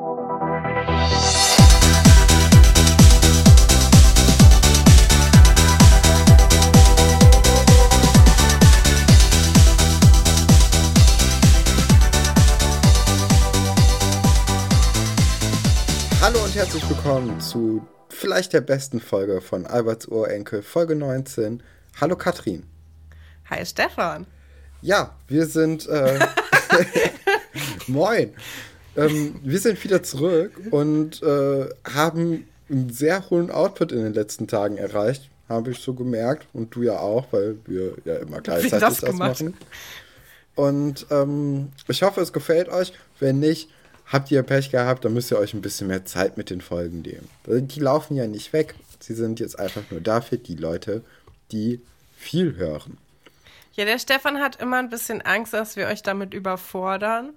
[0.00, 0.16] Hallo
[16.44, 21.62] und herzlich willkommen zu vielleicht der besten Folge von Alberts Urenkel, Folge 19.
[22.00, 22.66] Hallo Katrin.
[23.50, 24.26] Hi Stefan.
[24.80, 25.86] Ja, wir sind.
[25.86, 26.18] Äh,
[27.86, 28.34] Moin.
[28.96, 34.46] Ähm, wir sind wieder zurück und äh, haben einen sehr hohen Output in den letzten
[34.46, 35.28] Tagen erreicht.
[35.48, 36.46] Habe ich so gemerkt.
[36.52, 39.54] Und du ja auch, weil wir ja immer gleichzeitig das, das machen.
[40.54, 42.92] Und ähm, ich hoffe, es gefällt euch.
[43.18, 43.68] Wenn nicht,
[44.06, 47.02] habt ihr Pech gehabt, dann müsst ihr euch ein bisschen mehr Zeit mit den Folgen
[47.02, 47.28] nehmen.
[47.68, 48.74] Die laufen ja nicht weg.
[49.00, 51.02] Sie sind jetzt einfach nur dafür die Leute,
[51.52, 51.80] die
[52.16, 52.98] viel hören.
[53.72, 57.30] Ja, der Stefan hat immer ein bisschen Angst, dass wir euch damit überfordern.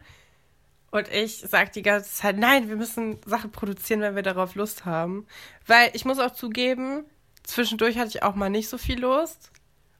[0.93, 4.85] Und ich sage die ganze Zeit, nein, wir müssen Sachen produzieren, wenn wir darauf Lust
[4.85, 5.25] haben.
[5.65, 7.03] Weil ich muss auch zugeben,
[7.41, 9.49] zwischendurch hatte ich auch mal nicht so viel Lust.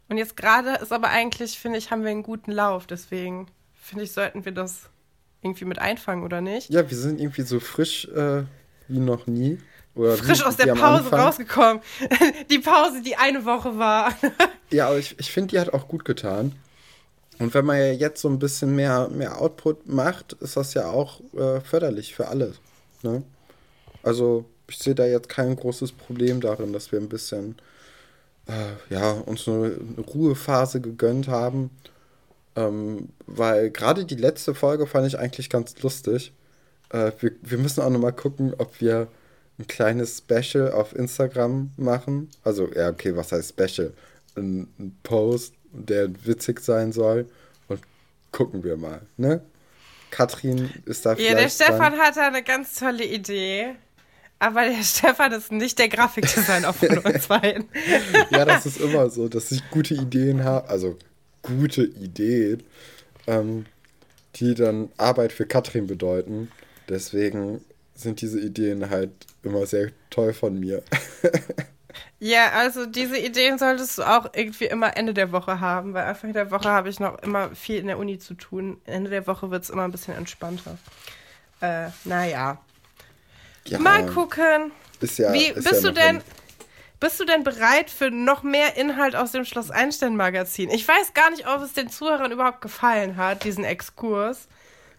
[0.07, 2.85] Und jetzt gerade ist aber eigentlich, finde ich, haben wir einen guten Lauf.
[2.85, 4.91] Deswegen finde ich, sollten wir das
[5.41, 6.69] irgendwie mit einfangen, oder nicht?
[6.69, 8.43] Ja, wir sind irgendwie so frisch äh,
[8.87, 9.57] wie noch nie.
[9.95, 11.81] Oder frisch aus der Pause rausgekommen.
[12.51, 14.13] die Pause, die eine Woche war.
[14.69, 16.51] ja, aber ich, ich finde, die hat auch gut getan.
[17.43, 20.89] Und wenn man ja jetzt so ein bisschen mehr, mehr Output macht, ist das ja
[20.89, 22.53] auch äh, förderlich für alle.
[23.01, 23.23] Ne?
[24.01, 27.55] Also ich sehe da jetzt kein großes Problem darin, dass wir ein bisschen
[28.47, 31.69] äh, ja, uns eine, eine Ruhephase gegönnt haben
[32.55, 36.33] ähm, weil gerade die letzte Folge fand ich eigentlich ganz lustig.
[36.89, 39.07] Äh, wir, wir müssen auch nochmal gucken, ob wir
[39.59, 42.29] ein kleines Special auf Instagram machen.
[42.43, 43.93] Also, ja, okay, was heißt Special?
[44.35, 47.27] Ein, ein Post, der witzig sein soll.
[47.67, 47.81] Und
[48.31, 49.41] gucken wir mal, ne?
[50.11, 51.31] Katrin ist da vielleicht.
[51.31, 53.75] Ja, der Stefan hat da eine ganz tolle Idee.
[54.39, 57.65] Aber der Stefan ist nicht der Grafikdesigner von uns beiden.
[58.29, 60.69] ja, das ist immer so, dass ich gute Ideen habe.
[60.69, 60.97] Also
[61.41, 62.63] gute Ideen,
[63.27, 63.65] ähm,
[64.35, 66.51] die dann Arbeit für Katrin bedeuten.
[66.89, 67.61] Deswegen
[67.95, 69.11] sind diese Ideen halt
[69.43, 70.83] immer sehr toll von mir.
[72.23, 76.31] ja, also diese Ideen solltest du auch irgendwie immer Ende der Woche haben, weil Anfang
[76.31, 78.79] der Woche habe ich noch immer viel in der Uni zu tun.
[78.85, 80.77] Ende der Woche wird es immer ein bisschen entspannter.
[81.59, 82.59] Äh, naja.
[83.65, 84.71] Ja, Mal gucken.
[85.01, 86.21] Ist ja, Wie ist bist ja du denn?
[87.01, 90.69] Bist du denn bereit für noch mehr Inhalt aus dem Schloss Einstein Magazin?
[90.69, 94.47] Ich weiß gar nicht, ob es den Zuhörern überhaupt gefallen hat, diesen Exkurs.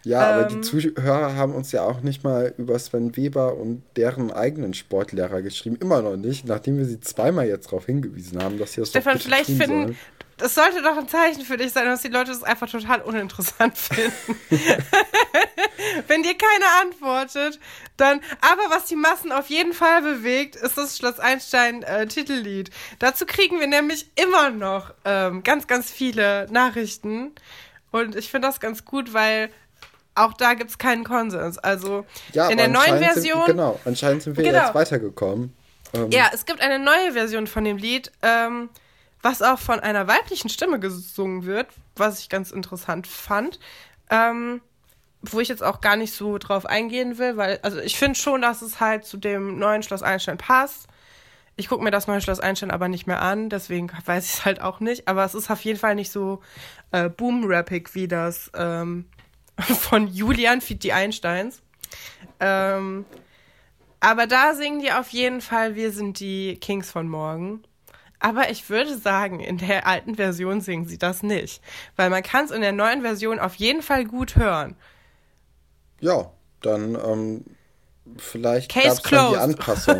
[0.05, 3.57] Ja, ähm, aber die ähm, Zuhörer haben uns ja auch nicht mal über Sven Weber
[3.57, 5.77] und deren eigenen Sportlehrer geschrieben.
[5.81, 9.19] Immer noch nicht, nachdem wir sie zweimal jetzt darauf hingewiesen haben, dass sie das Stefan,
[9.19, 9.97] vielleicht finden,
[10.37, 13.77] das sollte doch ein Zeichen für dich sein, dass die Leute das einfach total uninteressant
[13.77, 14.37] finden.
[16.07, 17.59] Wenn dir keiner antwortet,
[17.95, 18.19] dann.
[18.41, 22.69] Aber was die Massen auf jeden Fall bewegt, ist das Schloss Einstein äh, Titellied.
[22.99, 27.31] Dazu kriegen wir nämlich immer noch ähm, ganz, ganz viele Nachrichten.
[27.91, 29.49] Und ich finde das ganz gut, weil
[30.15, 31.57] auch da gibt es keinen Konsens.
[31.57, 33.45] Also ja, in der neuen Version.
[33.45, 34.65] Sind, genau, anscheinend sind wir genau.
[34.65, 35.53] jetzt weitergekommen.
[35.93, 38.11] Ähm, ja, es gibt eine neue Version von dem Lied.
[38.21, 38.69] Ähm,
[39.21, 43.59] was auch von einer weiblichen Stimme gesungen wird, was ich ganz interessant fand.
[44.09, 44.61] Ähm,
[45.31, 48.41] wo ich jetzt auch gar nicht so drauf eingehen will, weil, also ich finde schon,
[48.43, 50.87] dass es halt zu dem neuen Schloss Einstein passt.
[51.55, 54.45] Ich gucke mir das neue Schloss Einstein aber nicht mehr an, deswegen weiß ich es
[54.45, 55.07] halt auch nicht.
[55.07, 56.41] Aber es ist auf jeden Fall nicht so
[56.91, 59.05] äh, boom-rappig wie das ähm,
[59.79, 61.61] von Julian Feed die Einsteins.
[62.39, 63.05] Ähm,
[63.99, 67.63] aber da singen die auf jeden Fall, wir sind die Kings von morgen.
[68.19, 71.61] Aber ich würde sagen, in der alten Version singen sie das nicht.
[71.95, 74.75] Weil man kann es in der neuen Version auf jeden Fall gut hören.
[75.99, 77.45] Ja, dann ähm,
[78.17, 79.99] vielleicht gab es die Anpassung.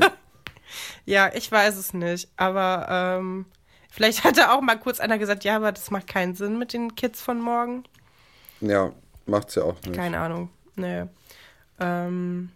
[1.05, 2.29] ja, ich weiß es nicht.
[2.37, 3.45] Aber ähm,
[3.91, 6.73] vielleicht hat da auch mal kurz einer gesagt, ja, aber das macht keinen Sinn mit
[6.73, 7.83] den Kids von morgen.
[8.61, 8.91] Ja,
[9.25, 9.95] macht's ja auch nicht.
[9.95, 10.49] Keine Ahnung.
[10.75, 11.05] Nee.
[11.79, 12.49] Ähm,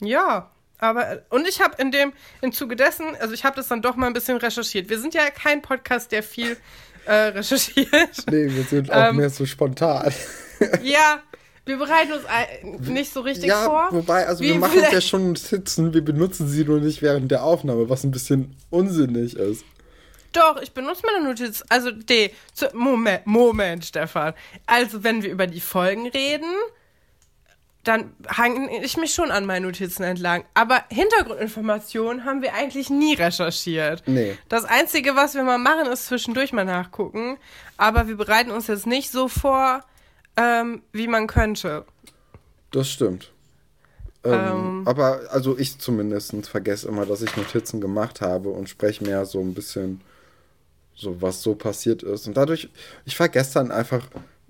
[0.00, 3.82] ja, aber, und ich habe in dem, im Zuge dessen, also ich habe das dann
[3.82, 4.88] doch mal ein bisschen recherchiert.
[4.88, 6.56] Wir sind ja kein Podcast, der viel
[7.06, 7.90] äh, recherchiert.
[8.30, 10.12] Nee, wir sind auch ähm, mehr so spontan.
[10.82, 11.20] Ja,
[11.64, 13.88] wir bereiten uns nicht so richtig ja, vor.
[13.90, 17.88] Wobei, also wir machen ja schon Sitzen, wir benutzen sie nur nicht während der Aufnahme,
[17.88, 19.64] was ein bisschen unsinnig ist.
[20.32, 21.62] Doch, ich benutze meine Notiz.
[21.68, 22.32] Also, nee,
[22.72, 24.34] Moment, Moment, Stefan.
[24.66, 26.50] Also, wenn wir über die Folgen reden,
[27.84, 30.44] dann hange ich mich schon an meinen Notizen entlang.
[30.54, 34.04] Aber Hintergrundinformationen haben wir eigentlich nie recherchiert.
[34.06, 34.38] Nee.
[34.48, 37.38] Das Einzige, was wir mal machen, ist zwischendurch mal nachgucken.
[37.76, 39.84] Aber wir bereiten uns jetzt nicht so vor,
[40.36, 41.84] ähm, wie man könnte.
[42.70, 43.32] Das stimmt.
[44.24, 44.82] Ähm, Ähm.
[44.86, 49.40] aber also ich zumindest vergesse immer, dass ich Notizen gemacht habe und spreche mehr so
[49.40, 50.00] ein bisschen
[50.94, 52.26] so, was so passiert ist.
[52.26, 52.68] Und dadurch,
[53.04, 54.08] ich vergesse dann einfach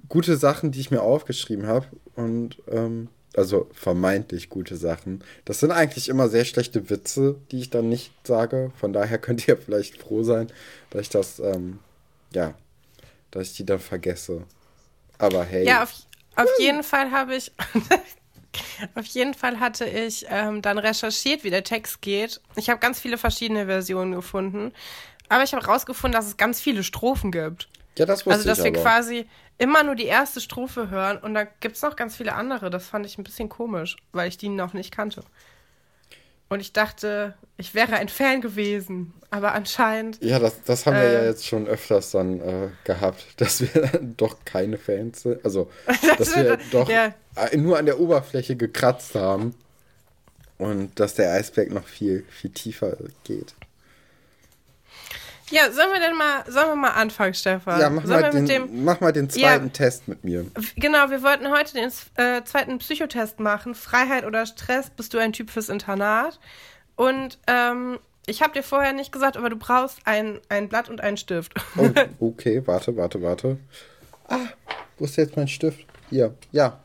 [0.09, 1.87] gute Sachen, die ich mir aufgeschrieben habe.
[2.15, 5.25] Und ähm, also vermeintlich gute Sachen.
[5.45, 8.73] Das sind eigentlich immer sehr schlechte Witze, die ich dann nicht sage.
[8.79, 10.49] Von daher könnt ihr vielleicht froh sein,
[10.91, 11.79] dass ich das, ähm,
[12.33, 12.55] ja,
[13.31, 14.43] dass ich die dann vergesse.
[15.19, 15.67] Aber hey.
[15.67, 15.95] Ja, auf,
[16.37, 17.53] auf jeden Fall habe ich.
[18.95, 22.41] auf jeden Fall hatte ich ähm, dann recherchiert, wie der Text geht.
[22.57, 24.73] Ich habe ganz viele verschiedene Versionen gefunden.
[25.29, 27.69] Aber ich habe herausgefunden, dass es ganz viele Strophen gibt.
[27.97, 28.83] ja, das wusste Also, dass ich wir aber.
[28.83, 29.27] quasi
[29.59, 32.69] immer nur die erste Strophe hören und da gibt es noch ganz viele andere.
[32.69, 35.23] Das fand ich ein bisschen komisch, weil ich die noch nicht kannte.
[36.53, 39.15] Und ich dachte, ich wäre ein Fan gewesen.
[39.31, 40.23] Aber anscheinend.
[40.23, 41.27] Ja, das, das haben wir ja Äh.
[41.29, 45.43] jetzt schon öfters dann äh, gehabt, dass wir dann doch keine Fans sind.
[45.45, 45.71] Also,
[46.19, 47.15] dass wir doch Ja.
[47.37, 49.55] äh, nur an der Oberfläche gekratzt haben.
[50.59, 53.55] Und dass der Eisberg noch viel, viel tiefer geht.
[55.53, 57.79] Ja, sollen wir denn mal, sollen wir mal anfangen, Stefan?
[57.79, 58.85] Ja, mach sollen mal, den, dem.
[58.85, 59.31] mach mal den Ja.
[59.51, 60.47] zweiten Test mit mir.
[60.77, 63.75] Genau, wir wollten heute den äh, zweiten Psychotest machen.
[63.75, 64.89] Freiheit oder Stress?
[64.91, 66.41] Bist du ein Typ fürs Internat?
[66.97, 71.01] Und ähm, ich habe dir vorher nicht gesagt, aber du brauchst ein, ein Blatt und
[71.03, 71.53] einen Stift.
[71.77, 71.91] Oh,
[72.21, 73.59] okay, warte, warte, warte.
[74.29, 74.39] Ah,
[74.99, 75.85] wo ist jetzt mein Stift?
[76.09, 76.79] Hier, ja.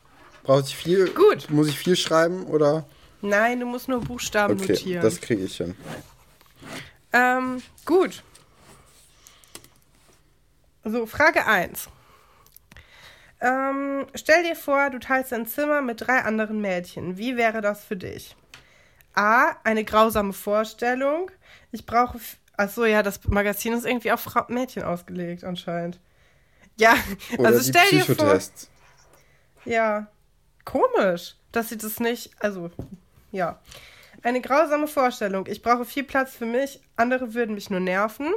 [0.43, 1.09] Brauche ich viel?
[1.09, 1.49] Gut.
[1.49, 2.85] Muss ich viel schreiben oder?
[3.21, 5.01] Nein, du musst nur Buchstaben Okay, notieren.
[5.03, 5.75] das kriege ich hin.
[7.13, 8.23] Ähm, gut.
[10.89, 11.89] So, Frage 1.
[13.39, 17.17] Ähm, stell dir vor, du teilst dein Zimmer mit drei anderen Mädchen.
[17.17, 18.35] Wie wäre das für dich?
[19.13, 19.55] A.
[19.63, 21.29] Eine grausame Vorstellung.
[21.71, 22.17] Ich brauche.
[22.17, 25.99] f- Ach so, ja, das Magazin ist irgendwie auf Frau Mädchen ausgelegt, anscheinend.
[26.77, 26.95] Ja,
[27.37, 28.39] Oder also stell dir vor.
[29.65, 30.07] Ja,
[30.65, 32.31] komisch, dass sie das nicht.
[32.39, 32.71] Also,
[33.31, 33.59] ja.
[34.23, 35.45] Eine grausame Vorstellung.
[35.47, 38.33] Ich brauche viel Platz für mich, andere würden mich nur nerven.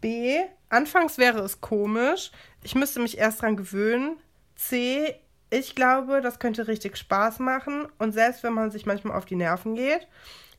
[0.00, 0.38] B.
[0.74, 2.32] Anfangs wäre es komisch.
[2.64, 4.16] Ich müsste mich erst dran gewöhnen.
[4.56, 5.14] C.
[5.50, 9.36] Ich glaube, das könnte richtig Spaß machen und selbst wenn man sich manchmal auf die
[9.36, 10.08] Nerven geht.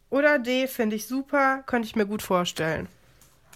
[0.09, 0.67] Oder D.
[0.67, 2.87] Finde ich super, könnte ich mir gut vorstellen.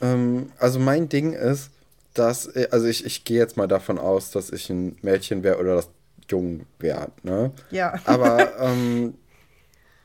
[0.01, 1.71] Ähm, also mein Ding ist,
[2.13, 5.59] dass, äh, also ich, ich gehe jetzt mal davon aus, dass ich ein Mädchen wäre
[5.59, 5.89] oder das
[6.29, 7.51] Jung wäre, ne?
[7.71, 7.93] Ja.
[8.03, 9.13] Aber, ähm,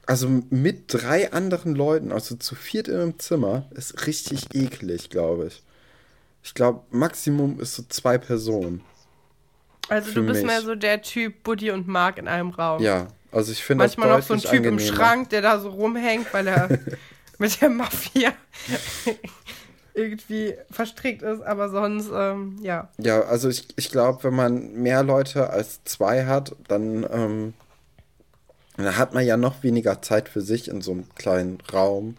[0.07, 5.47] also mit drei anderen Leuten, also zu viert in einem Zimmer, ist richtig eklig, glaube
[5.47, 5.65] ich.
[6.45, 8.83] Ich glaube, Maximum ist so zwei Personen.
[9.89, 10.47] Also du bist mich.
[10.47, 12.83] mehr so der Typ Buddy und Mark in einem Raum.
[12.83, 14.97] Ja, also ich finde das Manchmal noch so ein Typ im angenehmer.
[14.97, 16.69] Schrank, der da so rumhängt, weil er
[17.39, 18.33] mit der Mafia
[19.95, 22.91] irgendwie verstrickt ist, aber sonst, ähm, ja.
[22.99, 27.55] Ja, also ich, ich glaube, wenn man mehr Leute als zwei hat, dann, ähm,
[28.77, 32.17] dann hat man ja noch weniger Zeit für sich in so einem kleinen Raum.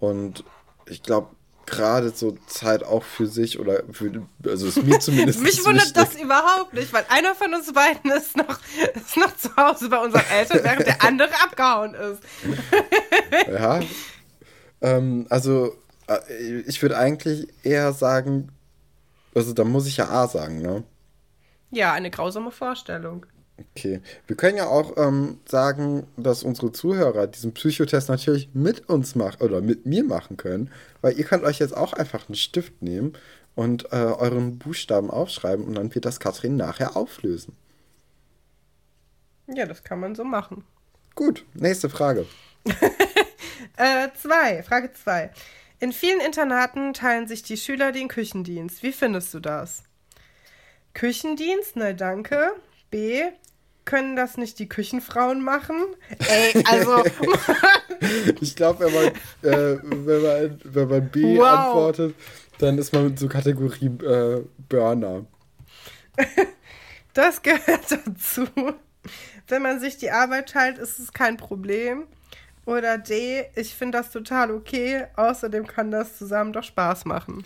[0.00, 0.42] Und
[0.86, 1.28] ich glaube,
[1.66, 5.94] gerade so Zeit auch für sich oder für, also ist mir zumindest Mich wundert wichtig.
[5.94, 8.58] das überhaupt nicht, weil einer von uns beiden ist noch,
[8.94, 12.22] ist noch zu Hause bei unseren Eltern, während der andere abgehauen ist.
[13.50, 13.80] Ja.
[14.82, 15.74] Ähm, also,
[16.06, 18.50] äh, ich würde eigentlich eher sagen,
[19.34, 20.84] also da muss ich ja A sagen, ne?
[21.70, 23.24] Ja, eine grausame Vorstellung.
[23.58, 24.00] Okay.
[24.26, 29.42] Wir können ja auch ähm, sagen, dass unsere Zuhörer diesen Psychotest natürlich mit uns machen
[29.42, 33.12] oder mit mir machen können, weil ihr könnt euch jetzt auch einfach einen Stift nehmen
[33.54, 37.56] und äh, euren Buchstaben aufschreiben und dann wird das Katrin nachher auflösen.
[39.48, 40.64] Ja, das kann man so machen.
[41.14, 42.26] Gut, nächste Frage.
[43.76, 45.30] Äh, zwei, Frage zwei.
[45.78, 48.82] In vielen Internaten teilen sich die Schüler den Küchendienst.
[48.82, 49.84] Wie findest du das?
[50.94, 51.76] Küchendienst?
[51.76, 52.52] Na danke.
[52.92, 53.22] B.
[53.84, 55.74] Können das nicht die Küchenfrauen machen?
[56.28, 57.02] Ey, also.
[58.40, 59.06] Ich glaube, wenn, man,
[59.42, 61.44] äh, wenn, man, wenn man B Wow.
[61.46, 62.14] antwortet,
[62.58, 65.26] dann ist man mit so Kategorie äh, Burner.
[67.14, 68.46] Das gehört dazu.
[69.48, 72.06] Wenn man sich die Arbeit teilt, ist es kein Problem.
[72.64, 75.06] Oder D, ich finde das total okay.
[75.16, 77.44] Außerdem kann das zusammen doch Spaß machen.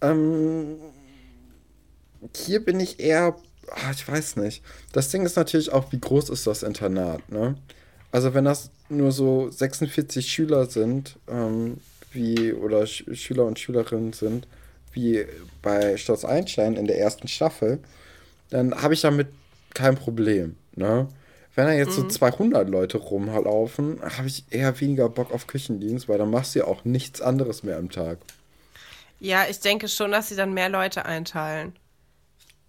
[0.00, 0.78] Ähm,
[2.34, 3.36] hier bin ich eher,
[3.92, 4.62] ich weiß nicht.
[4.92, 7.56] Das Ding ist natürlich auch, wie groß ist das Internat, ne?
[8.10, 11.78] Also wenn das nur so 46 Schüler sind, ähm,
[12.12, 14.46] wie, oder Sch Schüler und Schülerinnen sind,
[14.92, 15.24] wie
[15.62, 17.78] bei Schloss Einstein in der ersten Staffel,
[18.50, 19.28] dann habe ich damit
[19.72, 21.08] kein Problem, ne?
[21.54, 26.16] Wenn da jetzt so 200 Leute rumlaufen, habe ich eher weniger Bock auf Küchendienst, weil
[26.16, 28.18] dann machst du ja auch nichts anderes mehr am Tag.
[29.20, 31.74] Ja, ich denke schon, dass sie dann mehr Leute einteilen.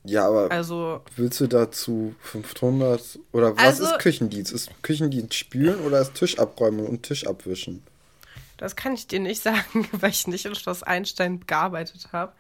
[0.05, 4.51] Ja, aber Also, willst du dazu 500 oder was Also- ist Küchendienst?
[4.51, 7.83] Ist Küchendienst spülen oder ist Tisch abräumen und Tisch abwischen?
[8.57, 12.31] das kann ich dir nicht sagen, weil ich nicht in Schloss Einstein gearbeitet habe.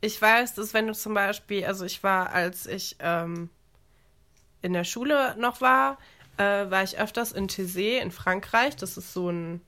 [0.00, 3.48] Ich weiß, dass wenn du zum Beispiel, also ich war, als ich ähm,
[4.62, 5.98] in der Schule noch war,
[6.36, 8.76] äh, war ich öfters in Thésée in Frankreich.
[8.76, 9.60] Das ist so ein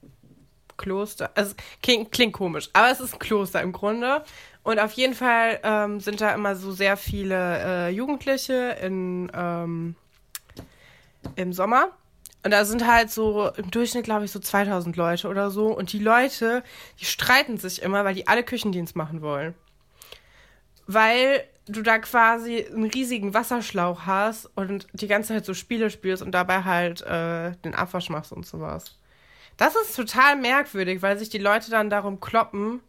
[0.76, 1.30] Kloster.
[1.34, 4.24] Also klingt, klingt komisch, aber es ist ein Kloster im Grunde.
[4.62, 9.94] Und auf jeden Fall ähm, sind da immer so sehr viele äh, Jugendliche in, ähm,
[11.36, 11.90] im Sommer.
[12.42, 15.66] Und da sind halt so im Durchschnitt, glaube ich, so 2000 Leute oder so.
[15.66, 16.62] Und die Leute,
[17.00, 19.54] die streiten sich immer, weil die alle Küchendienst machen wollen.
[20.86, 26.22] Weil du da quasi einen riesigen Wasserschlauch hast und die ganze Zeit so Spiele spielst
[26.22, 28.96] und dabei halt äh, den Abwasch machst und sowas.
[29.56, 32.80] Das ist total merkwürdig, weil sich die Leute dann darum kloppen,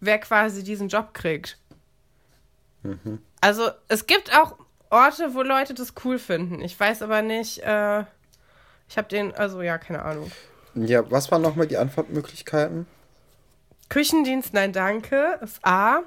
[0.00, 1.58] wer quasi diesen Job kriegt.
[3.40, 4.56] Also es gibt auch
[4.90, 6.60] Orte, wo Leute das cool finden.
[6.60, 8.00] Ich weiß aber nicht, äh,
[8.88, 10.30] ich habe den, also ja, keine Ahnung.
[10.74, 12.86] Ja, was waren nochmal die Antwortmöglichkeiten?
[13.88, 16.02] Küchendienst, nein, danke, ist A.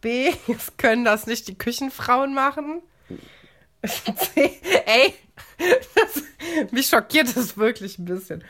[0.00, 2.82] B, es können das nicht die Küchenfrauen machen.
[3.86, 5.14] C, ey,
[5.94, 8.44] das, mich schockiert das wirklich ein bisschen.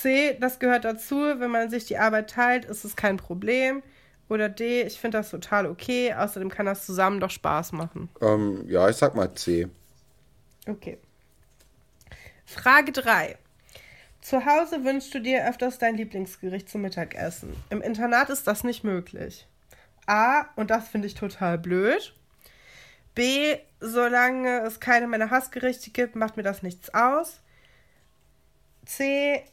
[0.00, 3.82] C, das gehört dazu, wenn man sich die Arbeit teilt, ist es kein Problem.
[4.28, 8.08] Oder D, ich finde das total okay, außerdem kann das zusammen doch Spaß machen.
[8.20, 9.68] Ähm, ja, ich sag mal C.
[10.66, 10.98] Okay.
[12.44, 13.38] Frage 3.
[14.20, 17.56] Zu Hause wünschst du dir öfters dein Lieblingsgericht zum Mittagessen.
[17.70, 19.46] Im Internat ist das nicht möglich.
[20.06, 22.14] A, und das finde ich total blöd.
[23.14, 27.40] B, solange es keine meiner Hassgerichte gibt, macht mir das nichts aus.
[28.84, 29.44] C,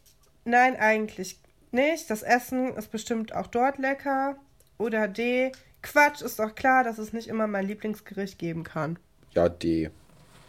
[0.46, 1.40] nein, eigentlich
[1.72, 2.10] nicht.
[2.10, 4.38] Das Essen ist bestimmt auch dort lecker.
[4.78, 8.98] Oder D, Quatsch, ist doch klar, dass es nicht immer mein Lieblingsgericht geben kann.
[9.32, 9.92] Ja, D.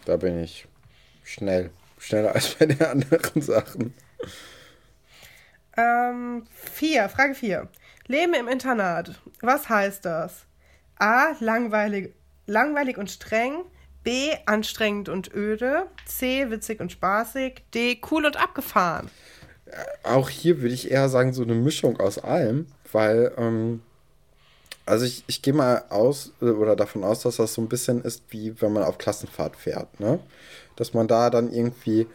[0.04, 0.66] Da bin ich
[1.24, 1.70] schnell.
[1.98, 3.94] Schneller als bei den anderen Sachen.
[5.76, 7.68] Ähm, vier, Frage 4.
[8.06, 9.20] Leben im Internat.
[9.40, 10.46] Was heißt das?
[10.98, 11.32] A.
[11.40, 12.14] Langweilig,
[12.46, 13.64] langweilig und streng.
[14.02, 14.30] B.
[14.46, 15.88] Anstrengend und öde.
[16.06, 16.48] C.
[16.50, 17.64] Witzig und spaßig.
[17.74, 18.00] D.
[18.10, 19.10] Cool und abgefahren.
[20.02, 23.82] Auch hier würde ich eher sagen, so eine Mischung aus allem, weil, ähm,
[24.87, 28.02] also ich, ich gehe mal aus äh, oder davon aus, dass das so ein bisschen
[28.02, 30.20] ist, wie wenn man auf Klassenfahrt fährt, ne?
[30.76, 32.06] Dass man da dann irgendwie,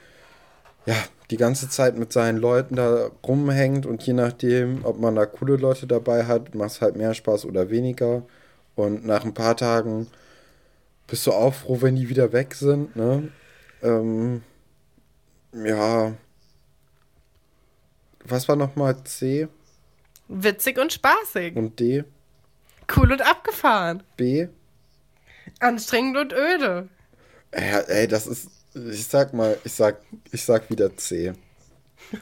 [0.86, 0.96] ja,
[1.32, 5.58] die ganze Zeit mit seinen Leuten da rumhängt und je nachdem, ob man da coole
[5.58, 8.24] Leute dabei hat, macht es halt mehr Spaß oder weniger.
[8.76, 10.08] Und nach ein paar Tagen
[11.08, 13.30] bist du auch froh, wenn die wieder weg sind, ne?
[13.84, 14.44] Ähm,
[15.54, 16.14] ja.
[18.26, 19.48] Was war nochmal C
[20.28, 21.56] Witzig und spaßig.
[21.56, 22.04] und D?
[22.96, 24.04] Cool und abgefahren.
[24.16, 24.48] B?
[25.60, 26.88] Anstrengend und öde.
[27.54, 28.50] Ja, ey, das ist.
[28.74, 30.02] Ich sag mal, ich sag,
[30.32, 31.34] ich sag wieder C.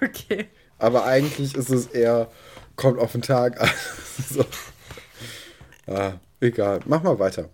[0.03, 0.47] Okay.
[0.77, 2.29] Aber eigentlich ist es eher,
[2.75, 3.69] kommt auf den Tag an.
[4.29, 4.45] so.
[5.87, 6.81] ah, egal.
[6.85, 7.49] Mach mal weiter.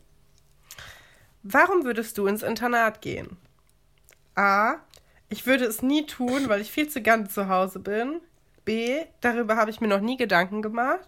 [1.43, 3.37] Warum würdest du ins Internat gehen?
[4.35, 4.75] A.
[5.29, 8.21] Ich würde es nie tun, weil ich viel zu gern zu Hause bin.
[8.65, 9.05] B.
[9.21, 11.07] Darüber habe ich mir noch nie Gedanken gemacht.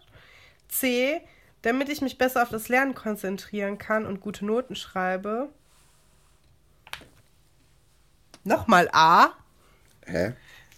[0.69, 1.21] C.
[1.63, 5.49] Damit ich mich besser auf das Lernen konzentrieren kann und gute Noten schreibe.
[8.43, 9.31] Nochmal A.
[10.05, 10.33] Hä?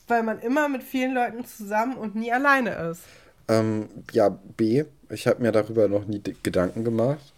[0.07, 3.03] Weil man immer mit vielen Leuten zusammen und nie alleine ist.
[3.47, 4.85] Ähm, ja, B.
[5.09, 7.33] Ich habe mir darüber noch nie Gedanken gemacht.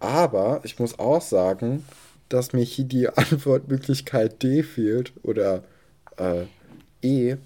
[0.00, 1.84] Aber ich muss auch sagen,
[2.28, 5.62] dass mir hier die Antwortmöglichkeit D fehlt oder
[6.16, 6.46] äh,
[7.02, 7.36] E,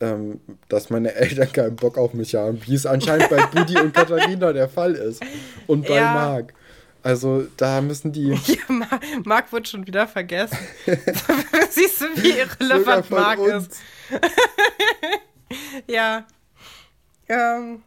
[0.00, 3.94] ähm, dass meine Eltern keinen Bock auf mich haben, wie es anscheinend bei Budi und
[3.94, 5.22] Katharina der Fall ist.
[5.66, 6.12] Und bei Ja.
[6.12, 6.52] Marc.
[7.02, 10.58] Also da müssen die Ja, Marc, Marc wird schon wieder vergessen.
[11.70, 13.68] Siehst du, wie irrelevant Marc uns.
[13.68, 13.80] ist?
[15.86, 16.24] Ja.
[17.28, 17.82] Ähm.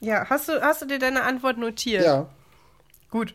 [0.00, 2.04] Ja, hast du, hast du dir deine Antwort notiert?
[2.04, 2.28] Ja,
[3.10, 3.34] Gut.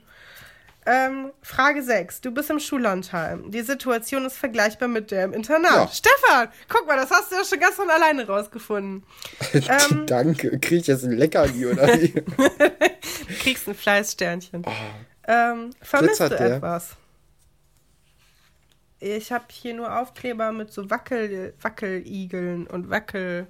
[0.86, 2.22] Ähm, Frage 6.
[2.22, 3.52] Du bist im Schullandheim.
[3.52, 5.72] Die Situation ist vergleichbar mit der im Internat.
[5.72, 5.88] Ja.
[5.88, 9.04] Stefan, guck mal, das hast du ja schon ganz von alleine rausgefunden.
[9.54, 10.06] Ähm.
[10.08, 10.60] danke.
[10.60, 12.10] Krieg ich jetzt ein Leckerli oder wie?
[12.10, 14.66] Du kriegst ein Fleißsternchen.
[15.28, 16.56] Ähm, vermisst du Glitzert der?
[16.58, 16.96] etwas?
[19.00, 23.48] Ich habe hier nur Aufkleber mit so Wackel, Wackeligeln und Wackel,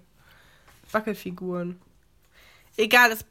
[0.91, 1.79] Wackelfiguren.
[2.75, 3.25] Egal, es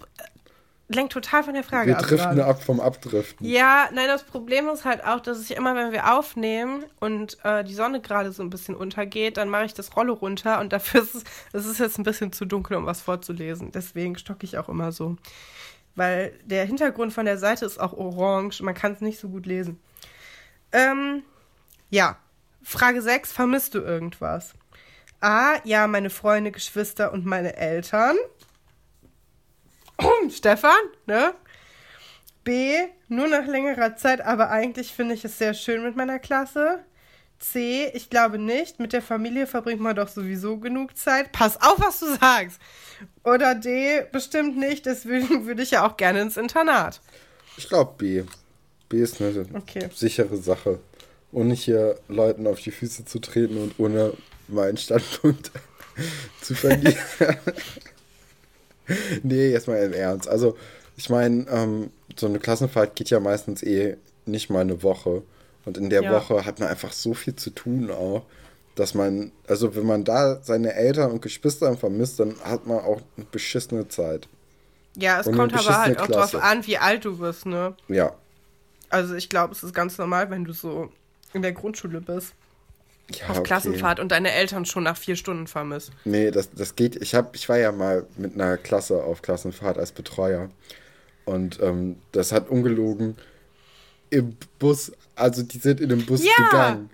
[0.94, 2.06] lenkt total von der Frage Wir ab.
[2.06, 2.44] driften gerade.
[2.46, 3.46] ab vom Abdriften.
[3.46, 7.64] Ja, nein, das Problem ist halt auch, dass ich immer, wenn wir aufnehmen und äh,
[7.64, 11.02] die Sonne gerade so ein bisschen untergeht, dann mache ich das Rollo runter und dafür
[11.02, 13.72] ist es, es ist jetzt ein bisschen zu dunkel, um was vorzulesen.
[13.72, 15.16] Deswegen stocke ich auch immer so.
[15.94, 18.62] weil der Hintergrund von der Seite ist auch orange.
[18.62, 19.80] Man kann es nicht so gut lesen.
[20.72, 21.22] Ähm,
[21.90, 22.16] ja.
[22.62, 23.32] Frage 6.
[23.32, 24.54] Vermisst du irgendwas?
[25.20, 25.54] A.
[25.64, 28.16] Ja, meine Freunde, Geschwister und meine Eltern.
[30.30, 30.72] Stefan,
[31.06, 31.34] ne?
[32.44, 32.74] B.
[33.08, 36.80] Nur nach längerer Zeit, aber eigentlich finde ich es sehr schön mit meiner Klasse.
[37.38, 37.90] C.
[37.94, 38.78] Ich glaube nicht.
[38.80, 41.32] Mit der Familie verbringt man doch sowieso genug Zeit.
[41.32, 42.60] Pass auf, was du sagst.
[43.24, 44.04] Oder D.
[44.12, 44.86] Bestimmt nicht.
[44.86, 47.00] Deswegen würde ich ja auch gerne ins Internat.
[47.56, 48.24] Ich glaube B.
[48.88, 49.88] B ist eine Okay.
[49.94, 50.80] sichere Sache.
[51.32, 54.12] Ohne hier Leuten auf die Füße zu treten und ohne
[54.48, 55.50] meinen Standpunkt
[56.42, 56.96] zu verlieren.
[59.22, 60.28] nee, jetzt mal im Ernst.
[60.28, 60.56] Also,
[60.96, 63.96] ich meine, ähm, so eine Klassenfahrt geht ja meistens eh
[64.26, 65.22] nicht mal eine Woche.
[65.64, 66.12] Und in der Ja.
[66.12, 68.24] Woche hat man einfach so viel zu tun auch,
[68.74, 73.00] dass man, also wenn man da seine Eltern und Geschwister vermisst, dann hat man auch
[73.16, 74.28] eine beschissene Zeit.
[74.96, 76.42] Ja, es Und kommt aber halt auch drauf Klasse.
[76.42, 77.74] an, wie alt du bist, ne?
[77.88, 78.12] Ja.
[78.90, 80.90] Also ich glaube, es ist ganz normal, wenn du so
[81.32, 82.34] in der Grundschule bist.
[83.10, 83.42] Ja auf okay.
[83.42, 85.92] Klassenfahrt und deine Eltern schon nach vier Stunden vermisst.
[86.04, 86.96] Nee, das, das geht.
[86.96, 90.48] Ich, hab, ich war ja mal mit einer Klasse auf Klassenfahrt als Betreuer.
[91.24, 93.16] Und ähm, das hat ungelogen
[94.10, 96.44] im Bus, also die sind in den Bus Ja.
[96.44, 96.90] gegangen.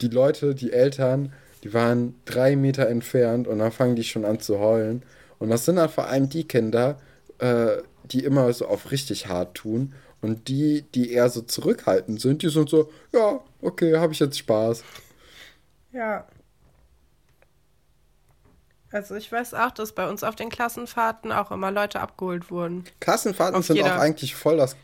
[0.00, 4.40] Die Leute, die Eltern, die waren drei Meter entfernt und dann fangen die schon an
[4.40, 5.02] zu heulen.
[5.38, 7.00] Und das sind dann vor allem die Kinder,
[7.38, 9.94] äh, die immer so auf richtig hart tun.
[10.20, 14.38] Und die, die eher so zurückhaltend sind, die sind so, ja, okay, habe ich jetzt
[14.38, 14.82] Spaß.
[15.92, 16.26] Ja.
[18.92, 22.84] Also ich weiß auch, dass bei uns auf den Klassenfahrten auch immer Leute abgeholt wurden.
[22.98, 24.74] Klassenfahrten Auf sind jeder- auch eigentlich voll das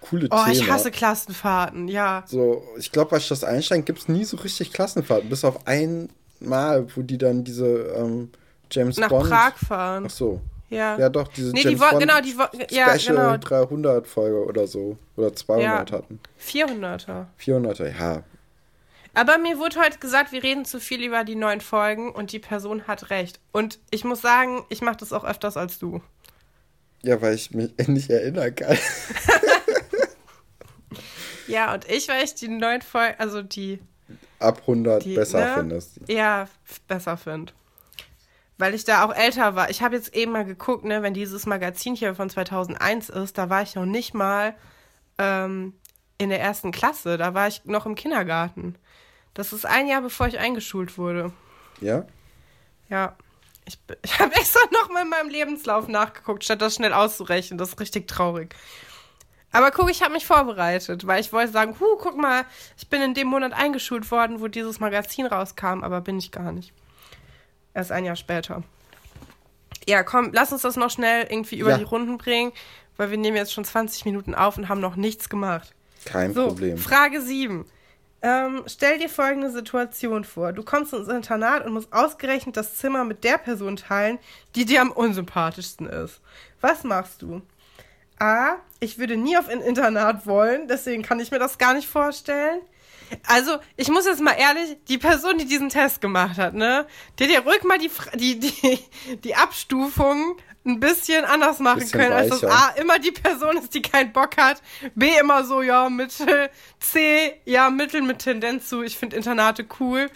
[0.00, 0.50] coole Oh, Thema.
[0.52, 2.24] ich hasse Klassenfahrten, ja.
[2.26, 6.94] So, ich glaube, bei Schloss Einstein gibt es nie so richtig Klassenfahrten, bis auf einmal,
[6.94, 8.30] wo die dann diese ähm,
[8.70, 9.28] James Nach Bond.
[9.30, 10.04] Prag fahren.
[10.06, 10.40] Ach so.
[10.70, 10.98] Ja.
[10.98, 14.66] Ja, doch, diese Nee, James die Bond genau, die ja, Special genau, 300 Folge oder
[14.66, 14.98] so.
[15.16, 15.96] Oder 200 Ja.
[15.96, 16.20] hatten.
[16.38, 17.26] 400er.
[17.40, 18.22] 400er, ja.
[19.14, 22.38] Aber mir wurde heute gesagt, wir reden zu viel über die neuen Folgen und die
[22.38, 23.40] Person hat recht.
[23.52, 26.02] Und ich muss sagen, ich mache das auch öfters als du.
[27.02, 28.76] Ja, weil ich mich nicht erinnern kann.
[31.48, 33.80] Ja, und ich, weil ich die neuen Folgen, also die,
[34.38, 36.00] Ab 100 die besser ne, findest.
[36.06, 36.46] Ja,
[36.86, 37.52] besser finde.
[38.58, 39.70] Weil ich da auch älter war.
[39.70, 43.48] Ich habe jetzt eben mal geguckt, ne, wenn dieses Magazin hier von 2001 ist, da
[43.48, 44.54] war ich noch nicht mal
[45.16, 45.74] ähm,
[46.18, 47.16] in der ersten Klasse.
[47.16, 48.74] Da war ich noch im Kindergarten.
[49.34, 51.32] Das ist ein Jahr, bevor ich eingeschult wurde.
[51.80, 52.04] Ja?
[52.88, 53.16] Ja.
[53.64, 57.58] Ich, ich habe extra noch mal in meinem Lebenslauf nachgeguckt, statt das schnell auszurechnen.
[57.58, 58.54] Das ist richtig traurig.
[59.50, 62.44] Aber guck, ich habe mich vorbereitet, weil ich wollte sagen, huh, guck mal,
[62.76, 66.52] ich bin in dem Monat eingeschult worden, wo dieses Magazin rauskam, aber bin ich gar
[66.52, 66.72] nicht.
[67.78, 68.64] Erst ein Jahr später.
[69.86, 71.78] Ja, komm, lass uns das noch schnell irgendwie über Ja.
[71.78, 72.50] die Runden bringen,
[72.96, 75.72] weil wir nehmen jetzt schon 20 Minuten auf und haben noch nichts gemacht.
[76.04, 76.76] Kein So, Problem.
[76.76, 77.64] Frage 7.
[78.20, 80.52] Ähm, stell dir folgende Situation vor.
[80.52, 84.18] Du kommst ins Internat und musst ausgerechnet das Zimmer mit der Person teilen,
[84.56, 86.20] die dir am unsympathischsten ist.
[86.60, 87.42] Was machst du?
[88.18, 88.56] A.
[88.80, 92.60] Ich würde nie auf ein Internat wollen, deswegen kann ich mir das gar nicht vorstellen.
[93.26, 96.86] Also, ich muss jetzt mal ehrlich, die Person, die diesen Test gemacht hat, ne,
[97.18, 98.78] die hätte ja ruhig mal die, die, die,
[99.16, 102.74] die Abstufung ein bisschen anders machen Bisschen können, als das weicher.
[102.76, 104.62] A immer die Person ist, die keinen Bock hat,
[104.94, 110.10] B immer so, ja, Mittel, C, ja, Mittel mit Tendenz zu, ich finde Internate cool.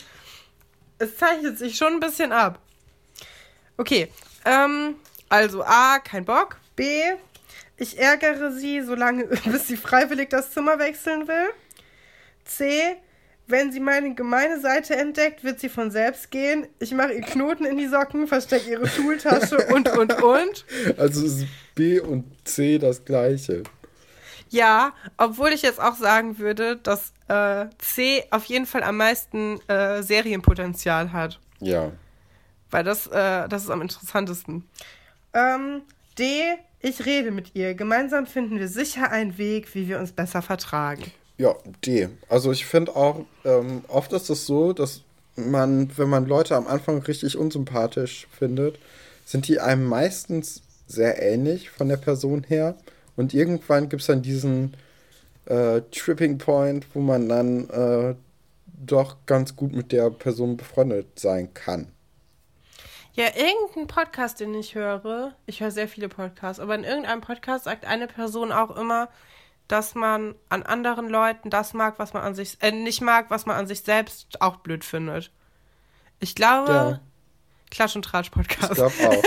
[0.98, 2.60] Es zeichnet sich schon ein bisschen ab.
[3.76, 4.08] Okay,
[4.44, 4.96] ähm,
[5.28, 6.58] also A, kein Bock.
[6.76, 7.02] B,
[7.76, 11.50] ich ärgere sie, solange, bis sie freiwillig das Zimmer wechseln will.
[12.44, 12.96] C,
[13.46, 16.66] wenn sie meine gemeine Seite entdeckt, wird sie von selbst gehen.
[16.78, 20.64] Ich mache ihr Knoten in die Socken, verstecke ihre Schultasche und, und, und.
[20.96, 23.62] Also ist B und C das gleiche.
[24.48, 29.58] Ja, obwohl ich jetzt auch sagen würde, dass äh, C auf jeden Fall am meisten
[29.68, 31.40] äh, Serienpotenzial hat.
[31.60, 31.92] Ja.
[32.70, 34.68] Weil das, äh, das ist am interessantesten.
[35.32, 35.82] Ähm,
[36.18, 36.42] D,
[36.80, 37.74] ich rede mit ihr.
[37.74, 41.10] Gemeinsam finden wir sicher einen Weg, wie wir uns besser vertragen.
[41.38, 42.08] Ja, D.
[42.28, 45.02] Also ich finde auch, ähm, oft ist es so, dass
[45.36, 48.78] man, wenn man Leute am Anfang richtig unsympathisch findet,
[49.24, 52.76] sind die einem meistens sehr ähnlich von der Person her.
[53.16, 54.76] Und irgendwann gibt es dann diesen
[55.46, 58.14] äh, Tripping Point, wo man dann äh,
[58.66, 61.88] doch ganz gut mit der Person befreundet sein kann.
[63.14, 67.64] Ja, irgendein Podcast, den ich höre, ich höre sehr viele Podcasts, aber in irgendeinem Podcast
[67.64, 69.08] sagt eine Person auch immer,
[69.72, 73.46] dass man an anderen Leuten das mag, was man an sich, äh, nicht mag, was
[73.46, 75.32] man an sich selbst auch blöd findet.
[76.20, 77.00] Ich glaube, Ja.
[77.70, 79.22] Klatsch und Tratsch Ich glaube auch.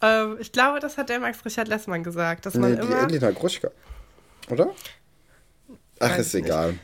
[0.02, 3.02] ähm, ich glaube, das hat der Max Richard Lessmann gesagt, dass man Nee, die immer,
[3.02, 3.70] Elina Gruschka.
[4.48, 4.70] Oder?
[5.98, 6.78] Ach, ist egal.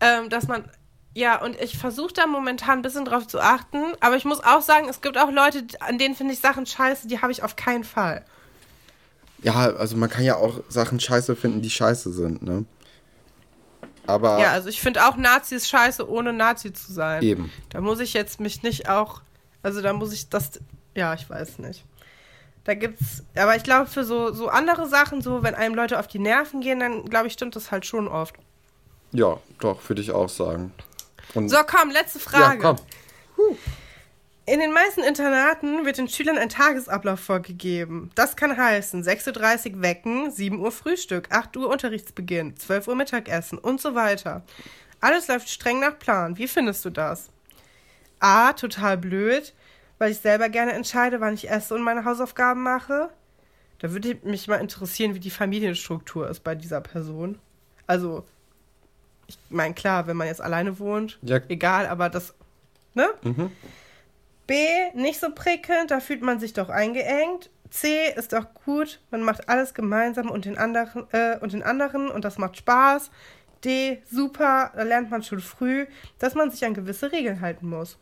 [0.00, 0.70] ähm, dass man,
[1.12, 4.62] ja, und ich versuche da momentan ein bisschen drauf zu achten, aber ich muss auch
[4.62, 7.54] sagen, es gibt auch Leute, an denen finde ich Sachen scheiße, die habe ich auf
[7.54, 8.24] keinen Fall.
[9.42, 12.64] Ja, also man kann ja auch Sachen scheiße finden, die scheiße sind, ne?
[14.06, 17.22] Aber Ja, also ich finde auch Nazis scheiße, ohne Nazi zu sein.
[17.22, 17.52] eben.
[17.70, 19.20] Da muss ich jetzt mich nicht auch,
[19.62, 20.52] also da muss ich das,
[20.94, 21.84] ja, ich weiß nicht.
[22.64, 26.08] Da gibt's, aber ich glaube für so, so andere Sachen, so wenn einem Leute auf
[26.08, 28.34] die Nerven gehen, dann glaube ich, stimmt das halt schon oft.
[29.12, 30.72] Ja, doch, würde ich auch sagen.
[31.34, 32.62] Und So, komm, letzte Frage.
[32.62, 33.56] Ja, komm.
[34.48, 38.12] In den meisten Internaten wird den Schülern ein Tagesablauf vorgegeben.
[38.14, 43.58] Das kann heißen 6.30 Uhr wecken, 7 Uhr Frühstück, 8 Uhr Unterrichtsbeginn, 12 Uhr Mittagessen
[43.58, 44.44] und so weiter.
[45.00, 46.38] Alles läuft streng nach Plan.
[46.38, 47.28] Wie findest du das?
[48.20, 48.52] A.
[48.52, 49.52] Total blöd,
[49.98, 53.10] weil ich selber gerne entscheide, wann ich esse und meine Hausaufgaben mache.
[53.80, 57.38] Da würde mich mal interessieren, wie die Familienstruktur ist bei dieser Person.
[57.88, 58.24] Also,
[59.26, 61.40] ich meine, klar, wenn man jetzt alleine wohnt, Ja.
[61.48, 62.32] egal, aber das,
[62.94, 63.08] ne?
[63.22, 63.50] Mhm.
[64.46, 64.54] B,
[64.94, 67.50] nicht so prickelnd, da fühlt man sich doch eingeengt.
[67.70, 72.08] C, ist doch gut, man macht alles gemeinsam und den anderen, äh, und den anderen
[72.08, 73.10] und das macht Spaß.
[73.64, 75.86] D, super, da lernt man schon früh,
[76.18, 77.96] dass man sich an gewisse Regeln halten muss.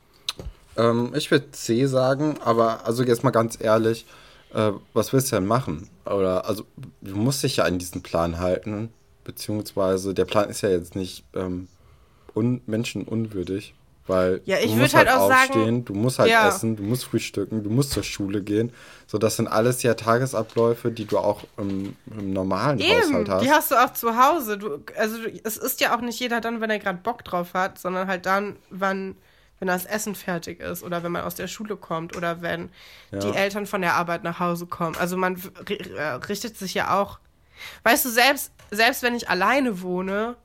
[0.77, 4.07] Ähm, ich würde C sagen, aber also jetzt mal ganz ehrlich,
[4.53, 5.89] äh, was willst du denn machen?
[6.05, 6.65] Oder also
[7.01, 8.93] du musst dich ja an diesen Plan halten,
[9.25, 11.69] beziehungsweise der Plan ist ja jetzt nicht ähm,
[12.35, 13.75] un menschenunwürdig,
[14.07, 16.49] weil Ja, ich du musst halt halt auch sagen- aufstehen, du musst halt Ja.
[16.49, 18.73] essen, du musst frühstücken, du musst zur Schule gehen.
[19.07, 23.43] So, das sind alles ja Tagesabläufe, die du auch im, im normalen Eben, Haushalt hast.
[23.45, 24.59] die hast du auch zu Hause.
[24.59, 27.55] Du, also du, es ist ja auch nicht jeder dann, wenn er gerade Bock drauf
[27.55, 29.17] hat, sondern halt dann, wann,
[29.61, 32.71] wenn das Essen fertig ist oder wenn man aus der Schule kommt oder wenn
[33.11, 33.21] Ja.
[33.21, 34.97] die Eltern von der Arbeit nach Hause kommen.
[34.97, 35.41] Also man
[35.97, 37.19] äh, richtet sich ja auch.
[37.85, 40.37] Weißt du, selbst, selbst wenn ich alleine wohne,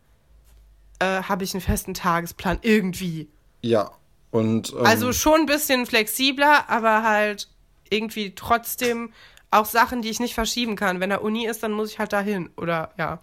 [1.00, 3.28] äh, habe ich einen festen Tagesplan irgendwie.
[3.62, 3.92] Ja,
[4.32, 7.48] und ähm, Also schon ein bisschen flexibler, aber halt
[7.90, 9.14] irgendwie trotzdem
[9.52, 11.00] auch Sachen, die ich nicht verschieben kann.
[11.00, 12.52] Wenn da Uni ist, dann muss ich halt dahin.
[12.56, 13.20] Oder ja.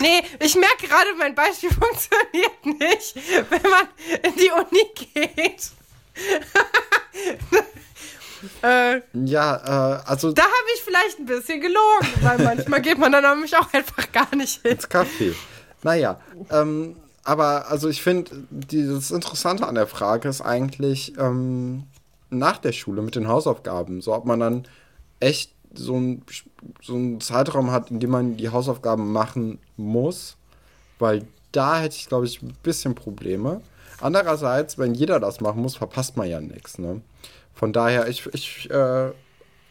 [0.00, 3.16] Nee, ich merke gerade, mein Beispiel funktioniert nicht,
[3.50, 3.86] wenn man
[4.22, 5.70] in die Uni geht.
[8.62, 13.12] äh, ja, äh, also da habe ich vielleicht ein bisschen gelogen, weil manchmal geht man
[13.12, 14.70] dann nämlich auch einfach gar nicht hin.
[14.72, 15.34] ins Café.
[15.82, 16.18] Naja,
[16.50, 16.96] ähm,
[17.26, 21.84] aber also ich finde, das Interessante an der Frage ist eigentlich ähm,
[22.30, 24.00] nach der Schule mit den Hausaufgaben.
[24.00, 24.68] So, ob man dann
[25.20, 26.22] echt so einen
[26.82, 30.36] so einen Zeitraum hat, in dem man die Hausaufgaben machen muss,
[30.98, 33.60] weil da hätte ich, glaube ich, ein bisschen Probleme.
[34.00, 36.78] Andererseits, wenn jeder das machen muss, verpasst man ja nichts.
[36.78, 37.00] Ne?
[37.54, 39.10] Von daher, ich, ich, äh,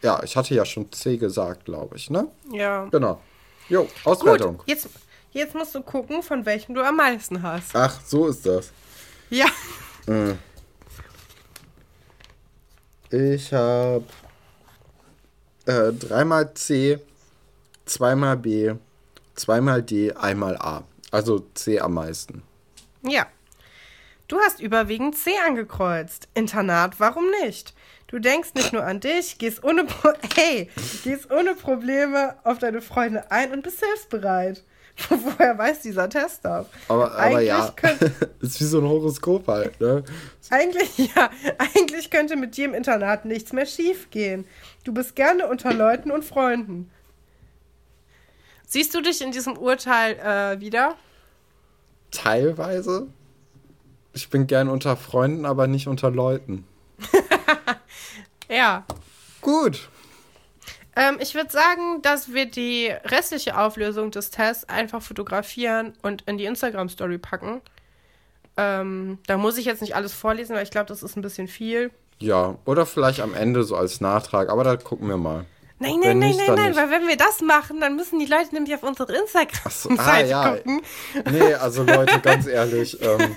[0.02, 2.28] ja, ich hatte ja schon C gesagt, glaube ich, ne?
[2.52, 2.86] Ja.
[2.90, 3.20] Genau.
[3.68, 4.62] Jo, Gut, Auswertung.
[4.66, 4.88] jetzt,
[5.36, 7.74] jetzt musst du gucken, von welchem du am meisten hast.
[7.74, 8.72] Ach, so ist das.
[9.30, 9.46] Ja.
[13.10, 14.04] Ich habe
[15.66, 16.98] äh, dreimal C,
[17.84, 18.74] zweimal B,
[19.34, 20.84] zweimal D, einmal A.
[21.10, 22.42] Also C am meisten.
[23.02, 23.26] Ja.
[24.28, 26.28] Du hast überwiegend C angekreuzt.
[26.34, 27.74] Internat, warum nicht?
[28.08, 30.68] Du denkst nicht nur an dich, gehst ohne, Pro hey,
[31.04, 34.64] gehst ohne Probleme auf deine Freunde ein und bist hilfsbereit.
[35.10, 36.66] Woher weiß dieser Tester?
[36.88, 38.00] Aber, aber Eigentlich ja, könnt-
[38.40, 40.02] ist wie so ein Horoskop halt, ne?
[40.50, 44.46] Eigentlich, ja, eigentlich könnte mit dir im Internat nichts mehr schiefgehen.
[44.84, 46.90] Du bist gerne unter Leuten und Freunden.
[48.66, 50.96] Siehst du dich in diesem Urteil äh, wieder?
[52.10, 53.06] Teilweise.
[54.12, 56.64] Ich bin gern unter Freunden, aber nicht unter Leuten.
[58.48, 58.86] Ja.
[59.42, 59.88] Gut.
[60.96, 66.38] Ähm, ich würde sagen, dass wir die restliche Auflösung des Tests einfach fotografieren und in
[66.38, 67.60] die Instagram-Story packen.
[68.56, 71.46] Ähm, da muss ich jetzt nicht alles vorlesen, weil ich glaube, das ist ein bisschen
[71.46, 71.90] viel.
[72.18, 75.44] Ja, oder vielleicht am Ende so als Nachtrag, aber da gucken wir mal.
[75.78, 78.54] Nein, nein, nein, nicht, nein, nein, weil wenn wir das machen, dann müssen die Leute
[78.54, 80.56] nämlich auf unsere so, ah, Instagram-Seite ja.
[80.56, 80.80] gucken.
[81.30, 83.36] Nee, also Leute, ganz ehrlich, ähm,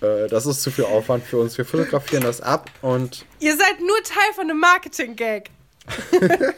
[0.00, 1.58] äh, das ist zu viel Aufwand für uns.
[1.58, 5.50] Wir fotografieren das ab und Ihr seid nur Teil von einem Marketing-Gag.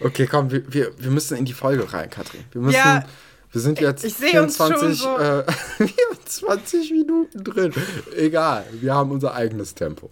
[0.00, 2.44] okay, komm, wir, wir, wir müssen in die Folge rein, Katrin.
[2.52, 3.04] Wir müssen, Ja,
[3.52, 5.18] wir sind jetzt ich schon 24, so.
[5.18, 5.44] äh,
[5.78, 7.72] 24 Minuten drin.
[8.16, 10.10] Egal, wir haben unser eigenes Tempo.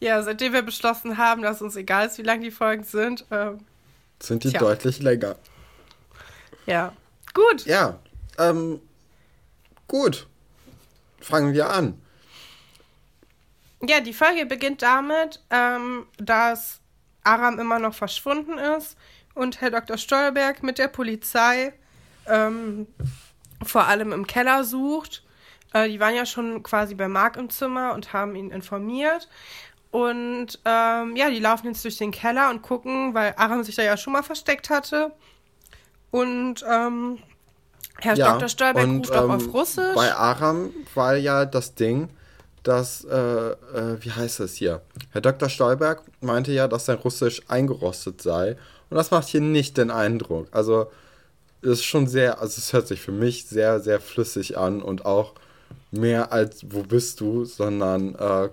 [0.00, 3.24] Ja, seitdem wir beschlossen haben, dass uns egal ist, wie lang die Folgen sind.
[3.30, 3.60] Ähm,
[4.20, 4.60] Sind die Tja.
[4.60, 5.36] deutlich länger.
[6.66, 6.92] ja.
[7.32, 7.66] Gut.
[7.66, 7.98] Ja,
[8.38, 8.80] ähm,
[9.88, 10.28] gut.
[11.20, 12.00] Fangen wir an.
[13.90, 16.80] Ja, die Folge beginnt damit, ähm, dass
[17.22, 18.96] Aram immer noch verschwunden ist
[19.34, 19.98] und Herr Dr.
[19.98, 21.72] Stolberg mit der Polizei
[22.26, 22.86] ähm,
[23.62, 25.24] vor allem im Keller sucht.
[25.72, 29.28] Äh, die waren ja schon quasi bei Mark im Zimmer und haben ihn informiert.
[29.90, 33.82] Und ähm, ja, die laufen jetzt durch den Keller und gucken, weil Aram sich da
[33.82, 35.12] ja schon mal versteckt hatte.
[36.10, 37.18] Und ähm,
[38.00, 38.48] Herr ja, Dr.
[38.48, 39.94] Stolberg und, ruft auch auf ähm, Russisch.
[39.94, 42.08] Bei Aram war ja das Ding,
[42.64, 44.82] dass, äh, äh, wie heißt es hier?
[45.12, 45.48] Herr Dr.
[45.48, 48.56] Stolberg meinte ja, dass sein Russisch eingerostet sei.
[48.90, 50.48] Und das macht hier nicht den Eindruck.
[50.50, 50.88] Also,
[51.64, 55.34] ist schon sehr, also es hört sich für mich sehr, sehr flüssig an und auch
[55.90, 58.50] mehr als wo bist du, sondern äh,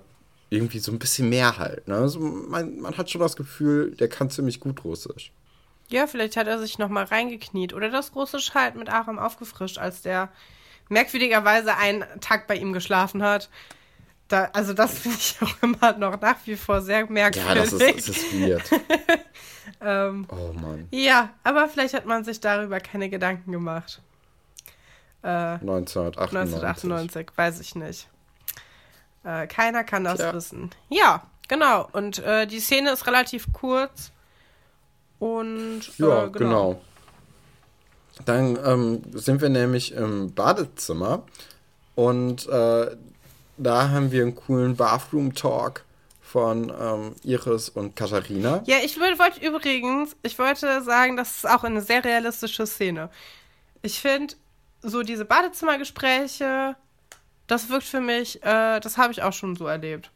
[0.50, 1.88] irgendwie so ein bisschen mehr halt.
[1.88, 1.96] Ne?
[1.96, 5.32] Also man, man hat schon das Gefühl, der kann ziemlich gut Russisch.
[5.90, 10.02] Ja, vielleicht hat er sich nochmal reingekniet oder das Russisch halt mit Aram aufgefrischt, als
[10.02, 10.30] der
[10.88, 13.50] merkwürdigerweise einen Tag bei ihm geschlafen hat.
[14.32, 17.50] Da, also das finde ich auch immer noch nach wie vor sehr merkwürdig.
[17.50, 18.64] Ja, das ist, das ist weird.
[19.82, 20.88] ähm, oh Mann.
[20.92, 24.02] Ja, aber vielleicht hat man sich darüber keine Gedanken gemacht.
[25.22, 26.64] Äh, 1998.
[26.64, 28.08] 1998, weiß ich nicht.
[29.26, 30.34] Äh, keiner kann das ja.
[30.34, 30.70] wissen.
[30.90, 31.90] Ja, genau.
[31.92, 34.12] Und äh, die Szene ist relativ kurz.
[35.20, 36.32] Und ja, äh, genau.
[36.32, 36.82] genau.
[38.26, 41.24] Dann ähm, sind wir nämlich im Badezimmer
[41.96, 42.96] und äh,
[43.64, 45.84] da haben wir einen coolen Bathroom-Talk
[46.22, 48.64] von ähm, Iris und Katharina.
[48.66, 53.10] Ja, ich wollte übrigens, ich wollte sagen, das ist auch eine sehr realistische Szene.
[53.82, 54.36] Ich finde,
[54.82, 56.76] so diese Badezimmergespräche,
[57.48, 60.10] das wirkt für mich, äh, das habe ich auch schon so erlebt.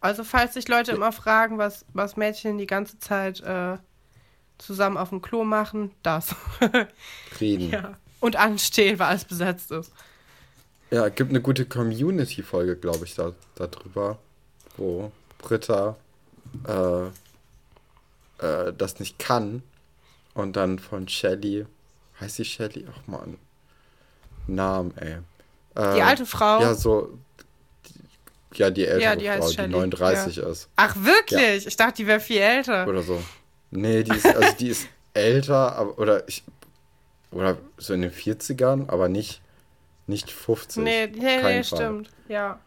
[0.00, 0.96] Also falls sich Leute ja.
[0.96, 3.78] immer fragen, was, was Mädchen die ganze Zeit äh,
[4.58, 6.34] zusammen auf dem Klo machen, das.
[7.40, 7.70] Reden.
[7.70, 7.94] Ja.
[8.20, 9.92] Und anstehen, weil alles besetzt ist.
[10.90, 14.18] Ja, gibt eine gute Community-Folge, glaube ich, da, darüber,
[14.76, 15.96] wo Britta
[16.66, 17.06] äh,
[18.38, 19.62] äh, das nicht kann
[20.34, 21.66] und dann von Shelly,
[22.20, 22.86] heißt sie Shelly?
[22.90, 23.38] Ach man,
[24.46, 25.16] Namen, ey.
[25.74, 26.60] Äh, die alte Frau?
[26.60, 27.18] Ja, so,
[27.86, 30.48] die, ja, die ältere ja, die Frau, die 39 ja.
[30.48, 30.68] ist.
[30.76, 31.64] Ach, wirklich?
[31.64, 31.68] Ja.
[31.68, 32.86] Ich dachte, die wäre viel älter.
[32.86, 33.20] Oder so.
[33.72, 36.44] Nee, die ist, also die ist älter, aber, oder ich,
[37.32, 39.40] oder so in den 40ern, aber nicht
[40.06, 40.82] nicht 50.
[40.82, 42.10] Nee, nee, nee stimmt.
[42.28, 42.60] Ja.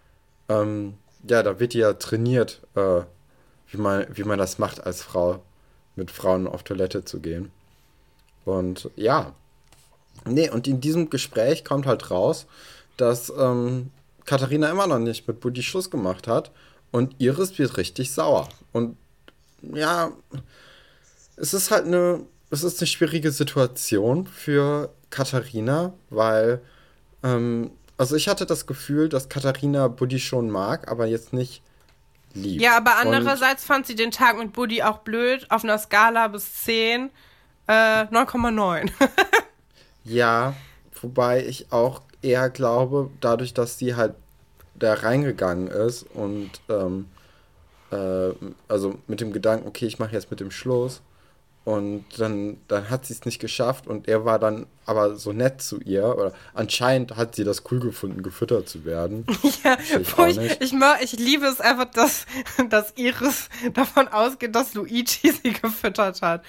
[0.50, 0.96] Ähm,
[1.28, 3.02] ja, da wird ja trainiert, äh,
[3.70, 5.44] wie, man, wie man das macht als Frau,
[5.96, 7.52] mit Frauen auf Toilette zu gehen.
[8.46, 9.34] Und ja.
[10.26, 12.46] Nee, und in diesem Gespräch kommt halt raus,
[12.98, 13.92] dass ähm,
[14.26, 16.52] Katharina immer noch nicht mit Buddy Schluss gemacht hat
[16.92, 18.50] und Iris wird richtig sauer.
[18.74, 18.98] Und
[19.62, 20.12] ja,
[21.36, 26.62] es ist halt eine, es ist eine schwierige Situation für Katharina, weil
[27.24, 31.62] ähm, also ich hatte das Gefühl, dass Katharina Buddy schon mag, aber jetzt nicht
[32.34, 32.62] liebt.
[32.62, 35.46] Ja, aber andererseits Und fand sie den Tag mit Buddy auch blöd.
[35.50, 37.10] Auf einer Skala bis 10
[37.68, 38.90] äh, 9,9.
[40.04, 40.54] ja,
[41.02, 44.16] wobei ich auch eher glaube, dadurch, dass sie halt
[44.76, 47.08] da reingegangen ist und ähm,
[47.92, 48.32] äh,
[48.68, 51.02] also mit dem Gedanken, okay, ich mache jetzt mit dem Schluss,
[51.66, 55.62] und dann, dann hat sie es nicht geschafft und er war dann aber so nett
[55.62, 56.16] zu ihr.
[56.18, 59.26] Oder anscheinend hat sie das cool gefunden, gefüttert zu werden.
[59.64, 62.26] Ja, ich, ich, ich, ich, liebe es einfach, dass,
[62.70, 66.44] dass Iris davon ausgeht, dass Luigi sie gefüttert hat.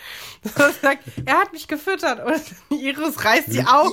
[0.81, 3.93] Sagt, er hat mich gefüttert und Iris reißt sie auf,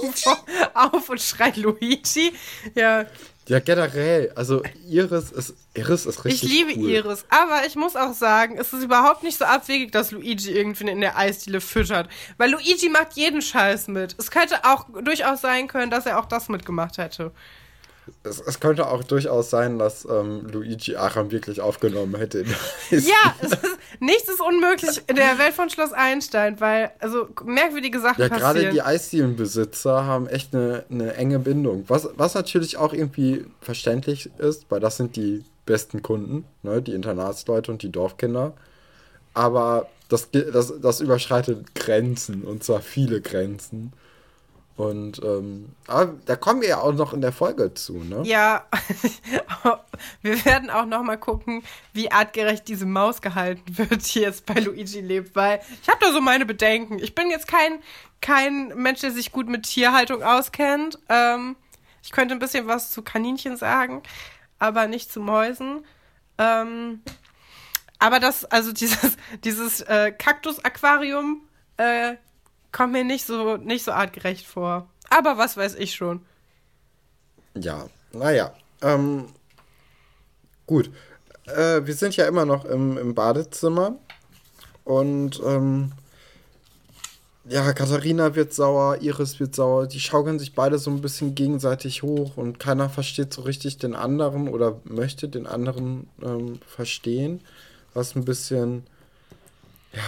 [0.75, 2.31] auf und schreit Luigi.
[2.75, 3.05] Ja,
[3.47, 4.31] ja, generell.
[4.35, 6.89] Also Iris ist, Iris ist richtig Ich liebe cool.
[6.89, 10.89] Iris, aber ich muss auch sagen, es ist überhaupt nicht so abwegig, dass Luigi irgendwie
[10.89, 12.09] in der Eisdiele füttert.
[12.37, 14.15] Weil Luigi macht jeden Scheiß mit.
[14.17, 17.31] Es könnte auch durchaus sein können, dass er auch das mitgemacht hätte
[18.23, 22.43] es, es, könnte auch durchaus sein, dass ähm, Luigi Aram wirklich aufgenommen hätte.
[22.89, 23.57] ja, ist,
[23.99, 28.55] nichts ist unmöglich in der Welt von Schloss Einstein, weil also merkwürdige Sachen ja, passieren.
[28.55, 31.85] Ja, gerade die Eisdielenbesitzer haben echt eine, eine enge Bindung.
[31.87, 36.81] Was, was natürlich auch irgendwie verständlich ist, weil das sind die besten Kunden, ne?
[36.81, 38.53] die Internatsleute und die Dorfkinder.
[39.33, 43.93] Aber das, das, das überschreitet Grenzen und zwar viele Grenzen.
[44.77, 48.21] Und ähm, aber da kommen wir ja auch noch in der Folge zu, ne?
[48.23, 48.67] Ja,
[50.21, 51.63] wir werden auch noch mal gucken,
[51.93, 56.11] wie artgerecht diese Maus gehalten wird, die jetzt bei Luigi lebt, weil ich habe da
[56.11, 56.99] so meine Bedenken.
[56.99, 57.79] Ich bin jetzt kein,
[58.21, 60.99] kein Mensch, der sich gut mit Tierhaltung auskennt.
[61.09, 61.55] Ähm,
[62.03, 64.03] ich könnte ein bisschen was zu Kaninchen sagen,
[64.59, 65.85] aber nicht zu Mäusen.
[66.37, 67.01] Ähm,
[67.97, 71.41] aber das, also dieses, dieses äh, Kaktus-Aquarium
[71.77, 72.17] äh,
[72.77, 74.87] kommt mir nicht so, nicht so artgerecht vor.
[75.09, 76.21] Aber was weiß ich schon.
[77.55, 78.53] Ja, naja.
[78.83, 79.25] Ähm,
[80.67, 80.91] gut.
[81.47, 83.97] äh, wir sind ja immer noch im, im Badezimmer.
[84.83, 85.91] Und ähm,
[87.49, 89.87] ja, Katharina wird sauer, Iris wird sauer.
[89.87, 93.95] Die schaukeln sich beide so ein bisschen gegenseitig hoch und keiner versteht so richtig den
[93.95, 97.41] anderen oder möchte den anderen ähm, verstehen.
[97.95, 98.85] Was ein bisschen,
[99.93, 100.03] ja,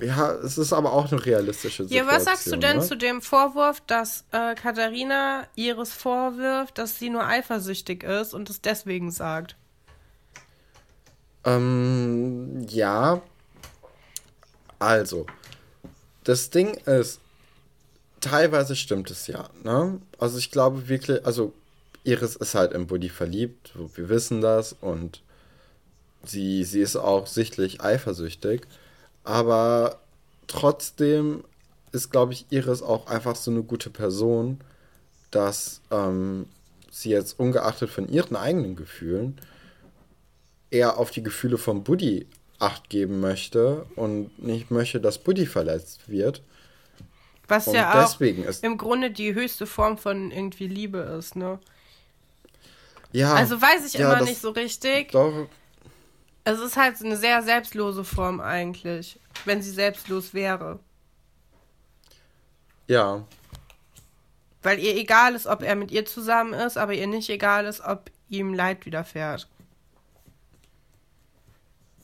[0.00, 2.08] ja, es ist aber auch eine realistische Situation.
[2.08, 2.82] Ja, was sagst du denn ne?
[2.82, 8.60] zu dem Vorwurf, dass äh, Katharina Iris vorwirft, dass sie nur eifersüchtig ist und es
[8.60, 9.56] deswegen sagt?
[11.44, 13.20] Ähm, ja.
[14.78, 15.26] Also,
[16.24, 17.20] das Ding ist,
[18.20, 19.50] teilweise stimmt es ja.
[19.62, 20.00] Ne?
[20.18, 21.52] Also ich glaube wirklich, also
[22.04, 25.22] Iris ist halt im Buddy verliebt, wir wissen das und
[26.24, 28.62] sie, sie ist auch sichtlich eifersüchtig.
[29.24, 30.00] Aber
[30.46, 31.44] trotzdem
[31.92, 34.60] ist, glaube ich, Iris auch einfach so eine gute Person,
[35.30, 36.46] dass ähm,
[36.90, 39.40] sie jetzt ungeachtet von ihren eigenen Gefühlen
[40.70, 42.26] eher auf die Gefühle vom Buddy
[42.58, 46.42] Acht geben möchte und nicht möchte, dass Buddy verletzt wird.
[47.48, 48.20] Was und ja auch
[48.62, 51.58] im Grunde die höchste Form von irgendwie Liebe ist, ne?
[53.10, 53.34] Ja.
[53.34, 55.10] Also weiß ich ja, immer nicht so richtig.
[55.10, 55.48] Doch.
[56.44, 60.80] Es ist halt eine sehr selbstlose Form eigentlich, wenn sie selbstlos wäre.
[62.88, 63.24] Ja.
[64.62, 67.80] Weil ihr egal ist, ob er mit ihr zusammen ist, aber ihr nicht egal ist,
[67.80, 69.48] ob ihm Leid widerfährt.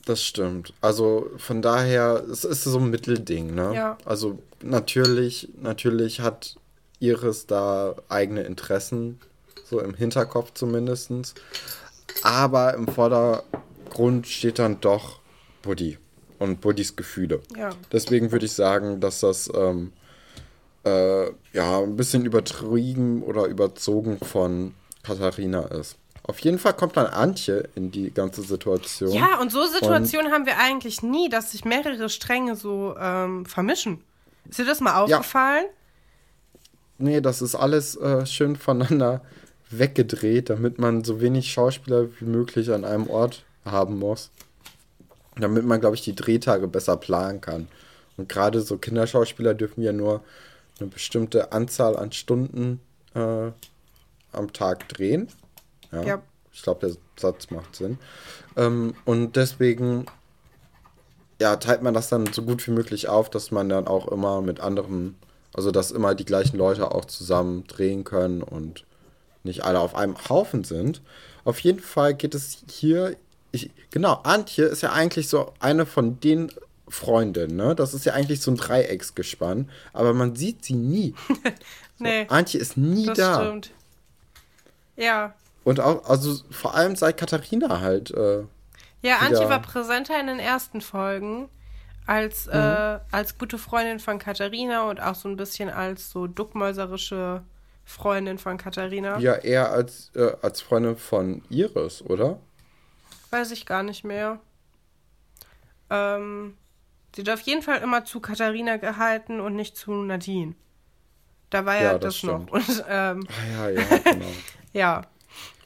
[0.05, 0.73] Das stimmt.
[0.81, 3.75] Also von daher, es ist so ein Mittelding, ne?
[3.75, 3.97] Ja.
[4.05, 6.55] Also natürlich, natürlich hat
[6.99, 9.19] Iris da eigene Interessen,
[9.65, 11.11] so im Hinterkopf zumindest.
[12.23, 12.87] Aber im
[13.89, 15.19] Vordergrund steht dann doch
[15.61, 15.97] Buddy
[16.37, 17.41] und Buddys Gefühle.
[17.57, 17.71] Ja.
[17.91, 19.91] Deswegen würde ich sagen, dass das ähm,
[20.85, 24.73] äh, ja ein bisschen übertrieben oder überzogen von
[25.03, 25.97] Katharina ist.
[26.23, 29.11] Auf jeden Fall kommt dann Antje in die ganze Situation.
[29.11, 34.03] Ja, und so Situationen haben wir eigentlich nie, dass sich mehrere Stränge so ähm, vermischen.
[34.47, 35.65] Ist dir das mal aufgefallen?
[35.65, 36.59] Ja.
[36.99, 39.21] Nee, das ist alles äh, schön voneinander
[39.71, 44.31] weggedreht, damit man so wenig Schauspieler wie möglich an einem Ort haben muss.
[45.35, 47.67] Damit man, glaube ich, die Drehtage besser planen kann.
[48.17, 50.21] Und gerade so Kinderschauspieler dürfen ja nur
[50.79, 52.81] eine bestimmte Anzahl an Stunden
[53.15, 53.51] äh,
[54.31, 55.29] am Tag drehen.
[55.91, 56.03] Ja.
[56.03, 56.21] ja.
[56.51, 57.97] Ich glaube, der Satz macht Sinn.
[58.57, 60.05] Ähm, und deswegen
[61.39, 64.41] ja, teilt man das dann so gut wie möglich auf, dass man dann auch immer
[64.41, 65.15] mit anderen,
[65.53, 68.85] also dass immer die gleichen Leute auch zusammen drehen können und
[69.43, 71.01] nicht alle auf einem Haufen sind.
[71.45, 73.15] Auf jeden Fall geht es hier,
[73.51, 76.51] ich, genau, Antje ist ja eigentlich so eine von den
[76.87, 77.75] Freundinnen, ne?
[77.75, 81.15] Das ist ja eigentlich so ein Dreiecksgespann, aber man sieht sie nie.
[81.99, 82.25] nee.
[82.27, 83.41] So, Antje ist nie das da.
[83.41, 83.71] Stimmt.
[84.95, 85.33] Ja.
[85.63, 88.11] Und auch, also vor allem seit Katharina halt.
[88.11, 88.43] Äh,
[89.01, 91.49] ja, Antje war präsenter in den ersten Folgen
[92.05, 92.53] als, mhm.
[92.53, 97.43] äh, als gute Freundin von Katharina und auch so ein bisschen als so duckmäuserische
[97.85, 99.19] Freundin von Katharina.
[99.19, 102.39] Ja, eher als, äh, als Freundin von Iris, oder?
[103.31, 104.39] Weiß ich gar nicht mehr.
[105.89, 106.57] Ähm,
[107.15, 110.55] sie hat auf jeden Fall immer zu Katharina gehalten und nicht zu Nadine.
[111.49, 112.47] Da war ja, ja das, das noch.
[112.47, 114.25] Und, ähm, ah, ja, ja, genau.
[114.73, 115.01] ja.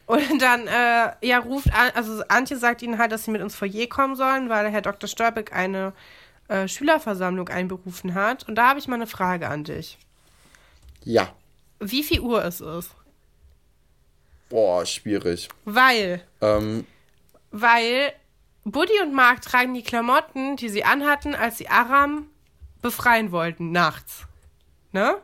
[0.06, 3.56] Und dann, äh, ja, ruft, an, also Antje sagt ihnen halt, dass sie mit ins
[3.56, 5.08] Foyer kommen sollen, weil Herr Dr.
[5.08, 5.94] Stolbeck eine
[6.50, 8.48] äh, Schülerversammlung einberufen hat.
[8.48, 9.98] Und da habe ich mal eine Frage an dich.
[11.04, 11.34] Ja.
[11.80, 12.90] Wie viel Uhr ist es?
[14.50, 15.50] Boah, schwierig.
[15.66, 16.22] Weil.
[16.42, 16.86] Ähm.
[17.54, 18.12] Weil
[18.66, 22.28] Buddy und Mark tragen die Klamotten, die sie anhatten, als sie Aram
[22.82, 24.24] befreien wollten, nachts.
[24.92, 25.18] Ne?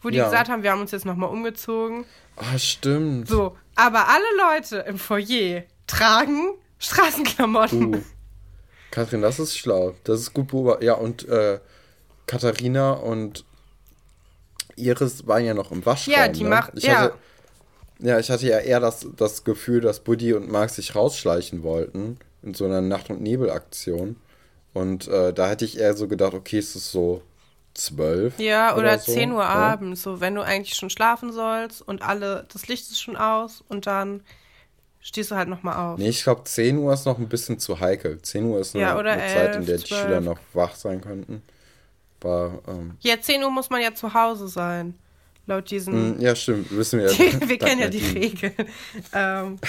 [0.00, 0.24] Wo die ja.
[0.24, 2.06] gesagt haben, wir haben uns jetzt nochmal umgezogen.
[2.36, 3.28] Ah, stimmt.
[3.28, 7.96] So, aber alle Leute im Foyer tragen Straßenklamotten.
[7.96, 8.02] Uh.
[8.90, 9.94] Kathrin, das ist schlau.
[10.04, 10.84] Das ist gut beobachtet.
[10.84, 11.60] Ja, und äh,
[12.26, 13.44] Katharina und
[14.76, 16.14] Iris waren ja noch im Waschraum.
[16.14, 16.48] Ja, die ne?
[16.48, 16.72] macht.
[16.76, 16.98] Ich ja.
[16.98, 17.18] Hatte,
[17.98, 22.18] ja, ich hatte ja eher das, das Gefühl, dass Buddy und Mark sich rausschleichen wollten
[22.42, 24.16] in so einer Nacht- und Nebelaktion.
[24.74, 27.22] Und äh, da hätte ich eher so gedacht, okay, es ist so
[27.74, 28.38] zwölf.
[28.38, 29.12] Ja, oder, oder so.
[29.12, 29.48] 10 Uhr ja.
[29.48, 33.64] abends, so wenn du eigentlich schon schlafen sollst und alle, das Licht ist schon aus
[33.68, 34.22] und dann
[35.00, 35.98] stehst du halt nochmal auf.
[35.98, 38.20] Nee, ich glaube 10 Uhr ist noch ein bisschen zu heikel.
[38.20, 39.88] 10 Uhr ist ja, eine, eine 11, Zeit, in der 12.
[39.88, 41.42] die Schüler noch wach sein könnten.
[42.20, 44.94] War, ähm, ja, 10 Uhr muss man ja zu Hause sein.
[45.46, 46.16] Laut diesen.
[46.16, 47.40] Mm, ja, stimmt, wissen wir ja.
[47.48, 48.54] wir kennen ja die Regeln.
[49.12, 49.58] ähm,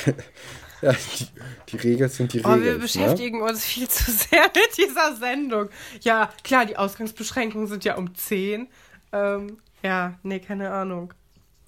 [0.80, 1.28] Ja, die,
[1.70, 2.60] die Regeln sind die Regeln.
[2.60, 2.80] Oh, wir ne?
[2.80, 3.46] beschäftigen ne?
[3.46, 5.70] uns viel zu sehr mit dieser Sendung.
[6.02, 8.68] Ja, klar, die Ausgangsbeschränkungen sind ja um 10.
[9.12, 11.16] Ähm, ja, nee, keine Ahnung.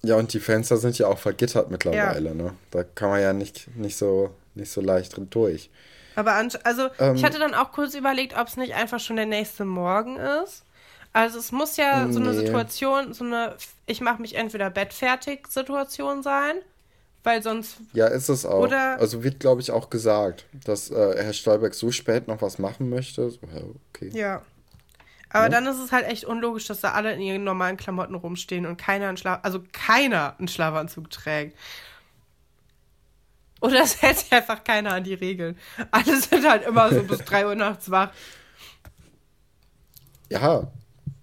[0.02, 2.34] Ja, und die Fenster sind ja auch vergittert mittlerweile, ja.
[2.34, 2.54] ne?
[2.70, 5.70] Da kann man ja nicht, nicht so nicht so leicht durch.
[6.16, 7.14] Aber also Ähm.
[7.14, 10.64] ich hatte dann auch kurz überlegt, ob es nicht einfach schon der nächste Morgen ist.
[11.12, 12.36] Also es muss ja so eine Nee.
[12.46, 13.56] Situation, so eine
[13.86, 16.56] ich mache mich entweder bettfertig Situation sein,
[17.24, 18.60] weil sonst Ja, ist es auch.
[18.60, 22.58] Oder- also wird, glaube ich, auch gesagt, dass äh, Herr Stolberg so spät noch was
[22.60, 23.28] machen möchte.
[23.30, 24.10] So, ja, okay.
[24.12, 24.42] ja.
[25.32, 25.48] Aber Ja.
[25.48, 28.76] dann ist es halt echt unlogisch, dass da alle in ihren normalen Klamotten rumstehen und
[28.76, 31.56] keiner einen Schlaf also keiner einen Schlafanzug trägt.
[33.60, 35.58] Oder es hält sich einfach keiner an die Regeln.
[35.90, 38.10] Alle sind halt immer so bis 3 Uhr nachts wach.
[40.28, 40.70] Ja,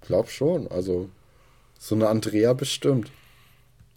[0.07, 0.67] glaub schon.
[0.69, 1.09] Also,
[1.77, 3.11] so eine Andrea bestimmt.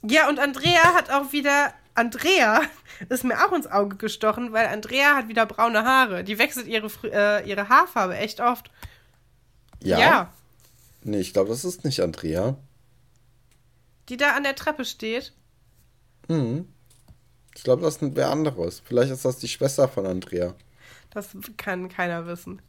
[0.03, 1.73] Ja, und Andrea hat auch wieder.
[1.95, 2.63] Andrea
[3.09, 6.25] ist mir auch ins Auge gestochen, weil Andrea hat wieder braune Haare.
[6.25, 8.71] Die wechselt ihre, äh, ihre Haarfarbe echt oft.
[9.83, 9.99] Ja?
[9.99, 10.33] ja.
[11.03, 12.57] Nee, ich glaube, das ist nicht Andrea.
[14.09, 15.33] Die da an der Treppe steht.
[16.29, 16.69] Hm.
[17.57, 18.81] Ich glaube, das ist wer anderes.
[18.85, 20.55] Vielleicht ist das die Schwester von Andrea.
[21.11, 22.63] Das kann keiner wissen.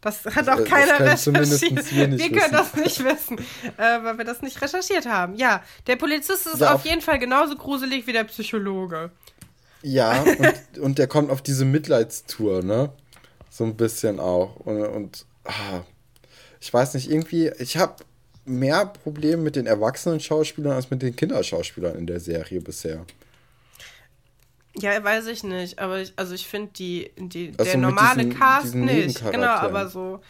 [0.00, 1.92] Das hat auch Das keiner recherchiert.
[1.92, 2.52] wir nicht können wissen.
[2.52, 3.38] das nicht wissen,
[3.78, 5.34] äh, weil wir das nicht recherchiert haben.
[5.34, 9.10] Ja, der Polizist ist Ja, auf auf- jeden Fall genauso gruselig wie der Psychologe.
[9.82, 12.90] Ja, und, und der kommt auf diese Mitleidstour, ne?
[13.50, 14.56] So ein bisschen auch.
[14.56, 15.80] Und, und ah,
[16.60, 17.96] ich weiß nicht, irgendwie, ich habe
[18.44, 23.04] mehr Probleme mit den erwachsenen Schauspielern als mit den Kinderschauspielern in der Serie bisher.
[24.80, 28.38] Ja, weiß ich nicht, aber ich, also ich finde die, die Also der normale diesen-
[28.38, 29.30] Cast diesen nicht.
[29.30, 30.20] Genau, aber so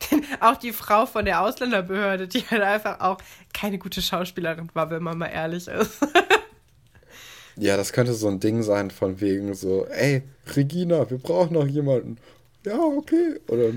[0.40, 3.18] auch die Frau von der Ausländerbehörde, die halt einfach auch
[3.52, 5.98] keine gute Schauspielerin war, wenn man mal ehrlich ist.
[7.60, 10.22] Ja, das könnte so ein Ding sein von wegen so, ey,
[10.54, 12.16] Regina, wir brauchen noch jemanden.
[12.64, 13.40] Ja, okay.
[13.48, 13.72] Oder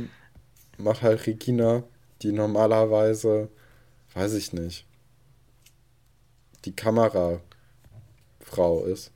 [0.77, 1.81] macht halt Regina,
[2.21, 3.49] die normalerweise,
[4.13, 4.85] weiß ich nicht,
[6.65, 7.41] die Kamerafrau
[8.85, 9.09] ist,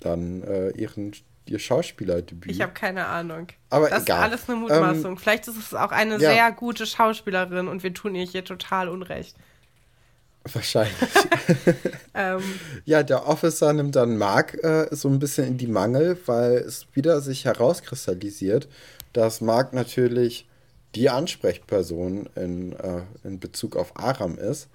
[0.00, 1.12] dann äh, ihren
[1.48, 2.52] ihr Schauspielerdebüt.
[2.52, 3.48] Ich habe keine Ahnung.
[3.70, 4.18] Aber das egal.
[4.18, 5.18] ist alles eine Mutmaßung.
[5.18, 6.30] Vielleicht ist es auch eine ja.
[6.30, 9.36] sehr gute Schauspielerin und wir tun ihr hier total Unrecht.
[10.44, 10.94] Wahrscheinlich.
[12.14, 12.42] Ähm,
[12.84, 16.86] Ja, der Officer nimmt dann Mark äh, so ein bisschen in die Mangel, weil es
[16.94, 18.66] wieder sich herauskristallisiert,
[19.12, 20.48] dass Mark natürlich
[20.96, 24.68] die Ansprechperson in, äh, in Bezug auf Aram ist.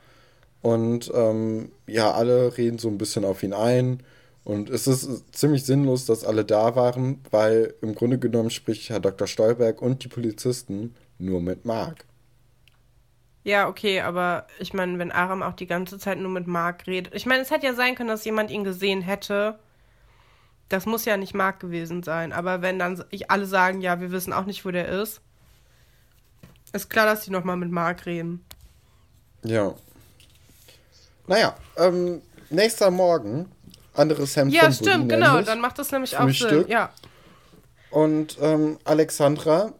[0.62, 4.02] Und ähm, ja, alle reden so ein bisschen auf ihn ein.
[4.44, 9.00] Und es ist ziemlich sinnlos, dass alle da waren, weil im Grunde genommen spricht Herr
[9.00, 9.28] Dr.
[9.28, 12.06] Stolberg und die Polizisten nur mit Mark.
[13.46, 17.14] ja, okay, aber ich meine, wenn Aram auch die ganze Zeit nur mit Mark redet.
[17.16, 19.60] Ich meine, es hätte ja sein können, dass jemand ihn gesehen hätte.
[20.68, 22.34] Das muss ja nicht Mark gewesen sein.
[22.34, 25.22] Aber wenn dann ich alle sagen, ja, wir wissen auch nicht, wo der ist,
[26.74, 28.44] ist klar, dass die nochmal mit Mark reden.
[29.44, 29.74] Ja.
[31.28, 33.52] Naja, ähm, nächster Morgen,
[33.94, 35.41] anderes Hemd Ja, stimmt, genau.
[35.41, 36.34] Dann macht das nämlich auch Sinn.
[36.34, 36.70] Frühstück.
[36.70, 36.91] Ja.
[37.89, 39.74] Und ähm, Alexandra,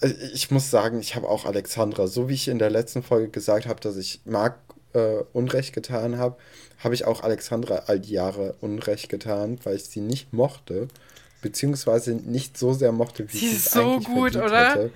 [0.00, 3.28] äh, ich muss sagen, ich habe auch Alexandra, so wie ich in der letzten Folge
[3.28, 4.56] gesagt habe, dass ich Marc
[4.92, 6.36] äh, Unrecht getan habe,
[6.78, 10.88] habe ich auch Alexandra all die Jahre Unrecht getan, weil ich sie nicht mochte,
[11.42, 14.70] beziehungsweise nicht so sehr mochte, wie Sie ist so gut, oder?
[14.70, 14.90] hätte.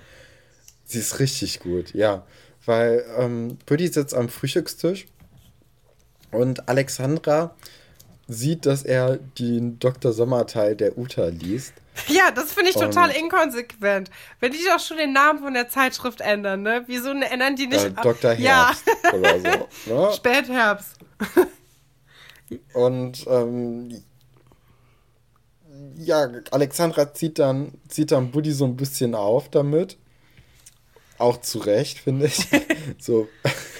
[0.84, 2.24] Sie ist richtig gut, ja.
[2.66, 5.06] Weil ähm, Buddy sitzt am Frühstückstisch
[6.30, 7.54] und Alexandra
[8.32, 10.12] sieht, dass er den Dr.
[10.12, 11.72] Sommerteil der Uta liest.
[12.08, 14.10] Ja, das finde ich total Und- inkonsequent.
[14.38, 16.84] Wenn die doch schon den Namen von der Zeitschrift ändern, ne?
[16.86, 17.84] Wieso ändern die nicht.
[17.84, 18.32] Äh, Dr.
[18.34, 19.38] Ja, Herbst oder
[19.86, 19.94] so.
[20.08, 20.12] Ne?
[20.14, 20.96] Spätherbst.
[22.74, 24.02] Und ähm,
[25.96, 29.98] ja, Alexandra zieht dann, zieht dann Buddy so ein bisschen auf damit.
[31.20, 32.46] Auch zu Recht, finde ich.
[32.98, 33.28] so,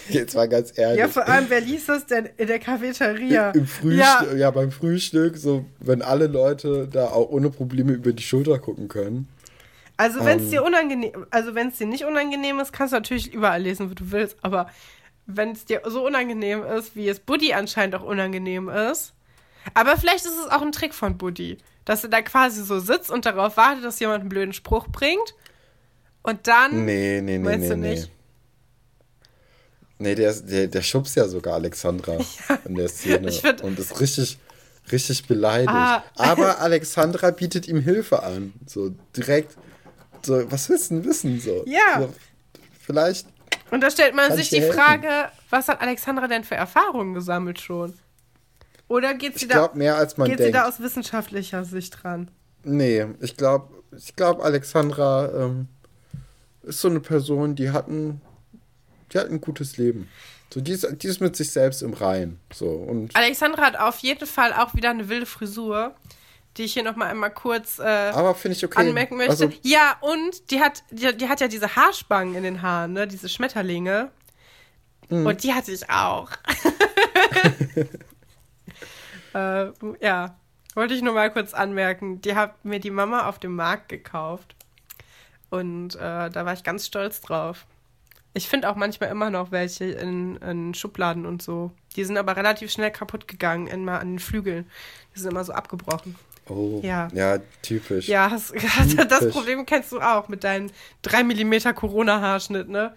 [0.09, 0.99] jetzt mal ganz ehrlich.
[0.99, 3.51] Ja, vor allem, wer liest das denn in der Cafeteria?
[3.51, 4.51] Im Frühstück, Ja, ja.
[4.51, 9.27] beim Frühstück, so, wenn alle Leute da auch ohne Probleme über die Schulter gucken können.
[9.97, 10.49] also wenn es Ähm.
[10.51, 13.93] dir unangenehm, also wenn es dir nicht unangenehm ist, kannst du natürlich überall lesen, wo
[13.93, 14.69] du willst, aber
[15.27, 19.13] wenn es dir so unangenehm ist, wie es Buddy anscheinend auch unangenehm ist,
[19.73, 23.09] aber vielleicht ist es auch ein Trick von Buddy, dass er da quasi so sitzt
[23.11, 25.35] und darauf wartet, dass jemand einen blöden Spruch bringt
[26.23, 27.89] und dann Nee, nee, nee, Meinst nee, du nee.
[27.91, 28.11] nicht?
[29.97, 32.17] Nee, der, der, der schubst ja sogar Alexandra
[32.65, 34.39] in der Szene find- und ist richtig,
[34.91, 35.69] richtig beleidigt.
[35.69, 36.03] Ah.
[36.15, 38.53] Aber Alexandra bietet ihm Hilfe an.
[38.65, 39.55] So direkt,
[40.25, 41.39] so, was willst du denn wissen?
[41.39, 41.99] So, Ja.
[41.99, 42.13] So,
[42.83, 43.27] vielleicht,
[43.69, 45.07] Und da stellt man sich ich die dir Frage,
[45.51, 47.93] was hat Alexandra denn für Erfahrungen gesammelt schon?
[48.87, 50.57] Oder geht sie, ich da, mehr als man geht sie denkt.
[50.57, 52.29] da aus wissenschaftlicher Sicht dran?
[52.63, 55.67] nee, ich glaube, ich glaube, Alexandra ähm,
[56.63, 58.21] ist so eine Person, die hat ein,
[59.11, 60.07] die hat ein gutes Leben.
[60.53, 62.39] So, die ist, die ist mit sich selbst im Reinen.
[62.53, 65.95] So, und Alexandra hat auf jeden Fall auch wieder eine wilde Frisur.
[66.57, 68.81] die ich hier noch mal einmal kurz äh, Aber ich okay.
[68.81, 69.31] anmerken möchte.
[69.31, 73.07] Also, ja, und die hat, die, die hat ja diese Haarspangen in den Haaren, ne?
[73.07, 74.11] Diese Schmetterlinge.
[75.09, 75.25] Mhm.
[75.25, 76.31] Und die hatte ich auch.
[79.33, 79.67] äh,
[80.01, 80.35] ja,
[80.75, 82.21] wollte ich nur mal kurz anmerken.
[82.21, 84.55] Die hat mir die Mama auf dem Markt gekauft.
[85.51, 87.67] Und äh, da war ich ganz stolz drauf.
[88.33, 91.71] Ich finde auch manchmal immer noch welche in, in Schubladen und so.
[91.97, 94.65] Die sind aber relativ schnell kaputt gegangen, immer an den Flügeln.
[95.13, 96.15] Die sind immer so abgebrochen.
[96.47, 97.09] oh, Ja.
[97.13, 98.07] ja, typisch.
[98.07, 99.33] Ja, das, das Typisch.
[99.33, 100.69] Problem kennst du auch mit deinem
[101.01, 102.95] 3 mm Corona-Haarschnitt, ne?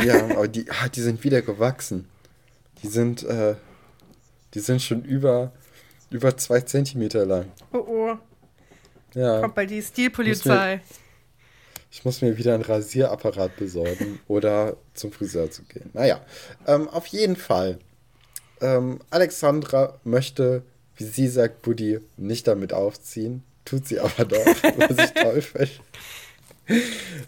[0.00, 2.08] Ja, aber die, ah, die sind wieder gewachsen.
[2.84, 3.56] Die sind, äh,
[4.54, 5.50] die sind schon über,
[6.10, 7.46] über zwei Zentimeter lang.
[7.72, 8.16] Oh oh,
[9.14, 10.80] Ja, kommt bald die Stilpolizei.
[11.90, 15.90] Ich muss mir wieder einen Rasierapparat besorgen oder zum Friseur zu gehen.
[15.92, 16.20] Naja,
[16.66, 17.78] ähm, auf jeden Fall.
[18.60, 20.62] Ähm, Alexandra möchte,
[20.96, 23.44] wie sie sagt, Buddy nicht damit aufziehen.
[23.64, 24.46] Tut sie aber doch,
[24.78, 25.70] was ich toll finde.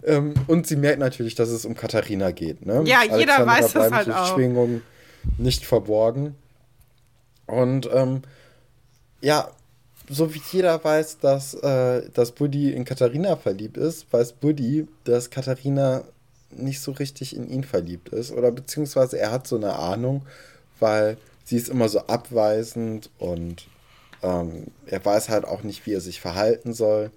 [0.03, 2.65] ähm, und sie merkt natürlich, dass es um Katharina geht.
[2.65, 2.83] Ne?
[2.85, 4.33] Ja, jeder Alexandra weiß das halt die auch.
[4.35, 4.83] Schwingungen
[5.37, 6.35] nicht verborgen.
[7.45, 8.21] Und ähm,
[9.21, 9.51] ja,
[10.11, 15.29] so wie jeder weiß, dass, äh, dass Buddy in Katharina verliebt ist, weiß Buddy, dass
[15.29, 16.03] Katharina
[16.51, 18.31] nicht so richtig in ihn verliebt ist.
[18.31, 20.25] Oder beziehungsweise er hat so eine Ahnung,
[20.79, 23.67] weil sie ist immer so abweisend und
[24.21, 27.11] ähm, er weiß halt auch nicht, wie er sich verhalten soll.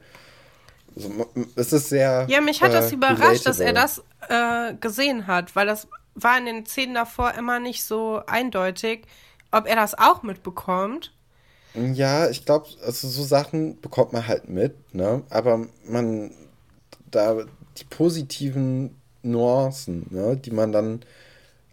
[0.94, 1.10] Also,
[1.56, 2.26] es ist sehr.
[2.28, 4.04] Ja, mich hat das äh, überrascht, dass er relatable.
[4.28, 9.02] das äh, gesehen hat, weil das war in den Szenen davor immer nicht so eindeutig,
[9.50, 11.12] ob er das auch mitbekommt.
[11.74, 15.22] Ja, ich glaube, also so Sachen bekommt man halt mit, ne?
[15.28, 16.30] Aber man,
[17.10, 17.44] da
[17.76, 21.00] die positiven Nuancen, ne, die man dann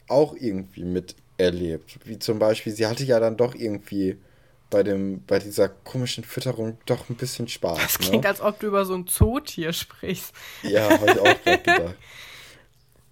[0.07, 1.99] auch irgendwie miterlebt.
[2.05, 4.17] Wie zum Beispiel, sie hatte ja dann doch irgendwie
[4.71, 7.77] bei dem, bei dieser komischen Fütterung doch ein bisschen Spaß.
[7.77, 8.29] Das klingt, ne?
[8.29, 10.33] als ob du über so ein Zootier sprichst.
[10.63, 11.95] Ja, habe ich auch gerade gedacht.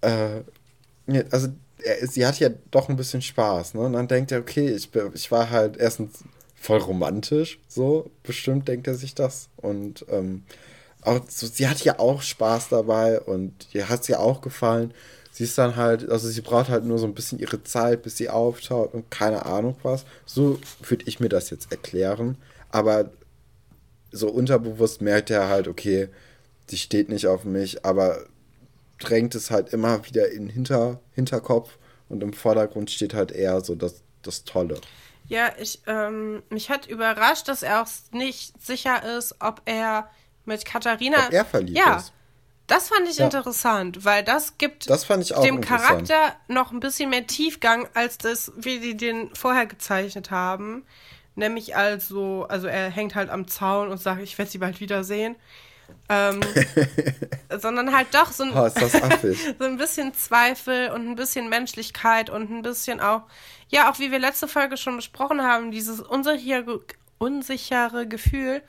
[0.02, 0.44] Äh,
[1.30, 1.48] also
[1.82, 3.80] er, sie hat ja doch ein bisschen Spaß, ne?
[3.80, 6.24] Und dann denkt er, okay, ich, ich war halt erstens
[6.60, 9.48] voll romantisch, so, bestimmt denkt er sich das.
[9.56, 10.44] Und ähm,
[11.00, 14.92] auch so, sie hat ja auch Spaß dabei und ihr hat es ja auch gefallen.
[15.32, 18.18] Sie ist dann halt, also sie braucht halt nur so ein bisschen ihre Zeit, bis
[18.18, 20.04] sie auftaucht und keine Ahnung was.
[20.26, 22.36] So würde ich mir das jetzt erklären.
[22.70, 23.10] Aber
[24.12, 26.08] so unterbewusst merkt er halt, okay,
[26.68, 28.26] sie steht nicht auf mich, aber
[28.98, 31.78] drängt es halt immer wieder in den Hinter, Hinterkopf
[32.10, 34.78] und im Vordergrund steht halt eher so das, das Tolle.
[35.30, 40.10] Ja, ich, ähm, mich hat überrascht, dass er auch nicht sicher ist, ob er
[40.44, 41.26] mit Katharina.
[41.26, 42.12] Ob er verliebt ja, ist.
[42.66, 43.26] Das fand ich Ja.
[43.26, 45.60] interessant, weil das gibt Das fand ich auch dem.
[45.60, 50.84] Charakter noch ein bisschen mehr Tiefgang, als das, wie die den vorher gezeichnet haben.
[51.36, 55.36] Nämlich also, also er hängt halt am Zaun und sagt, ich werde sie bald wiedersehen.
[56.08, 56.40] Ähm,
[57.58, 58.68] sondern halt doch so ein, Oh,
[59.58, 63.22] so ein bisschen Zweifel und ein bisschen Menschlichkeit und ein bisschen auch,
[63.68, 66.80] ja, auch wie wir letzte Folge schon besprochen haben, dieses unsichere,
[67.18, 68.62] unsichere Gefühl,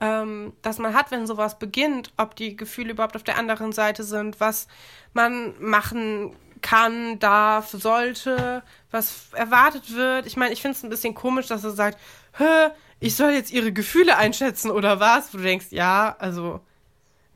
[0.00, 4.02] ähm, das man hat, wenn sowas beginnt, ob die Gefühle überhaupt auf der anderen Seite
[4.02, 4.66] sind, was
[5.12, 10.26] man machen kann, darf, sollte, was erwartet wird.
[10.26, 11.98] Ich meine, ich finde es ein bisschen komisch, dass er sagt,
[12.38, 12.70] Hä,
[13.02, 15.32] ich soll jetzt ihre Gefühle einschätzen oder was?
[15.32, 16.60] Wo du denkst, ja, also,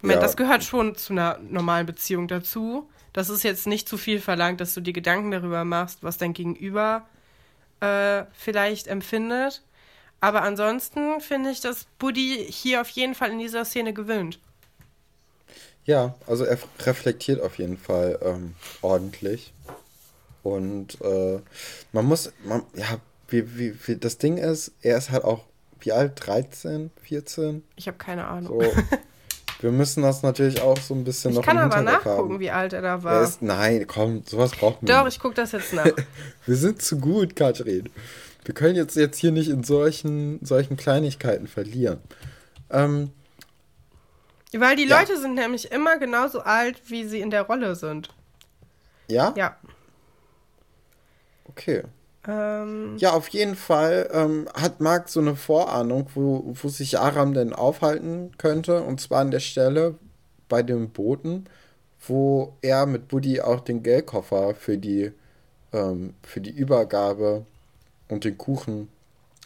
[0.00, 0.20] meine, Ja.
[0.20, 2.88] das gehört schon zu einer normalen Beziehung dazu.
[3.12, 6.32] Das ist jetzt nicht zu viel verlangt, dass du dir Gedanken darüber machst, was dein
[6.34, 7.06] Gegenüber
[7.80, 9.62] äh, vielleicht empfindet.
[10.20, 14.38] Aber ansonsten finde ich, dass Buddy hier auf jeden Fall in dieser Szene gewinnt.
[15.84, 19.52] Ja, also er reflektiert auf jeden Fall ähm, ordentlich.
[20.42, 21.40] Und äh,
[21.92, 22.98] man muss, man, ja,
[23.28, 25.44] wie, wie, wie, das Ding ist, er ist halt auch,
[25.86, 26.12] wie alt?
[26.26, 27.62] 13, 14?
[27.76, 28.60] Ich habe keine Ahnung.
[28.60, 28.72] So.
[29.60, 32.40] Wir müssen das natürlich auch so ein bisschen ich noch kann im aber nachgucken, haben.
[32.40, 33.22] wie alt er da Er war.
[33.22, 35.86] ist, nein, komm, sowas braucht man Doch, ich gucke das jetzt nach.
[36.44, 37.88] Wir sind zu gut, Katrin.
[38.44, 42.00] Wir können jetzt, jetzt hier nicht in solchen, solchen Kleinigkeiten verlieren.
[42.70, 43.10] Ähm,
[44.52, 44.98] Weil die Ja.
[45.00, 48.10] Leute sind nämlich immer genauso alt, wie sie in der Rolle sind.
[49.08, 49.32] ja?
[49.38, 49.56] Ja.
[51.48, 51.82] Okay.
[52.26, 57.34] Ähm, Ja, auf jeden Fall ähm, hat Marc so eine Vorahnung, wo, wo sich Aram
[57.34, 58.82] denn aufhalten könnte.
[58.82, 59.94] Und zwar an der Stelle
[60.48, 61.46] bei dem Boten,
[62.06, 65.12] wo er mit Buddy auch den Geldkoffer für die,
[65.72, 67.44] ähm, für die Übergabe
[68.08, 68.88] und den Kuchen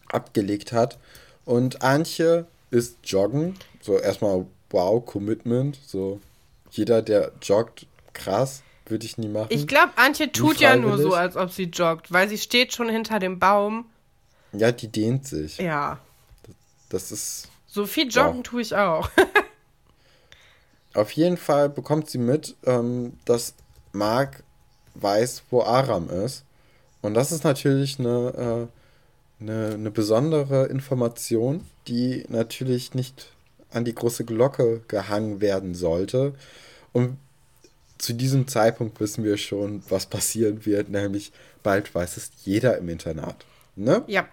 [0.09, 0.99] abgelegt hat.
[1.45, 3.57] Und Antje ist joggen.
[3.81, 5.79] So erstmal, wow, Commitment.
[5.87, 6.21] So
[6.71, 9.49] jeder, der joggt, krass, würde ich nie machen.
[9.51, 12.89] ich glaube, Antje tut ja nur so, als ob sie joggt, weil sie steht schon
[12.89, 13.87] hinter dem Baum.
[14.53, 15.59] ja, die dehnt sich.
[15.59, 15.99] Ja.
[16.89, 17.49] Das ist.
[17.67, 18.43] So viel joggen wow.
[18.43, 19.09] tue ich auch.
[20.95, 23.55] Auf jeden Fall bekommt sie mit, ähm, dass
[23.93, 24.43] Mark
[24.95, 26.45] weiß, wo Aram ist.
[27.01, 28.69] Und das ist natürlich eine,
[29.41, 33.31] äh, eine, eine besondere Information, die natürlich nicht
[33.71, 36.35] an die große Glocke gehangen werden sollte.
[36.93, 37.19] Und
[38.01, 41.33] zu diesem Zeitpunkt wissen wir schon, was passieren wird, nämlich
[41.63, 43.45] bald weiß es jeder im Internat.
[43.77, 44.03] Ne?
[44.07, 44.27] Ja.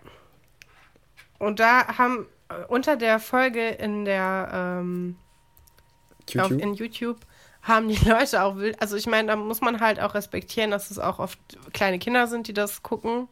[1.37, 5.17] Und da haben äh, unter der Folge in der ähm,
[6.29, 6.45] YouTube?
[6.45, 7.17] Auf, in YouTube
[7.61, 8.81] haben die Leute auch wild.
[8.81, 11.39] Also ich meine, da muss man halt auch respektieren, dass es auch oft
[11.73, 13.27] kleine Kinder sind, die das gucken.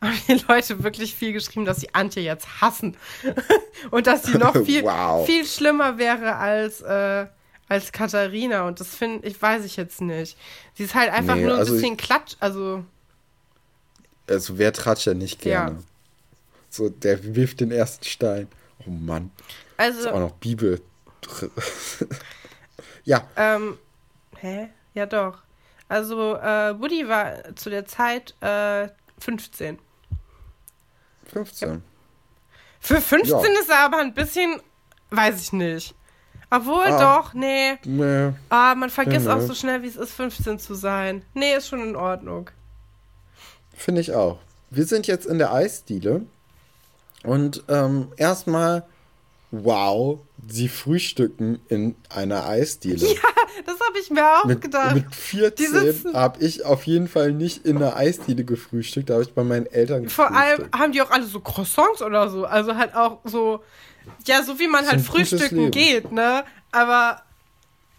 [0.00, 2.96] Haben die Leute wirklich viel geschrieben, dass sie Antje jetzt hassen.
[3.90, 5.26] Und dass sie noch viel, wow.
[5.26, 7.26] viel schlimmer wäre als, äh,
[7.70, 8.66] als Katharina.
[8.66, 10.36] Und das finde ich, weiß ich jetzt nicht.
[10.74, 12.36] Sie ist halt einfach nee, nur ein also bisschen klatsch.
[12.40, 12.84] Also.
[14.28, 15.76] Also wer tratscht ja nicht gerne?
[15.76, 15.82] Ja.
[16.68, 18.48] So, der wirft den ersten Stein.
[18.86, 19.30] Oh Mann.
[19.76, 20.00] Also.
[20.00, 20.80] Ist auch noch Bibel.
[23.04, 23.26] ja.
[23.36, 23.78] Ähm,
[24.38, 24.68] hä?
[24.94, 25.38] Ja, doch.
[25.88, 29.78] Also, äh, Woody war zu der Zeit äh, 15.
[31.32, 31.68] 15.
[31.68, 31.80] Ja.
[32.80, 33.60] Für 15 ja.
[33.60, 34.60] ist er aber ein bisschen,
[35.10, 35.94] weiß ich nicht.
[36.50, 37.78] Obwohl, ah, doch, nee.
[37.84, 38.32] Nee.
[38.48, 41.22] Ah, man vergisst nee, auch so schnell, wie es ist, 15 zu sein.
[41.34, 42.50] Nee, ist schon in Ordnung.
[43.76, 44.38] Finde ich auch.
[44.70, 46.22] Wir sind jetzt in der Eisdiele.
[47.22, 48.84] Und ähm, erstmal
[49.50, 53.06] wow, sie frühstücken in einer Eisdiele.
[53.60, 54.94] Ja, das habe ich mir auch mit, gedacht.
[54.94, 59.34] Mit 14 habe ich auf jeden Fall nicht in einer Eisdiele gefrühstückt, da habe ich
[59.34, 60.30] bei meinen Eltern gefrühstückt.
[60.30, 63.62] Vor allem haben die auch alle so Croissants oder so, also halt auch so,
[64.26, 66.44] ja, so wie man halt frühstücken geht, ne?
[66.72, 67.22] Aber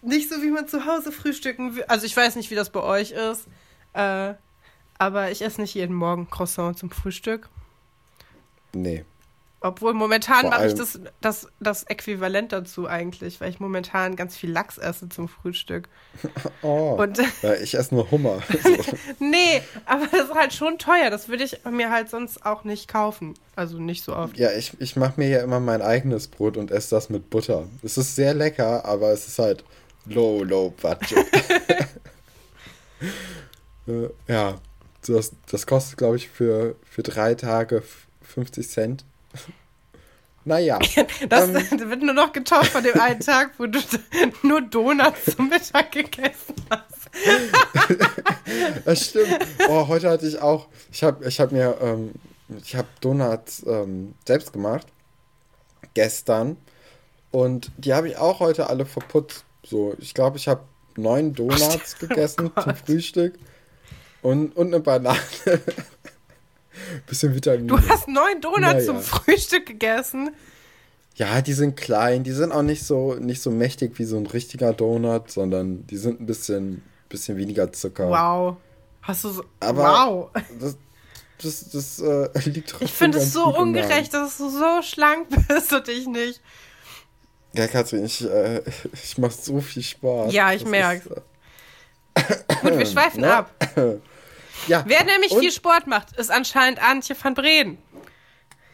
[0.02, 1.84] nicht so, wie man zu Hause frühstücken will.
[1.88, 3.48] Also ich weiß nicht, wie das bei euch ist,
[3.94, 4.34] äh,
[4.98, 7.50] aber ich esse nicht jeden Morgen Croissant zum Frühstück.
[8.74, 9.04] Nee.
[9.64, 14.52] Obwohl momentan mache ich das, das, das Äquivalent dazu eigentlich, weil ich momentan ganz viel
[14.52, 15.88] Lachs esse zum Frühstück.
[16.64, 18.42] Oh, und, ja, ich esse nur Hummer.
[18.64, 18.98] So.
[19.20, 21.10] nee, aber das ist halt schon teuer.
[21.10, 23.34] Das würde ich mir halt sonst auch nicht kaufen.
[23.56, 24.38] Also nicht so oft.
[24.38, 27.68] Ja, ich, ich mache mir ja immer mein eigenes Brot und esse das mit Butter.
[27.82, 29.64] Es ist sehr lecker, aber es ist halt
[30.06, 31.18] low, low budget.
[33.88, 34.62] Äh, ja,
[35.08, 37.82] das, das kostet, glaube ich, für, für drei Tage
[38.22, 39.06] 50 Cent.
[40.44, 40.80] Naja.
[41.30, 41.54] Das ähm,
[41.90, 43.80] wird nur noch getoppt von dem einen Tag, wo du
[44.42, 47.10] nur Donuts zum Mittag gegessen hast.
[48.86, 49.38] das stimmt.
[49.70, 52.14] Oh, heute hatte ich auch, ich habe ich hab mir, ähm,
[52.64, 54.88] ich habe Donuts ähm, selbst gemacht.
[55.94, 56.58] Gestern.
[57.32, 59.46] Und die habe ich auch heute alle verputzt.
[59.64, 60.64] So, ich glaube, ich habe
[60.98, 63.36] neun Donuts oh, gegessen oh zum Frühstück.
[64.22, 65.20] Und, und eine Banane.
[67.08, 67.68] Bisschen Vitamin.
[67.68, 68.86] Du hast neun Donuts naja.
[68.86, 70.32] zum Frühstück gegessen.
[71.16, 74.26] Ja, die sind klein, die sind auch nicht so, nicht so mächtig wie so ein
[74.26, 78.10] richtiger Donut, sondern die sind ein bisschen, bisschen weniger Zucker.
[78.10, 78.58] Wow.
[79.02, 79.44] Hast du so.
[79.60, 80.30] Aber wow.
[80.60, 80.78] Das,
[81.42, 85.88] das, das äh, liegt Ich finde es so ungerecht, dass du so schlank bist und
[85.88, 86.42] ich nicht.
[87.54, 88.62] Ja, Katrin, ich, äh,
[88.94, 90.34] ich mache so viel Spaß.
[90.34, 91.22] Ja, ich merke.
[92.14, 92.24] Äh,
[92.62, 93.34] Gut, wir schweifen ne?
[93.34, 93.52] ab.
[94.68, 94.84] Ja.
[94.88, 95.40] Wer nämlich und?
[95.40, 97.78] viel Sport macht, ist anscheinend Antje van Breden.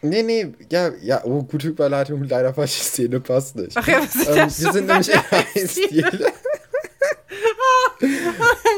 [0.00, 3.76] Nee, nee, ja, ja, oh, gute Überleitung, leider falsche Szene, passt nicht.
[3.76, 5.08] Ach ja, was ist ähm, das Wir sind nämlich
[5.54, 6.32] in Eisdiele.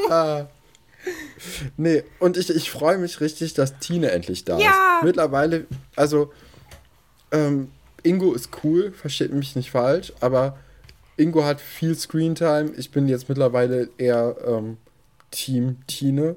[0.11, 0.47] ah.
[1.77, 4.99] Nee, und ich, ich freue mich richtig, dass Tine endlich da ja.
[4.99, 5.05] ist.
[5.05, 6.33] Mittlerweile, also,
[7.33, 7.71] ähm,
[8.03, 10.59] Ingo ist cool, versteht mich nicht falsch, aber
[11.17, 12.73] Ingo hat viel Screentime.
[12.77, 14.79] Ich bin jetzt mittlerweile eher ähm,
[15.31, 16.37] Team Tine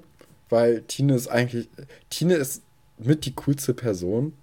[0.54, 1.68] weil Tine ist eigentlich,
[2.12, 2.62] Tine ist
[2.99, 4.38] mit die coolste Person.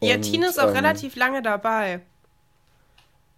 [0.00, 2.00] Ja, Tine ist auch ähm, relativ lange dabei.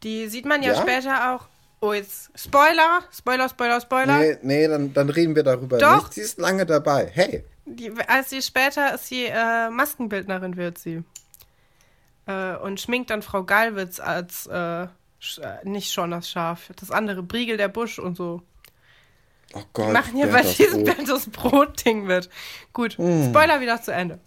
[0.04, 1.48] Die sieht man ja, ja, später auch.
[1.80, 4.18] Oh, jetzt Spoiler, Spoiler, Spoiler, Spoiler.
[4.18, 6.04] Nee, nee dann, dann reden wir darüber Doch.
[6.04, 6.14] nicht.
[6.14, 7.10] Sie ist lange dabei.
[7.12, 7.44] Hey.
[7.66, 11.02] Die, als sie später ist sie äh, Maskenbildnerin, wird sie.
[12.26, 14.88] Äh, und schminkt dann Frau Galwitz als, äh, äh
[15.64, 18.42] nicht schon das Schaf, das andere, Briegel der Busch und so.
[19.54, 19.88] Oh Gott.
[19.88, 22.28] Die machen ja bei diesem Band das Brot-Ding mit.
[22.72, 23.28] Gut, mm.
[23.28, 24.18] Spoiler wieder zu Ende.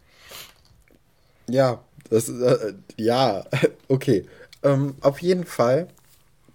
[1.50, 3.44] Ja, das äh, ja,
[3.88, 4.26] okay.
[4.64, 5.90] Ähm, auf jeden Fall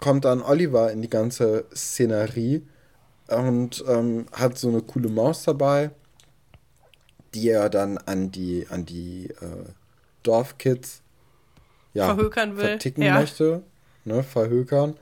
[0.01, 2.67] kommt dann Oliver in die ganze Szenerie
[3.29, 5.91] und ähm, hat so eine coole Maus dabei,
[7.35, 9.65] die er dann an die, an die äh,
[10.23, 11.03] Dorfkids
[11.95, 12.65] ja, verhökern will.
[12.65, 13.15] verticken ja.
[13.15, 13.63] möchte,
[14.05, 14.97] ne, verhökern.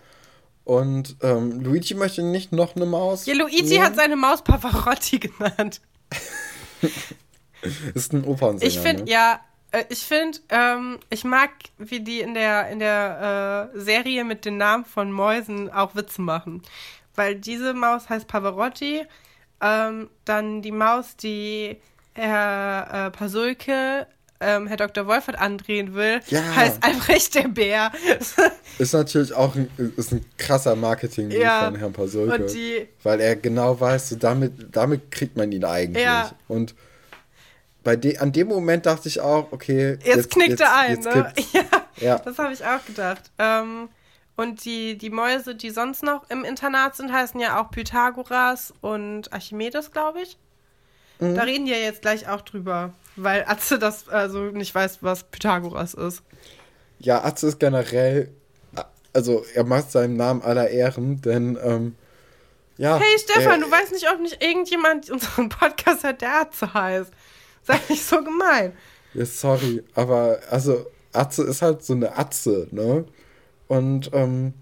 [0.71, 3.27] Und ähm, Luigi möchte nicht noch eine Maus.
[3.27, 3.85] Ja, Luigi nehmen.
[3.85, 5.81] hat seine Maus Pavarotti genannt.
[7.95, 8.71] ist ein Opernsänger.
[8.71, 9.11] Ich finde, ne?
[9.11, 9.41] ja,
[9.73, 14.45] Äh, ich finde, ähm, ich mag, wie die in der, in der äh, Serie mit
[14.45, 16.63] den Namen von Mäusen auch Witze machen.
[17.17, 19.05] Weil diese Maus heißt Pavarotti.
[19.61, 21.79] Ähm, dann die Maus, die
[22.15, 24.07] Herr äh, Pasulke,
[24.41, 25.07] ähm, Herr Dr.
[25.07, 26.43] Wolfert andrehen will, Ja.
[26.57, 27.93] heißt Albrecht der Bär.
[28.79, 31.67] Ist natürlich auch ein, ist ein krasser marketing Ja.
[31.67, 32.47] von Herrn Pasulke.
[32.47, 36.03] Die- weil er genau weiß, so damit, damit kriegt man ihn eigentlich.
[36.05, 36.31] Ja.
[36.49, 36.75] Und
[37.85, 39.99] bei de, an dem Moment dachte ich auch, okay.
[40.05, 41.33] Jetzt, knickt er ein, jetzt ne?
[41.53, 41.63] Ja,
[41.99, 42.19] Ja.
[42.19, 43.31] das habe ich auch gedacht.
[43.39, 43.89] Ähm,
[44.37, 49.31] und die, die Mäuse, die sonst noch im Internat sind, heißen ja auch Pythagoras und
[49.35, 50.39] Archimedes, glaube ich.
[51.19, 51.35] Mhm.
[51.35, 55.25] Da reden die ja jetzt gleich auch drüber, weil Atze das also nicht weiß, was
[55.25, 56.23] Pythagoras ist.
[56.99, 58.31] Ja, Atze ist generell,
[59.13, 61.95] also er macht seinem Namen aller Ehren, denn, ähm,
[62.77, 62.99] ja.
[62.99, 67.11] Hey Stefan, er, du weißt nicht, ob nicht irgendjemand unseren Podcast hat, der Atze heißt.
[67.63, 68.73] Sei nicht so gemein.
[69.13, 73.05] Ja, sorry, aber also Atze ist halt so eine Atze, ne?
[73.69, 74.55] Und ähm,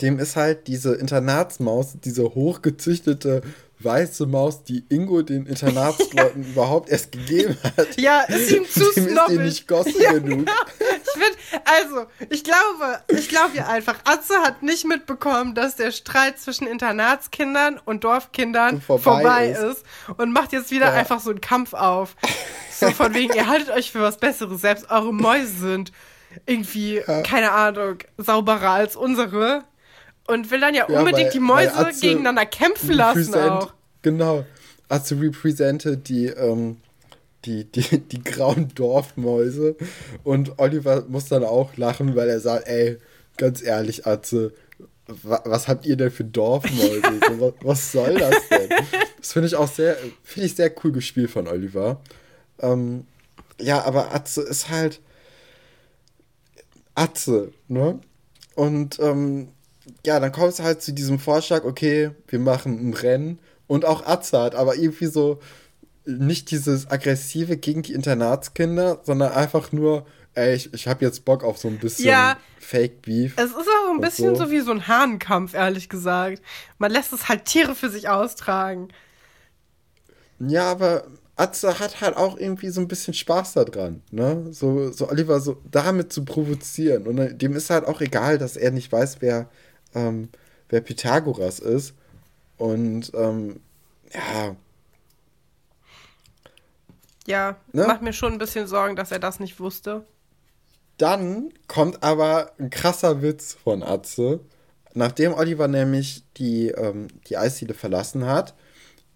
[0.00, 3.42] dem ist halt diese Internatsmaus, diese hochgezüchtete
[3.82, 7.98] weiße Maus, die Ingo den Internatsleuten überhaupt erst gegeben hat.
[8.00, 9.38] Ja, ist ihm zu dem ist snobbig.
[9.40, 10.48] nicht gossen genug.
[10.80, 15.90] Ich find, also, ich glaube, ich glaube ja einfach, Atze hat nicht mitbekommen, dass der
[15.92, 19.62] Streit zwischen Internatskindern und Dorfkindern Vorbei vorbei, ist.
[19.62, 19.84] ist.
[20.16, 20.92] und macht jetzt wieder Ja.
[20.92, 22.16] einfach so einen Kampf auf.
[22.72, 25.92] So von wegen, ihr haltet euch für was Besseres, selbst eure Mäuse sind
[26.46, 29.64] irgendwie, keine Ahnung, sauberer als unsere.
[30.30, 33.72] Und will dann ja, Ja, unbedingt weil- die Mäuse Atze gegeneinander kämpfen lassen auch.
[34.02, 34.44] Genau.
[34.88, 36.78] Atze represented die, ähm,
[37.44, 39.76] die, die, die grauen Dorfmäuse.
[40.24, 42.98] Und Oliver muss dann auch lachen, weil er sagt, ey,
[43.36, 44.52] ganz ehrlich, Atze,
[45.06, 47.02] wa was habt ihr denn für Dorfmäuse?
[47.38, 48.68] Was, was soll das denn?
[49.18, 52.00] Das finde ich auch sehr, finde ich sehr cool gespielt von Oliver.
[52.60, 53.06] Ähm,
[53.60, 55.00] ja, aber Atze ist halt
[56.94, 58.00] Atze, ne?
[58.54, 59.48] Und ähm,
[60.06, 63.38] ja, dann kommt es halt zu diesem Vorschlag, okay, wir machen ein Rennen.
[63.66, 65.38] Und auch hat aber irgendwie so
[66.04, 71.44] nicht dieses aggressive gegen die Internatskinder, sondern einfach nur, ey, ich, ich habe jetzt Bock
[71.44, 72.36] auf so ein bisschen Ja.
[72.58, 73.34] Fake Beef.
[73.36, 74.46] Es ist auch ein bisschen so.
[74.46, 74.50] so.
[74.50, 76.42] wie so ein Hahnenkampf, ehrlich gesagt.
[76.78, 78.88] Man lässt es halt Tiere für sich austragen.
[80.38, 81.04] Ja, aber
[81.36, 84.46] Atze hat halt auch irgendwie so ein bisschen Spaß daran, ne?
[84.50, 87.06] So, so Oliver so damit zu provozieren.
[87.06, 89.48] Und dann- dem ist halt auch egal, dass er nicht weiß, wer,
[89.94, 90.30] ähm,
[90.68, 91.94] wer Pythagoras ist.
[92.58, 93.60] Und ähm,
[94.12, 94.56] ja,
[97.26, 97.86] Ja, Ne?
[97.86, 100.04] macht mir schon ein bisschen Sorgen, dass er das nicht wusste.
[100.98, 104.40] Dann kommt aber ein krasser Witz von Atze.
[104.92, 108.54] Nachdem Oliver nämlich die, ähm, die Eisdiele verlassen hat,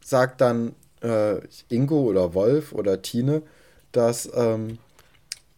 [0.03, 3.43] sagt dann äh, Ingo oder Wolf oder Tine,
[3.93, 4.79] dass ähm,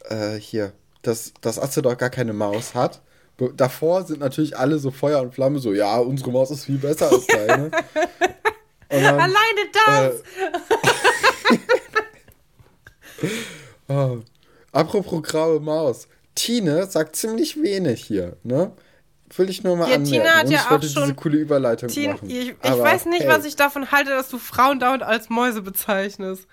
[0.04, 3.02] äh, hier, dass, dass Atze doch gar keine Maus hat.
[3.57, 7.11] Davor sind natürlich alle so Feuer und Flamme, so, ja, unsere Maus ist viel besser
[7.11, 7.70] als deine.
[8.89, 10.22] Dann, Alleine das!
[13.89, 14.18] Oh.
[14.72, 16.07] Apropos graue Maus.
[16.34, 18.72] Tine sagt ziemlich wenig hier, ne?
[19.37, 20.12] Will ich nur mal Ja, anmerken.
[20.22, 22.30] Tina hat Und ja ich auch wollte schon- diese coole Überleitung Tien, machen.
[22.30, 25.62] ich ich weiß nicht, hey, was ich davon halte, dass du Frauen dauernd als Mäuse
[25.62, 26.47] bezeichnest.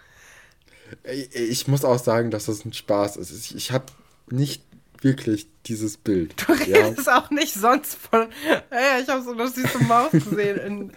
[1.04, 3.32] Ich, ich muss auch sagen, dass das ein Spaß ist.
[3.32, 3.86] Ich, ich habe
[4.30, 4.64] nicht
[5.04, 6.34] wirklich dieses Bild.
[6.48, 6.86] Du ja?
[6.88, 8.28] redest auch nicht sonst von.
[8.72, 10.92] Ja, ich habe so eine süße Maus gesehen in, in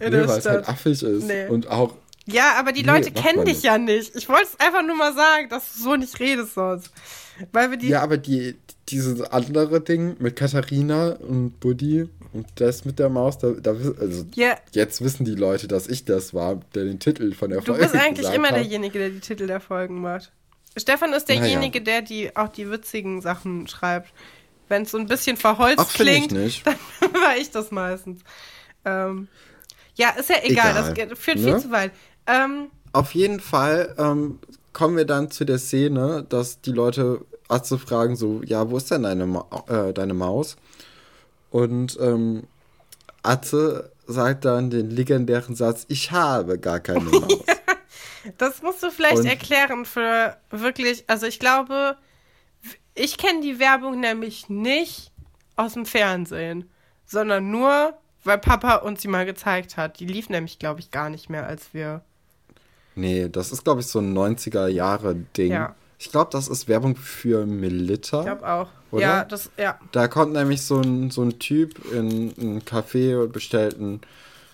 [0.00, 1.24] Nee, der weil es halt affig ist.
[1.24, 1.46] Nee.
[1.48, 1.96] Und auch,
[2.26, 3.64] Ja, aber die Nee, Leute kennen dich nicht.
[3.64, 4.14] ja nicht.
[4.16, 6.90] Ich wollte es einfach nur mal sagen, dass du so nicht redest sonst.
[7.52, 7.88] Weil wir die.
[7.88, 8.56] ja, aber die,
[8.88, 14.26] dieses andere Ding mit Katharina und Buddy und das mit der Maus, da, da also
[14.34, 17.66] Ja, jetzt wissen die Leute, dass ich das war, der den Titel von der du
[17.66, 18.56] Folge bist eigentlich immer hat.
[18.56, 20.32] derjenige, der die Titel der Folgen macht.
[20.76, 24.12] Stefan ist derjenige, der die auch die witzigen Sachen schreibt.
[24.68, 26.32] Wenn es so ein bisschen verholzt Ach, klingt,
[26.64, 26.76] dann
[27.14, 28.20] war ich das meistens.
[28.84, 29.28] Ähm,
[29.94, 31.44] ja, ist ja egal, Egal, das führt ne?
[31.44, 31.92] viel zu weit.
[32.26, 34.38] Ähm, Auf jeden Fall ähm,
[34.72, 38.90] kommen wir dann zu der Szene, dass die Leute Atze fragen so, ja, wo ist
[38.90, 40.56] denn deine, Ma äh, deine Maus?
[41.50, 42.44] Und ähm,
[43.22, 47.40] Atze sagt dann den legendären Satz, ich habe gar keine Maus.
[48.36, 51.96] Das musst du vielleicht Und- erklären für wirklich, also ich glaube,
[52.94, 55.12] ich kenne die Werbung nämlich nicht
[55.56, 56.68] aus dem Fernsehen,
[57.06, 60.00] sondern nur, weil Papa uns sie mal gezeigt hat.
[60.00, 62.02] Die lief nämlich, glaube ich, gar nicht mehr, als wir.
[62.94, 65.52] nee, das ist, glaube ich, so ein 90er-Jahre-Ding.
[65.52, 65.74] Ja.
[66.00, 68.20] Ich glaube, das ist Werbung für Melitta.
[68.20, 68.68] Ich glaube auch.
[68.90, 69.02] Oder?
[69.02, 69.78] Ja, das, ja.
[69.92, 74.00] Da kommt nämlich so ein, so ein Typ in ein Café und bestellt ein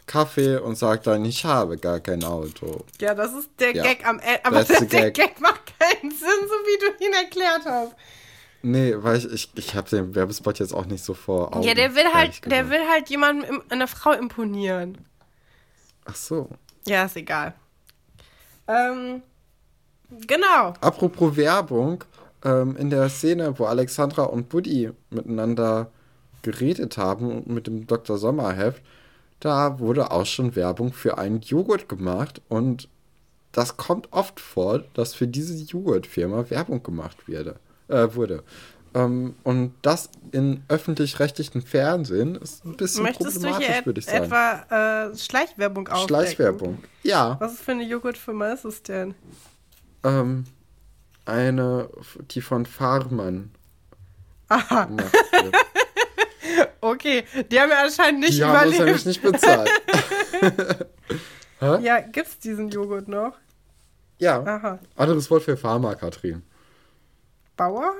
[0.07, 2.85] Kaffee und sagt dann, ich habe gar kein Auto.
[3.01, 3.83] Ja, das ist der Ja.
[3.83, 4.45] Gag am Ende.
[4.45, 5.15] Aber der, der gag.
[5.15, 7.95] Gag macht keinen Sinn, so wie du ihn erklärt hast.
[8.63, 11.67] Nee, weil ich, ich, ich habe den Werbespot jetzt auch nicht so vor Augen.
[11.67, 14.99] ja, der will halt, der will halt jemandem, einer Frau imponieren.
[16.07, 16.49] Ach so.
[16.87, 17.55] Ja, ist egal.
[18.67, 19.23] Ähm,
[20.27, 20.73] genau.
[20.81, 22.05] Apropos Werbung,
[22.45, 25.91] ähm, in der Szene, wo Alexandra und Buddy miteinander
[26.43, 28.17] geredet haben und mit dem Dr.
[28.19, 28.83] Sommerheft,
[29.41, 32.89] da wurde auch schon Werbung für einen Joghurt gemacht und
[33.53, 37.57] das kommt oft vor, dass für diese Joghurtfirma Werbung gemacht werde,
[37.89, 38.43] äh, wurde.
[38.95, 44.25] Ähm, und das in öffentlich-rechtlichen Fernsehen ist ein bisschen Möchtest problematisch, würde ich sagen.
[44.25, 46.09] etwa äh, Schleichwerbung aufdecken?
[46.09, 46.85] Schleichwerbung.
[47.03, 47.37] Ja.
[47.41, 49.15] Was für eine Joghurtfirma ist es denn?
[50.05, 50.45] Ähm,
[51.25, 51.89] eine,
[52.31, 53.51] die von Farmern
[54.49, 55.55] Aha, gemacht wird.
[56.81, 57.25] okay.
[57.51, 58.85] Die haben ja anscheinend nicht Die haben uns überlebt.
[58.85, 59.71] nämlich nicht bezahlt.
[61.81, 63.33] Ja, gibt's diesen Joghurt noch?
[64.19, 64.79] ja, Aha.
[64.97, 66.43] anderes Wort für Pharma, Katrin.
[67.57, 67.95] Bauer?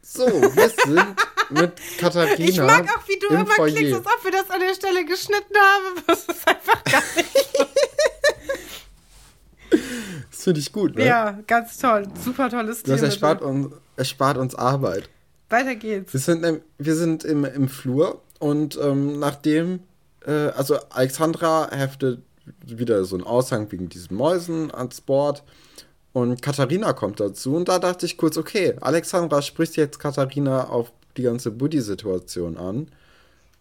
[0.00, 1.16] So, wir sind
[1.50, 3.74] mit Katharina Ich mag auch, wie du im immer Foyer.
[3.74, 6.02] klingst, als ob wir das an der Stelle geschnitten haben.
[6.06, 7.48] Das ist einfach gar nicht.
[10.30, 11.04] Das finde ich gut, ne?
[11.06, 12.08] Ja, ganz toll.
[12.24, 12.94] Super tolles Stil.
[12.94, 15.08] Das erspart uns, erspart uns Arbeit.
[15.52, 16.12] Weiter geht's.
[16.12, 19.80] Wir sind, im, wir sind im, im Flur und ähm, nachdem,
[20.26, 22.20] äh, also Alexandra heftet
[22.66, 25.44] wieder so einen Aushang wegen diesen Mäusen ans Board
[26.12, 30.92] und Katharina kommt dazu und da dachte ich kurz, okay, Alexandra spricht jetzt Katharina auf
[31.16, 32.88] die ganze Buddy-Situation an,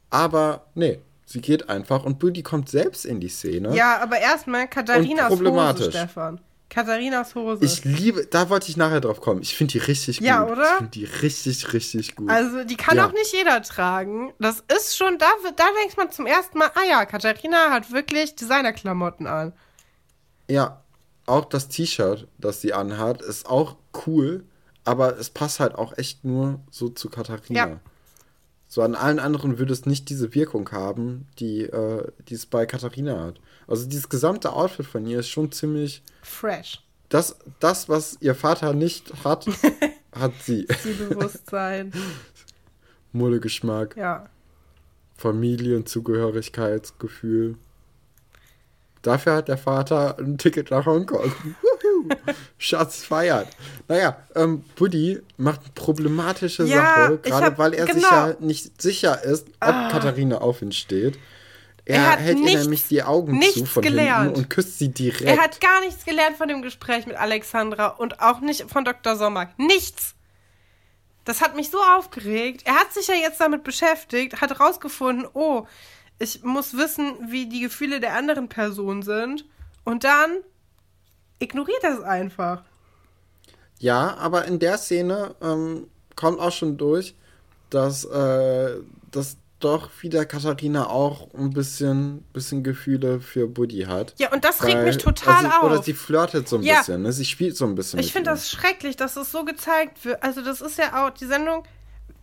[0.09, 3.75] aber nee, sie geht einfach und Buddy kommt selbst in die Szene.
[3.75, 5.87] Ja, aber erstmal Katharinas Und problematisch.
[5.87, 6.41] Hose, Stefan.
[6.71, 7.63] Katharinas Hose.
[7.63, 9.41] Ich liebe, da wollte ich nachher drauf kommen.
[9.41, 10.27] Ich finde die richtig gut.
[10.27, 10.63] Ja, oder?
[10.63, 12.29] Ich finde die richtig, richtig gut.
[12.29, 13.07] also, die kann Ja.
[13.07, 14.33] auch nicht jeder tragen.
[14.39, 18.35] Das ist schon, da, da denkt man zum ersten Mal, ah ja, Katharina hat wirklich
[18.35, 19.53] Designerklamotten an.
[20.49, 20.81] Ja,
[21.25, 23.75] auch das T-Shirt, das sie anhat, ist auch
[24.07, 24.45] cool,
[24.85, 27.67] aber es passt halt auch echt nur so zu Katharina.
[27.67, 27.79] Ja.
[28.67, 32.65] So an allen anderen würde es nicht diese Wirkung haben, die, äh, die es bei
[32.65, 33.41] Katharina hat.
[33.71, 36.03] Also dieses gesamte Outfit von ihr ist schon ziemlich.
[36.21, 36.83] Fresh.
[37.09, 39.47] Das, das was ihr Vater nicht hat,
[40.11, 40.67] hat sie.
[40.67, 41.91] Zielbewusstsein.
[43.13, 44.29] Modegeschmack, ja.
[45.17, 47.55] Familienzugehörigkeitsgefühl.
[49.01, 51.31] Dafür hat der Vater ein Ticket nach Hongkong.
[52.57, 53.47] Schatz feiert.
[53.87, 58.27] Naja, ähm, Buddy macht problematische Ja, Sache, gerade weil er sich genau.
[58.27, 61.17] ja nicht sicher ist, ob Katharina auf ihn steht.
[61.85, 64.25] Er, Er hat hält ihr nichts- nämlich die Augen zu von gelernt.
[64.25, 65.21] hinten und küsst sie direkt.
[65.23, 69.15] Er hat gar nichts gelernt von dem Gespräch mit Alexandra und auch nicht von Dr.
[69.15, 69.49] Sommer.
[69.57, 70.13] Nichts.
[71.25, 72.63] Das hat mich so aufgeregt.
[72.65, 75.65] Er hat sich ja jetzt damit beschäftigt, hat rausgefunden, oh,
[76.19, 79.45] ich muss wissen, wie die Gefühle der anderen Person sind.
[79.83, 80.37] Und dann
[81.39, 82.63] ignoriert er es einfach.
[83.79, 87.15] Ja, aber in der Szene ähm, kommt auch schon durch,
[87.71, 88.75] dass, äh,
[89.09, 94.13] dass doch wieder Katharina auch ein bisschen, bisschen Gefühle für Buddy hat.
[94.17, 95.85] Ja, und das regt Weil- mich total also, Oder auf.
[95.85, 96.79] sie flirtet so ein Ja.
[96.79, 97.11] bisschen, ne?
[97.11, 100.21] Sie spielt so ein bisschen Ich finde das schrecklich, dass es so gezeigt wird.
[100.23, 101.63] Also, das ist ja auch die Sendung.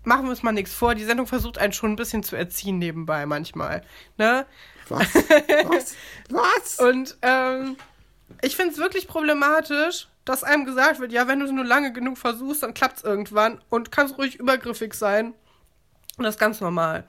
[0.05, 0.95] Machen wir uns mal nichts vor.
[0.95, 3.83] Die Sendung versucht einen schon ein bisschen zu erziehen nebenbei manchmal.
[4.17, 4.47] Ne?
[4.89, 5.07] Was?
[5.15, 5.95] Was?
[6.31, 6.79] Was?
[6.79, 7.77] Und ähm,
[8.41, 11.93] ich finde es wirklich problematisch, dass einem gesagt wird, ja, wenn du es nur lange
[11.93, 15.35] genug versuchst, dann klappt es irgendwann und kannst ruhig übergriffig sein.
[16.19, 17.05] Und das ist ganz normal.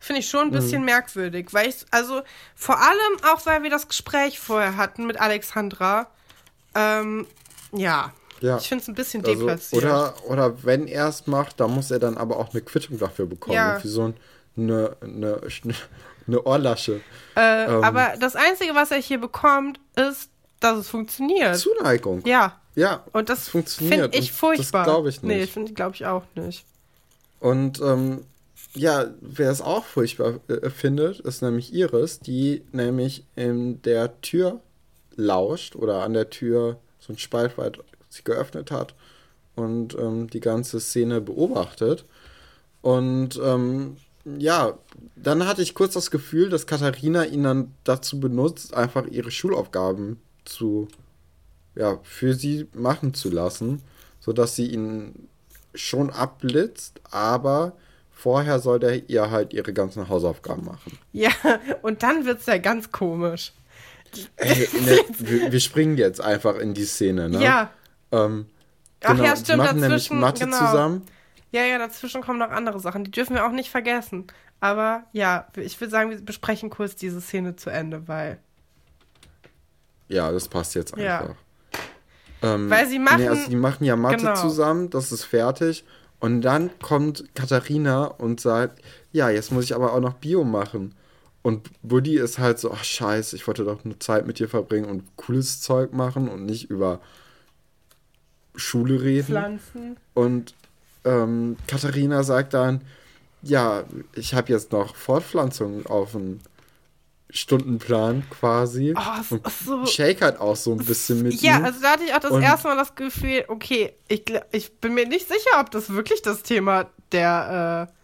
[0.00, 2.22] Finde ich schon ein bisschen merkwürdig, weil ich, also
[2.54, 6.08] vor allem auch, weil wir das Gespräch vorher hatten mit Alexandra.
[6.74, 7.26] Ähm,
[7.72, 8.12] ja.
[8.40, 8.58] Ja.
[8.58, 9.82] Ich finde es ein bisschen Also, deplatziert.
[9.84, 13.26] oder, oder wenn er es macht, dann muss er dann aber auch eine Quittung dafür
[13.26, 13.54] bekommen.
[13.54, 13.82] Ja.
[13.82, 14.16] Wie so ein,
[14.56, 15.40] eine, eine,
[16.26, 17.00] eine Ohrlasche.
[17.36, 20.28] äh, ähm, aber das Einzige, was er hier bekommt, ist,
[20.60, 21.56] dass es funktioniert.
[21.56, 22.22] Zuneigung.
[22.26, 22.60] ja.
[22.76, 23.04] Ja.
[23.12, 24.00] Und das es funktioniert.
[24.12, 24.84] finde ich furchtbar.
[24.84, 25.36] Das glaube ich nicht.
[25.36, 26.66] Nee, finde glaube ich auch nicht.
[27.38, 28.26] Und ähm,
[28.74, 34.60] ja, wer es auch furchtbar äh, findet, ist nämlich Iris, die nämlich in der Tür
[35.16, 38.94] lauscht oder an der Tür so ein Spalt weit sie geöffnet hat
[39.54, 42.04] und ähm, die ganze Szene beobachtet.
[42.82, 44.78] Und ähm, ja,
[45.16, 50.20] dann hatte ich kurz das Gefühl, dass Katharina ihn dann dazu benutzt, einfach ihre Schulaufgaben
[50.44, 50.88] zu,
[51.74, 53.82] ja, für sie machen zu lassen,
[54.20, 55.28] sodass sie ihn
[55.74, 57.72] schon abblitzt, aber
[58.14, 60.98] vorher soll der ihr halt ihre ganzen Hausaufgaben machen.
[61.12, 61.30] Ja,
[61.82, 63.52] und dann wird's ja ganz komisch.
[64.36, 67.42] Ey, der, wir, wir springen jetzt einfach in die Szene, ne?
[67.42, 67.70] Ja.
[68.12, 68.46] Ähm,
[69.02, 70.58] Ach genau, ja, die stimmt, machen nämlich dazwischen, Mathe genau.
[70.58, 71.02] zusammen.
[71.50, 73.04] Ja, ja, dazwischen kommen noch andere Sachen.
[73.04, 74.26] Die dürfen wir auch nicht vergessen.
[74.60, 78.38] Aber ja, ich würde sagen, wir besprechen kurz diese Szene zu Ende, weil.
[80.08, 81.20] Ja, das passt jetzt Ja.
[81.20, 81.34] einfach.
[82.42, 84.34] Ähm, Weil sie machen- Nee, also die machen ja Mathe Genau.
[84.34, 85.84] zusammen, das ist fertig.
[86.20, 88.80] Und dann kommt Katharina und sagt,
[89.12, 90.94] ja, jetzt muss ich aber auch noch Bio machen.
[91.42, 94.86] Und Buddy ist halt so, ach scheiße, ich wollte doch nur Zeit mit dir verbringen
[94.86, 97.00] und cooles Zeug machen und nicht über
[98.56, 99.26] Schule reden.
[99.26, 99.96] Pflanzen.
[100.14, 100.54] Und
[101.04, 102.80] ähm, Katharina sagt dann,
[103.42, 103.84] ja,
[104.14, 106.40] ich habe jetzt noch Fortpflanzung auf dem
[107.34, 108.94] Stundenplan quasi.
[108.96, 111.64] Oh, so- Shake halt auch so ein bisschen mit Ja, ihm.
[111.64, 114.22] also da hatte ich auch das Und- erste Mal das Gefühl, okay, ich,
[114.52, 117.94] ich bin mir nicht sicher, ob das wirklich das Thema der, äh,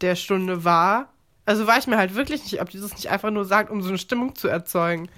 [0.00, 1.12] der Stunde war.
[1.46, 3.82] Also war ich mir halt wirklich nicht, ob die das nicht einfach nur sagt, um
[3.82, 5.08] so eine Stimmung zu erzeugen.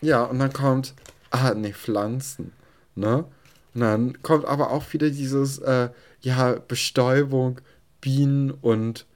[0.00, 0.94] Ja, und dann kommt,
[1.30, 2.52] ah, nee, Pflanzen,
[2.94, 3.24] ne?
[3.74, 5.90] Und dann kommt aber auch wieder dieses, äh,
[6.22, 7.60] ja, Bestäubung,
[8.00, 9.06] Bienen und,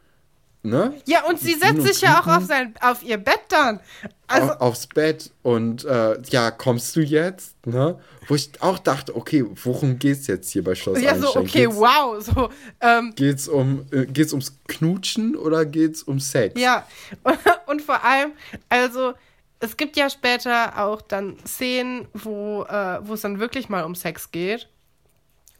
[0.64, 0.94] ne?
[1.06, 3.80] Ja, und sie setzt und sich ja auch auf, sein, auf ihr Bett dann.
[4.26, 7.54] Also, au- aufs Bett und äh, ja, kommst du jetzt?
[7.66, 7.98] Ne?
[8.26, 11.42] Wo ich auch dachte, okay, worum geht's jetzt hier bei Schloss ja, so, Einstein?
[11.42, 12.24] okay, geht's, wow.
[12.24, 12.48] So,
[12.80, 16.58] ähm, geht's um äh, geht's ums Knutschen oder geht's um Sex?
[16.60, 16.86] Ja,
[17.66, 18.32] und vor allem,
[18.68, 19.12] also
[19.60, 23.94] es gibt ja später auch dann Szenen, wo, äh, wo es dann wirklich mal um
[23.94, 24.68] Sex geht.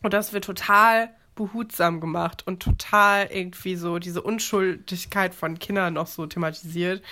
[0.03, 6.07] Und das wird total behutsam gemacht und total irgendwie so diese Unschuldigkeit von Kindern noch
[6.07, 7.03] so thematisiert.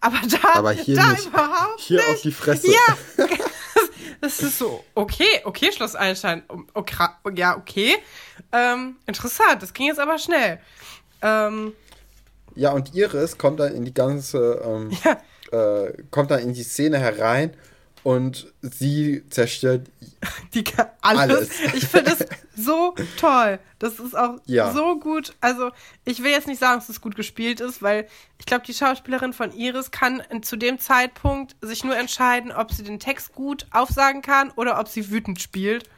[0.00, 1.26] Aber da, Aber hier da nicht.
[1.26, 2.08] überhaupt Hier nicht.
[2.08, 2.68] auf die Fresse.
[2.72, 3.26] Ja,
[4.22, 6.42] das ist so, okay, okay, Schloss Einstein.
[6.74, 7.96] Okay, ja, okay.
[8.52, 10.58] Ähm, interessant, das ging jetzt aber schnell.
[11.22, 11.74] Ähm,
[12.54, 14.90] Ja, und Iris kommt dann in die ganze, ähm,
[15.52, 17.54] äh, kommt dann in die Szene herein
[18.02, 19.88] und sie zerstört.
[20.54, 20.64] Die
[21.00, 21.20] alles.
[21.20, 21.60] Alles.
[21.74, 22.26] Ich finde es
[22.64, 23.58] so toll.
[23.78, 24.72] Das ist auch Ja.
[24.72, 25.34] so gut.
[25.40, 25.70] Also,
[26.04, 28.06] ich will jetzt nicht sagen, dass es gut gespielt ist, weil
[28.38, 32.82] ich glaube, die Schauspielerin von Iris kann zu dem Zeitpunkt sich nur entscheiden, ob sie
[32.82, 35.88] den Text gut aufsagen kann oder ob sie wütend spielt.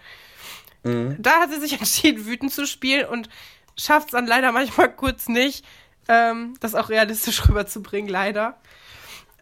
[0.85, 3.29] Da hat sie sich entschieden, wütend zu spielen und
[3.77, 5.65] schafft es dann leider manchmal kurz nicht,
[6.09, 8.61] ähm, das auch realistisch rüberzubringen, leider.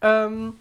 [0.03, 0.59] Ähm,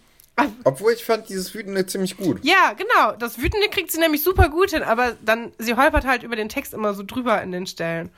[0.63, 2.39] Obwohl ich fand dieses Wütende ziemlich gut.
[2.43, 3.13] ja, genau.
[3.17, 6.49] Das Wütende kriegt sie nämlich super gut hin, aber dann, sie holpert halt über den
[6.49, 8.09] Text immer so drüber in den Stellen.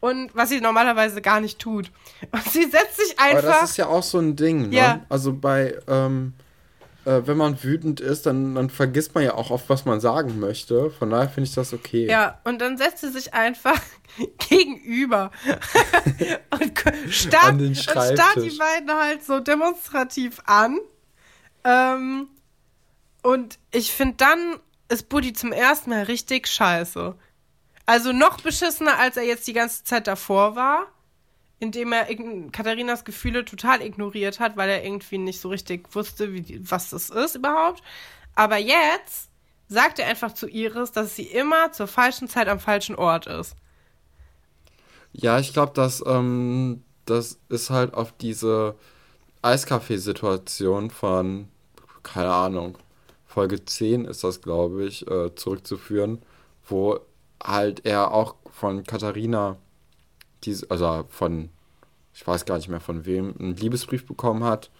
[0.00, 1.90] Und was sie normalerweise gar nicht tut.
[2.30, 3.60] Und sie setzt sich Aber einfach.
[3.60, 4.76] das ist ja auch so ein Ding, ne?
[4.76, 5.00] Ja.
[5.08, 6.32] Also bei, ähm,
[7.06, 10.40] äh, wenn man wütend ist, dann, dann vergisst man ja auch oft, was man sagen
[10.40, 10.90] möchte.
[10.90, 12.06] Von daher finde ich das okay.
[12.08, 13.80] ja, und dann setzt sie sich einfach
[14.48, 15.30] gegenüber
[16.50, 20.78] und starrt, und starrt die beiden halt so demonstrativ an.
[21.66, 22.28] Ähm,
[23.22, 27.16] und ich finde, dann ist Buddy zum ersten Mal richtig scheiße.
[27.86, 30.86] Also noch beschissener, als er jetzt die ganze Zeit davor war,
[31.58, 32.06] indem er
[32.52, 37.10] Katharinas Gefühle total ignoriert hat, weil er irgendwie nicht so richtig wusste, wie was das
[37.10, 37.82] ist überhaupt.
[38.36, 39.30] Aber jetzt
[39.68, 43.56] sagt er einfach zu Iris, dass sie immer zur falschen Zeit am falschen Ort ist.
[45.12, 48.76] Ja, ich glaube, dass ähm, das ist halt auf diese
[49.42, 51.48] Eiskaffeesituation von,
[52.06, 52.78] keine Ahnung,
[53.26, 56.22] Folge 10 ist das, glaube ich, äh, zurückzuführen,
[56.68, 57.00] wo
[57.42, 59.56] halt er auch von Katharina,
[60.44, 61.50] diese, also von,
[62.14, 64.70] ich weiß gar nicht mehr von wem, einen Liebesbrief bekommen hat.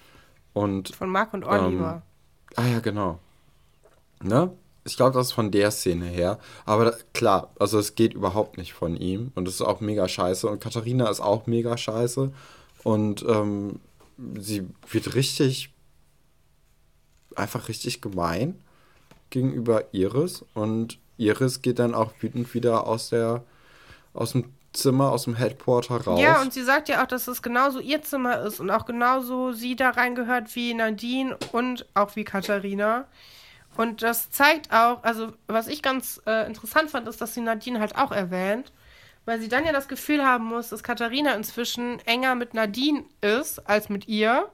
[0.54, 2.02] Und Von Mark und Oliver.
[2.54, 3.18] Ah ja, genau.
[4.22, 4.52] Ne?
[4.84, 6.38] Ich glaube, das ist von der Szene her.
[6.64, 9.32] Aber da, klar, also es geht überhaupt nicht von ihm.
[9.34, 10.48] Und es ist auch mega scheiße.
[10.48, 12.32] Und Katharina ist auch mega scheiße.
[12.84, 13.80] Und ähm,
[14.38, 15.74] sie wird richtig,
[17.38, 18.58] einfach richtig gemein
[19.30, 20.44] gegenüber Iris.
[20.54, 23.44] Und Iris geht dann auch wütend wieder aus der,
[24.14, 26.20] aus dem Zimmer, aus dem Headquarter raus.
[26.20, 29.52] Ja, und sie sagt ja auch, dass es genauso ihr Zimmer ist und auch genauso
[29.52, 33.06] sie da reingehört wie Nadine und auch wie Katharina.
[33.76, 37.80] Und das zeigt auch, also was ich ganz äh, interessant fand, ist, dass sie Nadine
[37.80, 38.72] halt auch erwähnt,
[39.24, 43.66] weil sie dann ja das Gefühl haben muss, dass Katharina inzwischen enger mit Nadine ist
[43.68, 44.48] als mit ihr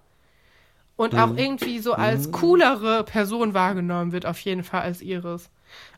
[0.97, 5.51] und auch irgendwie so als coolere Person wahrgenommen wird, auf jeden Fall als Iris.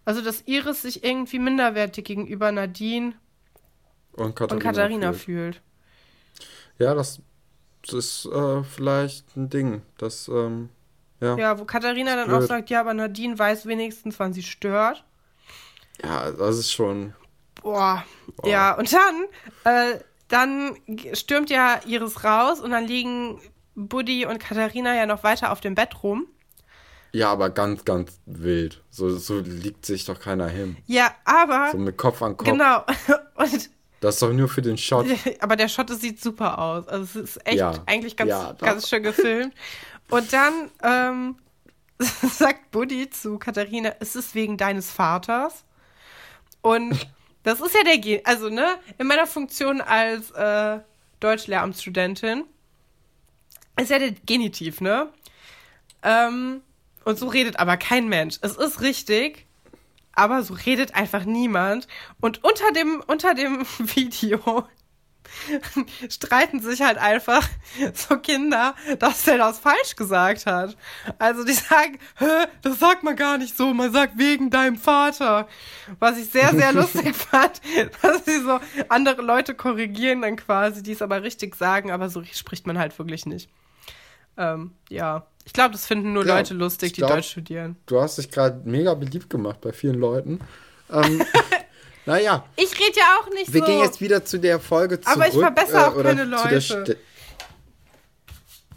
[0.04, 3.14] Also, dass Iris sich irgendwie minderwertig gegenüber Nadine
[4.12, 5.56] und Katharina, und Katharina fühlt.
[5.56, 5.62] fühlt.
[6.78, 7.20] Ja, das,
[7.82, 9.82] das ist äh, vielleicht ein Ding.
[9.98, 10.70] Das, ähm,
[11.20, 11.36] ja.
[11.36, 11.38] ja.
[11.38, 12.48] Ja, wo Katharina dann auch blöd.
[12.48, 15.04] sagt, ja, aber Nadine weiß wenigstens, wann sie stört.
[15.98, 17.14] das ist schon.
[17.62, 18.04] Boah.
[18.44, 19.24] Ja, und dann,
[19.64, 20.76] äh, dann
[21.14, 23.40] stürmt ja Iris raus und dann liegen
[23.74, 26.26] Buddy und Katharina ja noch weiter auf dem Bett rum.
[27.12, 28.82] Ja, aber ganz, ganz wild.
[28.90, 30.76] So, so liegt sich doch keiner hin.
[30.86, 32.48] Ja, aber So mit Kopf an Kopf.
[32.48, 32.84] genau.
[33.36, 33.70] Und
[34.00, 35.06] Das ist doch nur für den Shot.
[35.40, 36.88] Aber der Shot sieht super aus.
[36.88, 37.72] Also es ist echt ja.
[37.86, 39.54] eigentlich ganz, ja, ganz schön gefilmt.
[40.10, 41.36] Und dann ähm,
[41.98, 45.64] sagt Buddy zu Katharina, es ist wegen deines Vaters.
[46.62, 47.06] Und
[47.44, 50.80] das ist ja der, Gen also ne, in meiner Funktion als äh,
[51.20, 52.44] Deutschlehramtsstudentin
[53.76, 55.08] ist ja der Genitiv, ne?
[56.02, 56.62] Ähm,
[57.04, 58.38] und so redet aber kein Mensch.
[58.40, 59.46] Es ist richtig,
[60.12, 61.88] aber so redet einfach niemand.
[62.20, 64.66] Und unter dem, unter dem Video
[66.08, 67.48] streiten sich halt einfach
[67.94, 70.76] so Kinder, dass der das falsch gesagt hat.
[71.18, 75.48] Also die sagen, Hä, das sagt man gar nicht so, man sagt wegen deinem Vater.
[75.98, 77.60] Was ich sehr, sehr lustig fand,
[78.02, 82.22] dass sie so andere Leute korrigieren dann quasi, die es aber richtig sagen, aber so
[82.24, 83.48] spricht man halt wirklich nicht.
[84.36, 85.26] Ähm, ja.
[85.44, 87.76] Ich glaube, das finden nur ja, Leute lustig, die glaub, Deutsch studieren.
[87.86, 90.40] Du hast dich gerade mega beliebt gemacht bei vielen Leuten.
[90.90, 91.22] Ähm,
[92.06, 92.44] naja.
[92.56, 93.66] Ich rede ja auch nicht wir so.
[93.66, 95.16] Wir gehen jetzt wieder zu der Folge zurück.
[95.16, 96.96] Aber ich verbessere äh, auch keine Leute.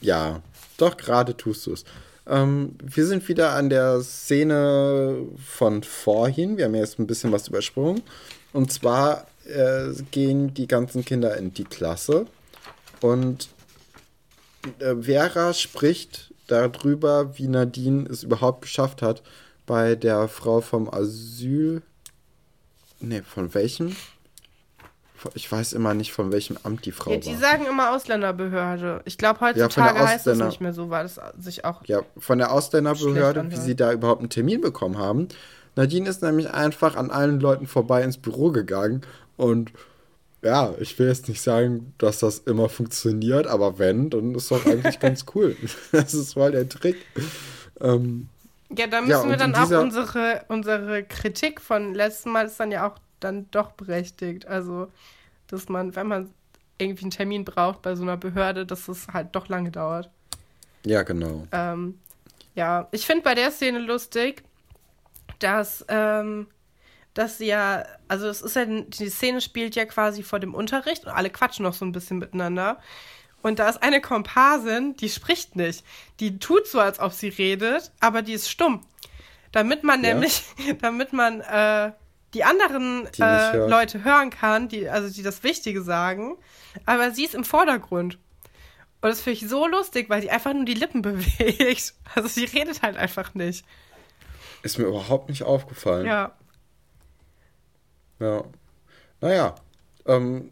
[0.02, 0.42] ja,
[0.78, 1.86] doch, gerade tust du es.
[2.28, 6.58] Ähm, wir sind wieder an der Szene von vorhin.
[6.58, 8.04] Wir haben jetzt ein bisschen was übersprungen.
[8.52, 12.26] Und zwar äh, gehen die ganzen Kinder in die Klasse.
[13.02, 13.50] Und
[14.80, 19.22] äh, Vera spricht darüber, wie Nadine es überhaupt geschafft hat,
[19.66, 21.82] bei der Frau vom Asyl.
[23.00, 23.96] Ne, von welchem?
[25.34, 27.34] Ich weiß immer nicht, von welchem Amt die Frau ja, die war.
[27.34, 29.02] Die sagen immer Ausländerbehörde.
[29.06, 31.84] Ich glaube, heutzutage ja, heißt das nicht mehr so, weil es sich auch.
[31.86, 35.28] Ja, von der Ausländerbehörde, wie sie da überhaupt einen Termin bekommen haben.
[35.76, 39.02] Nadine ist nämlich einfach an allen Leuten vorbei ins Büro gegangen
[39.38, 39.72] und
[40.48, 44.66] ja, ich will jetzt nicht sagen, dass das immer funktioniert, aber wenn, dann ist doch
[44.66, 45.58] eigentlich ganz cool.
[45.92, 46.96] Das ist voll der Trick.
[47.82, 48.30] Ähm,
[48.70, 52.72] ja, da müssen ja, wir dann auch unsere, unsere Kritik von letzten Mal ist dann
[52.72, 54.46] ja auch dann doch berechtigt.
[54.46, 54.88] Also,
[55.48, 56.30] dass man, wenn man
[56.78, 60.10] irgendwie einen Termin braucht bei so einer Behörde, dass es halt doch lange dauert.
[60.86, 61.46] Ja, genau.
[61.52, 62.00] Ähm,
[62.56, 64.44] ja, ich finde bei der Szene lustig,
[65.40, 66.48] dass ähm,
[67.18, 71.06] dass sie ja, also es ist ja, die Szene spielt ja quasi vor dem Unterricht
[71.06, 72.80] und alle quatschen noch so ein bisschen miteinander.
[73.42, 75.84] Und da ist eine Komparsin, die spricht nicht.
[76.20, 78.86] Die tut so, als ob sie redet, aber die ist stumm.
[79.52, 80.14] Damit man ja.
[80.14, 80.44] nämlich,
[80.82, 81.92] damit man äh,
[82.34, 86.38] die anderen die äh, Leute hören kann, die, also die das Wichtige sagen,
[86.86, 88.20] aber sie ist im Vordergrund.
[89.02, 91.96] Und das finde ich so lustig, weil sie einfach nur die Lippen bewegt.
[92.14, 93.66] Also sie redet halt einfach nicht.
[94.62, 96.06] Ist mir überhaupt nicht aufgefallen.
[96.06, 96.34] Ja.
[98.20, 98.44] Ja.
[99.22, 99.56] Naja,
[100.06, 100.52] ähm,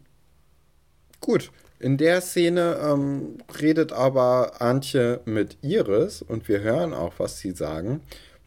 [1.20, 1.50] gut.
[1.78, 7.50] In der Szene ähm, redet aber Antje mit Iris und wir hören auch, was sie
[7.50, 8.00] sagen.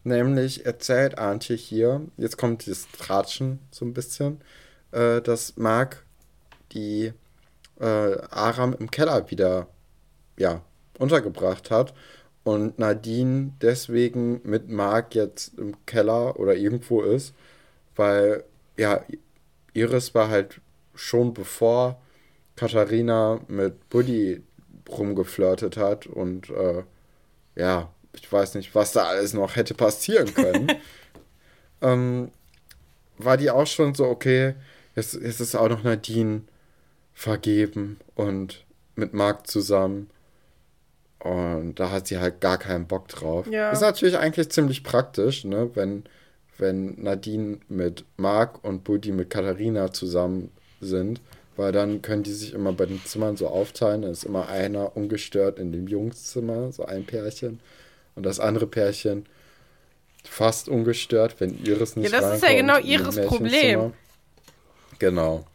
[0.04, 4.42] Nämlich erzählt Antje hier, jetzt kommt das Tratschen so ein bisschen,
[4.92, 6.04] äh, dass Marc
[6.72, 7.14] die
[7.80, 7.86] äh,
[8.32, 9.68] Aram im Keller wieder
[10.38, 10.64] ja,
[10.98, 11.94] untergebracht hat
[12.44, 17.34] und Nadine deswegen mit Marc jetzt im Keller oder irgendwo ist,
[17.96, 18.44] weil
[18.80, 19.04] ja,
[19.74, 20.62] Iris war halt
[20.96, 22.02] schon bevor
[22.56, 24.42] Katharina mit Buddy
[24.90, 26.84] rumgeflirtet hat und äh,
[27.56, 30.72] ja, ich weiß nicht, was da alles noch hätte passieren können.
[31.82, 32.32] ähm,
[33.18, 34.56] war die auch schon so, okay,
[34.96, 36.42] jetzt, jetzt ist auch noch Nadine
[37.14, 38.66] vergeben und
[38.96, 40.10] mit Marc zusammen.
[41.20, 43.46] Und da hat sie halt gar keinen Bock drauf.
[43.48, 43.72] Ja.
[43.72, 46.06] Ist natürlich eigentlich ziemlich praktisch, ne, wenn
[46.60, 50.52] wenn Nadine mit Marc und Buddy mit Katharina zusammen
[50.82, 51.22] sind,
[51.56, 54.04] weil dann können die sich immer bei den Zimmern so aufteilen.
[54.04, 57.60] Dann ist immer einer ungestört in dem Jungszimmer, so ein Pärchen,
[58.16, 59.26] und das andere Pärchen
[60.24, 63.94] fast ungestört, wenn Iris nicht Ja, das ist ja genau Iris Problem.
[65.00, 65.46] Genau.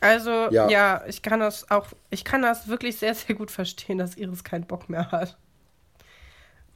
[0.00, 0.68] Also, ja.
[0.68, 4.42] ja, ich kann das auch, ich kann das wirklich sehr, sehr gut verstehen, dass Iris
[4.42, 5.36] keinen Bock mehr hat.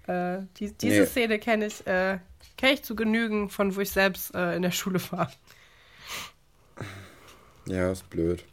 [0.06, 1.06] Äh, die, diese nee.
[1.06, 2.18] Szene kenne ich, äh,
[2.56, 5.30] Kenne ich zu genügen, von wo ich selbst äh, in der Schule war.
[7.66, 8.44] Ja, ist blöd.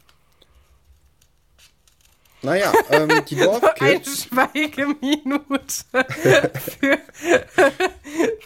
[2.42, 4.28] Naja, ähm, die Dorfkids.
[4.30, 5.84] Eine Schweigeminute.
[6.60, 6.98] für,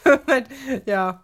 [0.87, 1.23] ja.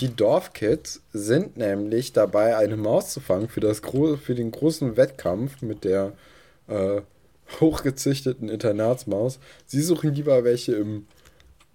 [0.00, 5.62] Die Dorfkids sind nämlich dabei, eine Maus zu fangen für, das für den großen Wettkampf
[5.62, 6.12] mit der
[6.68, 7.00] äh,
[7.60, 9.40] hochgezüchteten Internatsmaus.
[9.66, 11.06] Sie suchen lieber welche im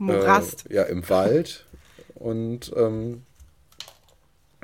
[0.06, 0.70] Morast.
[0.70, 1.66] Äh, ja, im Wald.
[2.16, 3.24] Und ähm,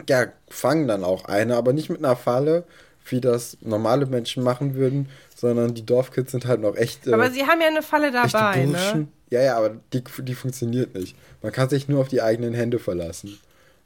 [0.08, 2.64] ja, fangen dann auch eine, aber nicht mit einer Falle,
[3.06, 7.08] wie das normale Menschen machen würden, sondern die Dorfkids sind halt noch echt.
[7.08, 9.08] Äh, aber sie haben ja eine Falle dabei, ne?
[9.30, 11.16] Ja, ja, aber die, die funktioniert nicht.
[11.42, 13.40] Man kann sich nur auf die eigenen Hände verlassen.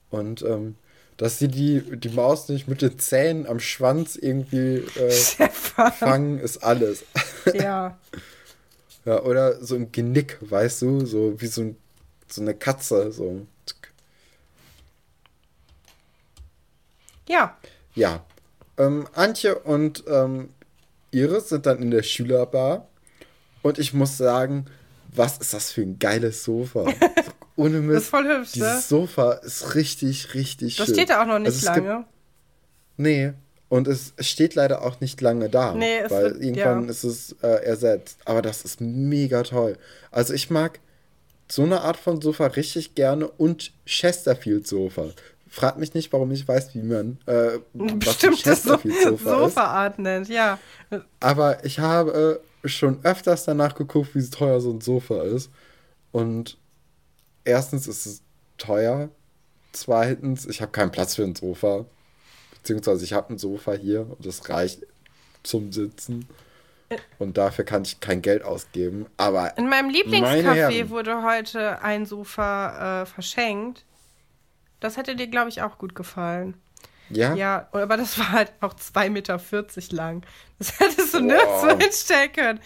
[0.10, 0.76] Und ähm,
[1.18, 5.12] dass sie die, die Maus nicht mit den Zähnen am Schwanz irgendwie äh,
[6.00, 7.04] fangen, ist alles.
[7.54, 7.98] Ja.
[9.06, 11.78] ja, oder so ein Genick, weißt du, so wie so, ein,
[12.28, 13.46] so eine Katze, so.
[17.28, 17.58] Ja.
[17.96, 18.26] Ja.
[18.78, 20.50] Ähm, Antje und ähm,
[21.12, 22.88] Iris sind dann in der Schülerbar
[23.62, 24.66] und ich muss sagen,
[25.16, 26.86] was ist das für ein geiles Sofa?
[27.56, 27.96] Ohne Mist.
[27.96, 28.82] Das ist voll hübsch, Dieses ne?
[28.82, 30.96] Sofa ist richtig, richtig das schön.
[30.96, 31.98] Das steht da auch noch nicht also lange.
[31.98, 32.10] Gibt,
[32.98, 33.34] nee.
[33.70, 35.74] Und es steht leider auch nicht lange da.
[35.74, 36.92] Nee, es weil wird, irgendwann ja.
[36.92, 38.20] ist es äh, ersetzt.
[38.26, 39.78] Aber das ist mega toll.
[40.12, 40.80] Also ich mag
[41.48, 45.08] so eine Art von Sofa richtig gerne und Chesterfield-Sofa.
[45.50, 48.78] Frag mich nicht, warum ich weiß, wie man äh, bestimmte so
[49.18, 50.58] Sofa-Art nennt, ja.
[51.20, 55.52] Aber ich habe äh, schon öfters danach geguckt, wie teuer so ein Sofa ist.
[56.12, 56.58] Und
[57.44, 58.22] erstens ist es
[58.58, 59.10] teuer.
[59.74, 61.86] Zweitens, ich habe keinen Platz für ein Sofa.
[62.64, 64.88] Beziehungsweise ich habe ein Sofa hier und das reicht
[65.44, 66.30] zum Sitzen.
[67.20, 69.06] Und dafür kann ich kein Geld ausgeben.
[69.18, 73.84] Aber in meinem Lieblingscafé wurde heute ein Sofa äh, verschenkt.
[74.80, 76.56] Das hätte dir, glaube ich, auch gut gefallen.
[77.10, 77.34] Ja?
[77.36, 79.40] Ja, aber das war halt auch 2,40 Meter
[79.92, 80.26] lang.
[80.58, 81.26] Das hättest du wow.
[81.26, 82.60] nirgendwo hinstellen können.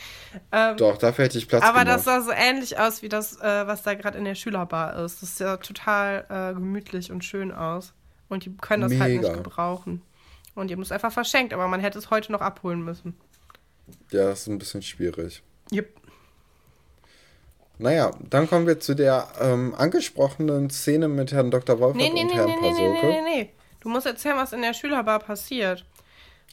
[0.51, 1.97] Ähm, Doch, dafür hätte ich Platz Aber gemacht.
[1.97, 5.23] das sah so ähnlich aus wie das, äh, was da gerade in der Schülerbar ist.
[5.23, 7.93] Das ja total äh, gemütlich und schön aus.
[8.29, 9.03] Und die können das Mega.
[9.03, 10.01] halt nicht gebrauchen.
[10.55, 13.15] Und ihr müsst einfach verschenkt, aber man hätte es heute noch abholen müssen.
[14.11, 15.43] Ja, das ist ein bisschen schwierig.
[15.71, 15.89] Yep.
[17.79, 21.79] Naja, dann kommen wir zu der ähm, angesprochenen Szene mit Herrn Dr.
[21.79, 23.05] Wolfert nee, nee, und nee, Herrn nee, Pasolke.
[23.05, 23.49] Nee, nee, nee, nee.
[23.81, 25.85] Du musst erzählen, was in der Schülerbar passiert.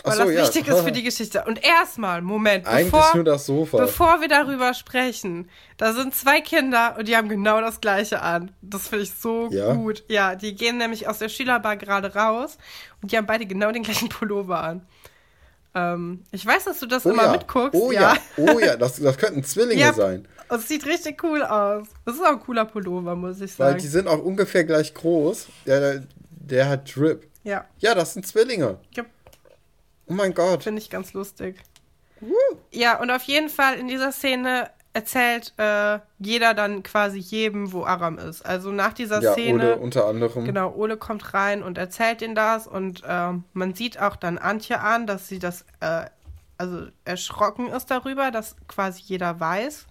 [0.03, 0.43] Weil so, das ja.
[0.43, 1.45] wichtig ist für die Geschichte.
[1.47, 3.79] Und erstmal, Moment, bevor, nur das Sofa.
[3.79, 8.51] bevor wir darüber sprechen, da sind zwei Kinder und die haben genau das gleiche an.
[8.61, 9.73] Das finde ich so ja?
[9.73, 10.05] gut.
[10.09, 12.59] Ja, die gehen nämlich aus der Schülerbar gerade raus
[13.01, 14.87] und die haben beide genau den gleichen Pullover an.
[15.75, 17.33] Ähm, ich weiß, dass du das oh immer ja.
[17.33, 17.81] mitguckst.
[17.81, 20.29] Oh ja, oh ja, das, das könnten Zwillinge ja, sein.
[20.51, 21.89] Es sieht richtig cool aus.
[22.05, 23.73] Das ist auch ein cooler Pullover, muss ich sagen.
[23.73, 25.47] Weil die sind auch ungefähr gleich groß.
[25.67, 27.27] Der, der hat Drip.
[27.43, 27.65] Ja.
[27.79, 28.79] Ja, das sind Zwillinge.
[28.95, 29.05] Ja.
[30.07, 30.63] Oh mein Gott.
[30.63, 31.57] Finde ich ganz lustig.
[32.21, 32.35] Woo.
[32.71, 37.85] Ja, und auf jeden Fall in dieser Szene erzählt äh, jeder dann quasi jedem, wo
[37.85, 38.47] Aram ist.
[38.47, 39.75] Also nach dieser ja, Szene.
[39.75, 40.45] Ole unter anderem.
[40.45, 44.81] Genau, Ole kommt rein und erzählt ihnen das und äh, man sieht auch dann Antje
[44.81, 46.05] an, dass sie das, äh,
[46.57, 49.87] also erschrocken ist darüber, dass quasi jeder weiß,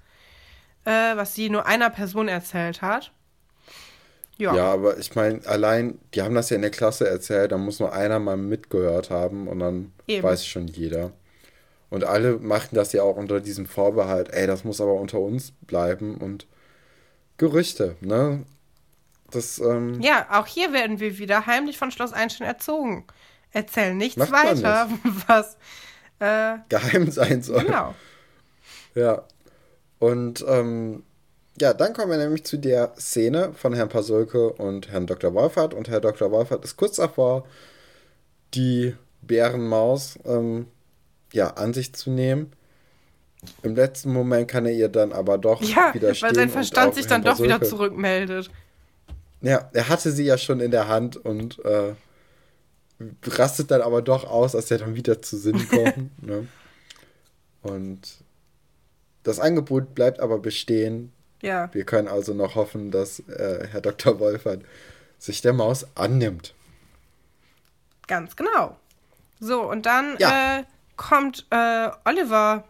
[0.85, 3.11] äh, was sie nur einer Person erzählt hat.
[4.37, 4.55] Ja.
[4.55, 7.79] ja, aber ich meine, allein, die haben das ja in der Klasse erzählt, da muss
[7.79, 10.23] nur einer mal mitgehört haben und dann Eben.
[10.23, 11.11] weiß schon jeder.
[11.89, 15.51] Und alle machten das ja auch unter diesem Vorbehalt, ey, das muss aber unter uns
[15.61, 16.47] bleiben und
[17.37, 18.43] Gerüchte, ne?
[19.29, 23.05] Das, ähm, ja, auch hier werden wir wieder heimlich von Schloss Einstein erzogen.
[23.51, 25.03] Erzählen nichts weiter, nicht.
[25.27, 25.57] was
[26.19, 27.65] äh, geheim sein soll.
[27.65, 27.95] Genau.
[28.95, 29.23] Ja.
[29.99, 31.03] Und ähm,
[31.59, 35.33] ja, dann kommen wir nämlich zu der Szene von Herrn Pasulke und Herrn Dr.
[35.33, 35.73] Wolfert.
[35.73, 36.31] Und Herr Dr.
[36.31, 37.45] Wolfert ist kurz davor,
[38.53, 40.67] die Bärenmaus ähm,
[41.31, 42.51] ja, an sich zu nehmen.
[43.61, 46.29] Im letzten Moment kann er ihr dann aber doch ja, widerstehen.
[46.29, 48.49] weil sein Verstand sich dann doch wieder zurückmeldet.
[49.41, 51.93] Ja, er hatte sie ja schon in der Hand und äh,
[53.25, 56.23] rastet dann aber doch aus, als er dann wieder zu Sinn kommt.
[56.23, 56.47] ne?
[57.61, 58.23] Und
[59.23, 61.12] das Angebot bleibt aber bestehen,
[61.43, 61.69] ja.
[61.73, 64.19] Wir können also noch hoffen, dass äh, Herr Dr.
[64.19, 64.61] Wolfert
[65.19, 66.53] sich der Maus annimmt.
[68.07, 68.77] Ganz genau.
[69.39, 70.59] So, und dann ja.
[70.59, 70.63] äh,
[70.95, 72.63] kommt äh, Oliver,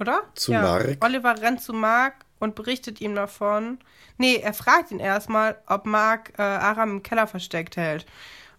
[0.00, 0.22] oder?
[0.34, 0.62] Zu ja.
[0.62, 0.98] Mark.
[1.00, 3.78] Oliver rennt zu Mark und berichtet ihm davon.
[4.16, 8.04] Nee, er fragt ihn erstmal, ob Mark äh, Aram im Keller versteckt hält.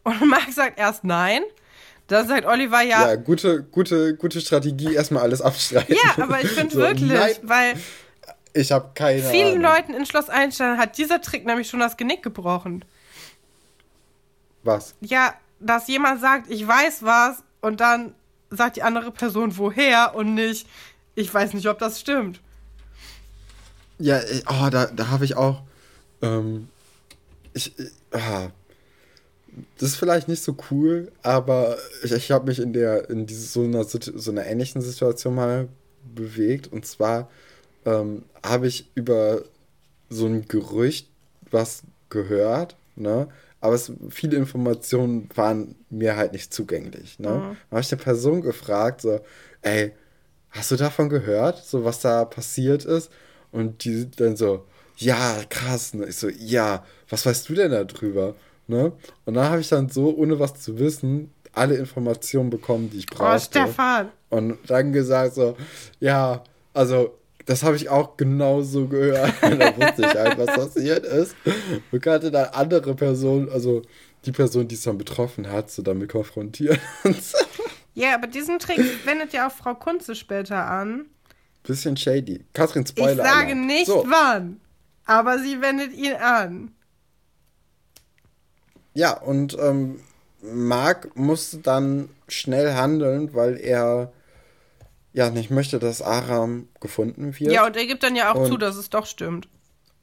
[0.03, 1.41] Und Mark sagt erst nein.
[2.07, 3.09] Dann sagt Oliver ja.
[3.09, 5.95] Ja, gute, gute, gute Strategie, erstmal alles abstreiten.
[5.95, 7.35] Ja, aber ich finde so, wirklich, nein.
[7.43, 7.73] weil
[8.53, 9.75] ich habe keine Vielen Ahnung.
[9.75, 12.83] Leuten in Schloss Einstein hat dieser Trick nämlich schon das Genick gebrochen.
[14.63, 14.95] Was?
[15.01, 18.15] Ja, dass jemand sagt, ich weiß was und dann
[18.49, 20.67] sagt die andere Person woher und nicht,
[21.15, 22.41] ich weiß nicht, ob das stimmt.
[23.99, 25.61] Ja, oh, da, da habe ich auch.
[26.21, 26.69] Ähm,
[27.53, 27.73] ich,
[28.11, 28.47] ah,
[29.77, 33.47] das ist vielleicht nicht so cool, aber ich, ich habe mich in der in diese,
[33.47, 35.67] so, einer, so einer ähnlichen Situation mal
[36.15, 37.29] bewegt und zwar
[37.85, 39.43] ähm, habe ich über
[40.09, 41.07] so ein Gerücht
[41.51, 43.27] was gehört, ne?
[43.61, 47.19] Aber es, viele Informationen waren mir halt nicht zugänglich.
[47.19, 47.27] Ne?
[47.29, 47.33] Mhm.
[47.41, 49.19] Dann habe ich eine Person gefragt, so,
[49.61, 49.91] ey,
[50.51, 53.11] hast du davon gehört, so was da passiert ist?
[53.51, 54.63] Und die dann so,
[54.95, 55.93] ja, krass.
[55.93, 58.33] Und ich so, ja, was weißt du denn darüber?
[58.67, 58.93] Ne?
[59.25, 63.07] Und da habe ich dann so, ohne was zu wissen, alle Informationen bekommen, die ich
[63.11, 63.59] Oh, brauchte.
[63.59, 64.09] Stefan.
[64.29, 65.57] Und dann gesagt so,
[65.99, 66.43] ja,
[66.73, 67.13] also
[67.49, 69.33] das habe ich auch genauso gehört.
[69.41, 71.35] da wusste ich halt, was passiert ist.
[71.91, 73.81] Und kannte dann andere Personen, also
[74.25, 76.77] die Person, die es dann betroffen hat, so damit konfrontieren.
[77.95, 81.07] Ja, aber diesen Trick wendet ja auch Frau Kunze später an.
[81.63, 82.45] Bisschen shady.
[82.53, 83.15] Katrin Ich Spoiler.
[83.25, 83.65] sage Alarm.
[83.65, 84.61] nicht So, wann,
[85.05, 86.71] aber sie wendet ihn an.
[88.93, 89.99] ja, und ähm,
[90.41, 94.13] Mark musste dann schnell handeln, weil er
[95.19, 97.51] ja nicht möchte, dass Aram gefunden wird.
[97.51, 99.47] Ja, und er gibt dann ja auch Und- zu, dass es doch stimmt.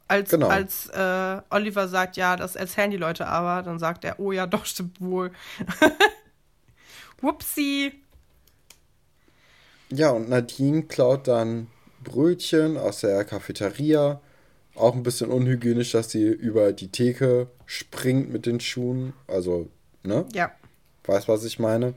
[0.09, 0.47] Als, Genau.
[0.47, 4.47] als äh, Oliver sagt, ja, das erzählen die Leute aber, dann sagt er, oh ja,
[4.47, 5.32] doch, stimmt wohl.
[7.20, 7.93] Whoopsie.
[9.90, 11.68] Ja, und Nadine klaut dann
[12.05, 14.20] Brötchen aus der Cafeteria.
[14.74, 19.12] Auch ein bisschen unhygienisch, dass sie über die Theke springt mit den Schuhen.
[19.26, 19.68] Also,
[20.02, 20.26] ne?
[20.34, 20.52] Ja.
[21.05, 21.94] Weißt, was ich meine?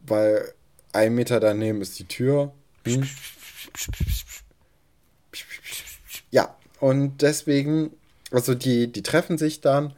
[0.00, 0.52] Weil
[0.92, 2.52] ein Meter daneben ist die Tür.
[2.86, 3.06] Hm?
[6.30, 7.90] Ja, und deswegen,
[8.30, 9.94] also die, die treffen sich dann,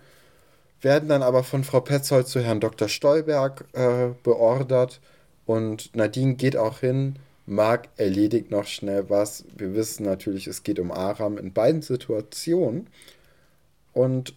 [0.80, 2.88] werden dann aber von Frau Petzold zu Herrn Dr.
[2.88, 5.00] Stolberg äh, beordert
[5.46, 7.16] und Nadine geht auch hin.
[7.46, 9.44] Marc erledigt noch schnell was.
[9.56, 12.88] Wir wissen natürlich, es geht um Aram in beiden Situationen.
[13.92, 14.34] Und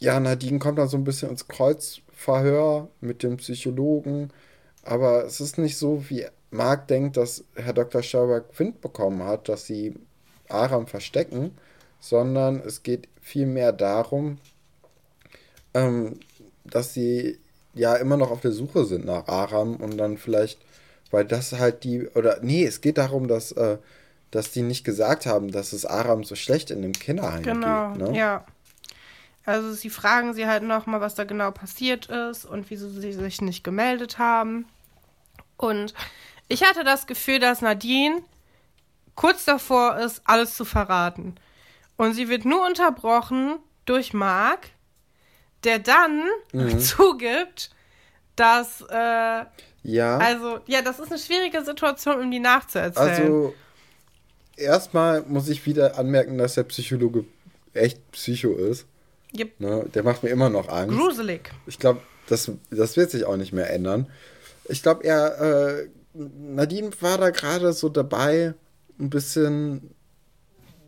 [0.00, 4.30] ja, Nadine kommt dann so ein bisschen ins Kreuzverhör mit dem Psychologen.
[4.84, 8.02] Aber es ist nicht so, wie Marc denkt, dass Herr Dr.
[8.02, 9.94] Stolberg Wind bekommen hat, dass sie
[10.48, 11.56] Aram verstecken,
[12.00, 14.38] sondern es geht vielmehr darum,
[15.74, 16.18] ähm,
[16.64, 17.38] dass sie
[17.74, 20.58] ja immer noch auf der Suche sind nach Aram und dann vielleicht,
[21.10, 23.78] weil das halt die, oder nee, es geht darum, dass, äh,
[24.30, 28.02] dass die nicht gesagt haben, dass es Aram so schlecht in dem Kinderheim Genau, geht.
[28.02, 28.18] Ne?
[28.18, 28.44] ja.
[29.44, 33.40] Also sie fragen sie halt nochmal, was da genau passiert ist und wieso sie sich
[33.40, 34.66] nicht gemeldet haben.
[35.56, 35.94] Und
[36.48, 38.22] ich hatte das Gefühl, dass Nadine
[39.14, 41.34] kurz davor ist, alles zu verraten.
[41.96, 44.70] Und sie wird nur unterbrochen durch Mark,
[45.64, 46.78] der dann Mhm.
[46.80, 47.70] zugibt,
[48.36, 49.44] dass, äh,
[49.84, 50.18] Ja.
[50.18, 53.08] also, ja, das ist eine schwierige Situation, um die nachzuerzählen.
[53.10, 53.54] Also,
[54.56, 57.24] erstmal muss ich wieder anmerken, dass der Psychologe
[57.74, 58.86] echt Psycho ist.
[59.38, 59.60] Yep.
[59.60, 59.86] Ne?
[59.94, 60.96] Der macht mir immer noch Angst.
[60.96, 61.50] Gruselig.
[61.66, 64.06] Ich glaube, das, das wird sich auch nicht mehr ändern.
[64.68, 68.54] Ich glaube, er, äh, Nadine war da gerade so dabei,
[68.98, 69.94] ein bisschen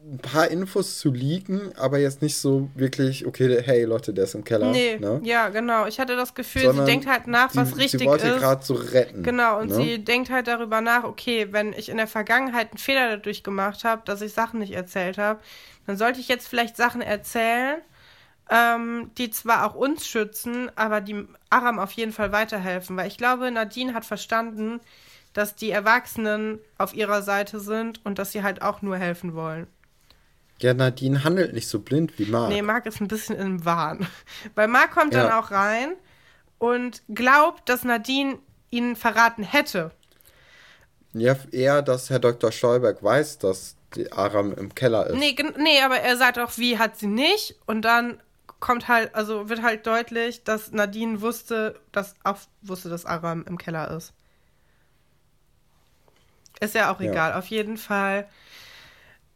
[0.06, 4.34] ein paar Infos zu leaken, aber jetzt nicht so wirklich, okay, hey Leute, der ist
[4.34, 4.70] im Keller.
[4.70, 5.20] Nee, ne?
[5.24, 5.86] ja, genau.
[5.86, 8.38] Ich hatte das Gefühl, Sondern sie denkt halt nach, was sie, richtig sie wollte ist.
[8.38, 9.22] gerade so retten.
[9.22, 9.76] Genau, und ne?
[9.76, 13.84] sie denkt halt darüber nach, okay, wenn ich in der Vergangenheit einen Fehler dadurch gemacht
[13.84, 15.40] habe, dass ich Sachen nicht erzählt habe,
[15.86, 17.80] dann sollte ich jetzt vielleicht Sachen erzählen,
[18.50, 22.96] ähm, die zwar auch uns schützen, aber die Aram auf jeden Fall weiterhelfen.
[22.96, 24.80] Weil ich glaube, Nadine hat verstanden,
[25.32, 29.66] dass die Erwachsenen auf ihrer Seite sind und dass sie halt auch nur helfen wollen.
[30.60, 32.50] Ja, Nadine handelt nicht so blind wie Marc.
[32.50, 34.06] Nee, Marc ist ein bisschen im Wahn.
[34.54, 35.40] Weil Marc kommt dann Ja.
[35.40, 35.94] auch rein
[36.58, 38.38] und glaubt, dass Nadine
[38.70, 39.90] ihn verraten hätte.
[41.12, 42.50] Ja, eher, dass Herr Dr.
[42.52, 45.16] Stolberg weiß, dass die Aram im Keller ist.
[45.16, 47.56] Nee, nee, aber er sagt auch, wie hat sie nicht.
[47.66, 48.20] Und dann
[48.64, 53.58] kommt halt, also wird halt deutlich, dass Nadine wusste, dass auch wusste, dass Aram im
[53.58, 54.14] Keller ist.
[56.60, 57.10] Ist ja auch Ja.
[57.10, 57.34] egal.
[57.34, 58.26] Auf jeden Fall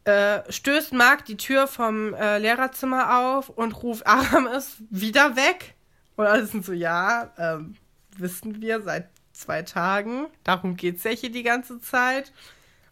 [0.05, 5.75] äh, stößt Marc die Tür vom äh, Lehrerzimmer auf und ruft, Aram ist wieder weg.
[6.17, 7.77] Und alle sind so, ja, ähm,
[8.17, 10.29] wissen wir seit zwei Tagen.
[10.43, 12.33] Darum geht's ja hier die ganze Zeit.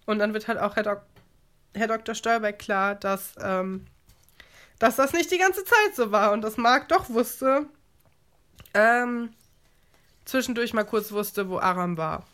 [0.04, 1.00] Und dann wird halt auch Herr, Dok
[1.74, 2.14] Herr Dr.
[2.14, 3.86] Stolberg klar, dass, ähm,
[4.78, 7.66] dass das nicht die ganze Zeit so war und dass Marc doch wusste,
[8.74, 9.30] ähm,
[10.24, 12.26] zwischendurch mal kurz wusste, wo Aram war.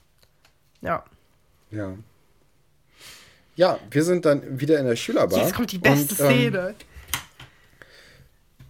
[0.81, 1.05] Ja.
[1.71, 1.95] Ja.
[3.55, 5.41] Ja, wir sind dann wieder in der Schülerbar.
[5.41, 6.75] Jetzt kommt die beste und, ähm, Szene.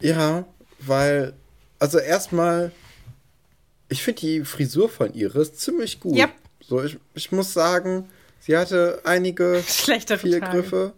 [0.00, 0.44] Ja,
[0.80, 1.34] weil,
[1.78, 2.72] also erstmal,
[3.88, 6.16] ich finde die Frisur von Iris ziemlich gut.
[6.16, 6.30] Yep.
[6.60, 8.08] So, ich, ich muss sagen,
[8.40, 10.92] sie hatte einige Schlechtere Fehlgriffe,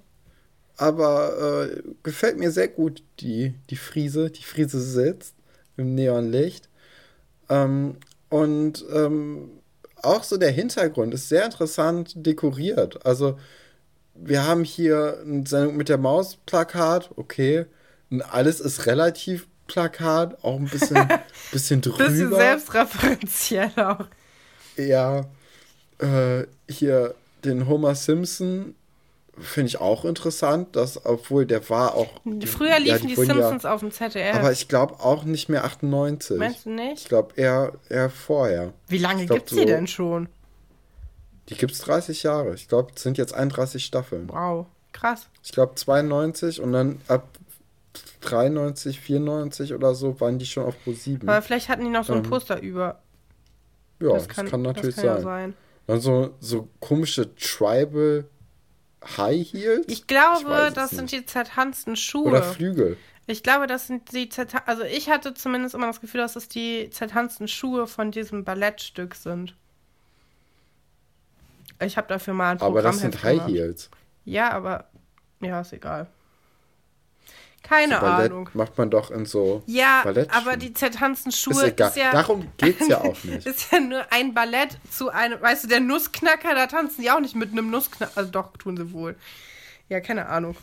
[0.76, 4.30] aber äh, gefällt mir sehr gut, die, die Frise.
[4.30, 5.34] Die Frise sitzt
[5.76, 6.68] im Neonlicht.
[7.48, 7.96] Ähm,
[8.28, 9.50] und ähm,
[10.02, 13.04] auch so der Hintergrund ist sehr interessant dekoriert.
[13.06, 13.38] Also,
[14.14, 17.66] wir haben hier eine Sendung mit der Maus Plakat, okay.
[18.10, 21.08] Und alles ist relativ Plakat, auch ein bisschen,
[21.52, 22.08] bisschen drüber.
[22.08, 24.06] Bisschen selbstreferenziell auch.
[24.76, 25.26] Ja,
[25.98, 27.14] äh, hier
[27.44, 28.74] den Homer Simpson
[29.38, 32.08] finde ich auch interessant, dass, obwohl der war auch.
[32.46, 34.36] Früher liefen die, wurden Simpsons auf dem ZDF.
[34.36, 36.38] Aber ich glaube auch nicht mehr 98.
[36.38, 37.02] Meinst du nicht?
[37.02, 38.72] Ich glaube eher, eher vorher.
[38.88, 40.28] Wie lange glaub, gibt's die so- denn schon?
[41.48, 42.54] Die gibt es 30 Jahre.
[42.54, 44.28] Ich glaube, es sind jetzt 31 Staffeln.
[44.30, 45.28] Wow, krass.
[45.42, 47.28] Ich glaube 92 und dann ab
[48.22, 51.28] 93, 94 oder so waren die schon auf Pro 7.
[51.28, 53.00] Aber vielleicht hatten die noch so ein Ähm, Poster über.
[54.00, 55.22] Ja, das kann, natürlich das kann ja sein.
[55.22, 55.54] sein.
[55.86, 58.24] Dann so, so komische Tribal
[59.16, 59.86] High Heels.
[59.88, 61.24] Ich glaube, es das sind nicht.
[61.24, 62.28] die zertanzten Schuhe.
[62.28, 62.96] Oder Flügel.
[63.26, 66.48] Ich glaube, das sind die zertan Also ich hatte zumindest immer das Gefühl, dass es
[66.48, 69.54] die zertanzten Schuhe von diesem Ballettstück sind.
[71.80, 73.90] Ich habe dafür mal ein Aber Programm das sind High Heels.
[74.24, 74.88] Ja, aber
[75.40, 76.06] ja, ist egal.
[77.66, 78.50] Keine So Ballett Ahnung.
[78.54, 81.88] macht man doch in so Ja, aber die zertanzten Ist Schuhe egal.
[81.88, 83.46] ist ja Darum geht's ja auch nicht.
[83.46, 87.20] ist ja nur ein Ballett zu einem, weißt du, der Nussknacker, da tanzen die auch
[87.20, 89.16] nicht mit einem Nussknacker, also doch, tun sie wohl.
[89.88, 90.56] Ja, keine Ahnung.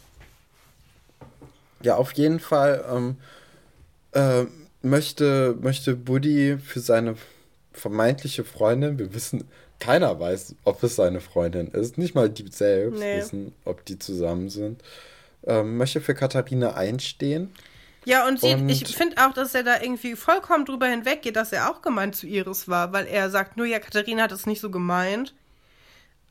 [1.81, 3.17] Ja, auf jeden Fall ähm,
[4.13, 4.45] äh,
[4.83, 7.15] möchte, möchte Buddy für seine
[7.73, 9.45] vermeintliche Freundin, wir wissen,
[9.79, 13.17] keiner weiß, ob es seine Freundin ist, nicht mal die selbst Nee.
[13.17, 14.83] wissen, ob die zusammen sind,
[15.45, 17.53] ähm, möchte für Katharina einstehen.
[18.05, 21.51] Ja, und, sie, Und- ich finde auch, dass er da irgendwie vollkommen drüber hinweggeht, dass
[21.51, 24.59] er auch gemeint zu Iris war, weil er sagt, nur ja, Katharina hat es nicht
[24.61, 25.33] so gemeint.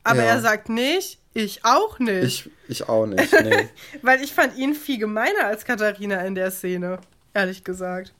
[0.03, 0.31] Aber Ja.
[0.31, 2.47] er sagt nicht, ich auch nicht.
[2.67, 3.69] Ich, ich auch nicht, nee.
[4.01, 6.99] Weil ich fand ihn viel gemeiner als Katharina in der Szene,
[7.33, 8.11] ehrlich gesagt.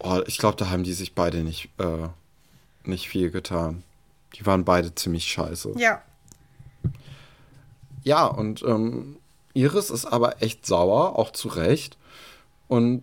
[0.00, 2.08] oh, ich glaube, da haben die sich beide nicht, äh,
[2.84, 3.84] nicht viel getan.
[4.34, 5.74] Die waren beide ziemlich scheiße.
[5.76, 6.02] Ja.
[8.02, 9.16] Ja, und ähm,
[9.54, 11.96] Iris ist aber echt sauer, auch zu Recht.
[12.68, 13.02] Und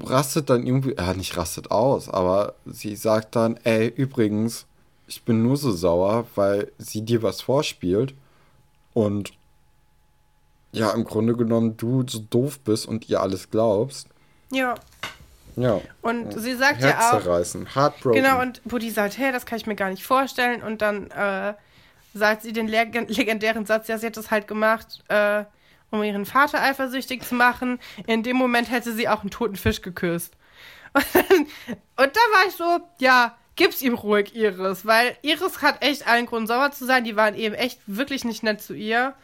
[0.00, 4.66] rastet dann irgendwie, ja, nicht rastet aus, aber sie sagt dann, ey, übrigens,
[5.06, 8.14] ich bin nur so sauer, weil sie dir was vorspielt.
[8.92, 9.32] Und
[10.72, 14.08] ja, im Grunde genommen du so doof bist und ihr alles glaubst.
[14.50, 14.74] Ja.
[15.56, 15.80] Ja.
[16.02, 18.22] Und sie sagt ja auch, Herzzerreißen, heartbroken.
[18.22, 20.62] Genau, und Buddy sagt, hey, das kann ich mir gar nicht vorstellen.
[20.62, 21.54] Und dann äh,
[22.14, 25.44] sagt sie den leg legendären Satz, ja, sie hat das halt gemacht, äh,
[25.90, 27.78] um ihren Vater eifersüchtig zu machen.
[28.06, 30.36] In dem Moment hätte sie auch einen toten Fisch geküsst.
[30.94, 31.38] Und, dann,
[31.96, 34.86] und da war ich so, ja, gib's ihm ruhig, Iris.
[34.86, 37.02] Weil Iris hat echt allen Grund, sauer zu sein.
[37.02, 39.14] Die waren eben echt wirklich nicht nett zu ihr.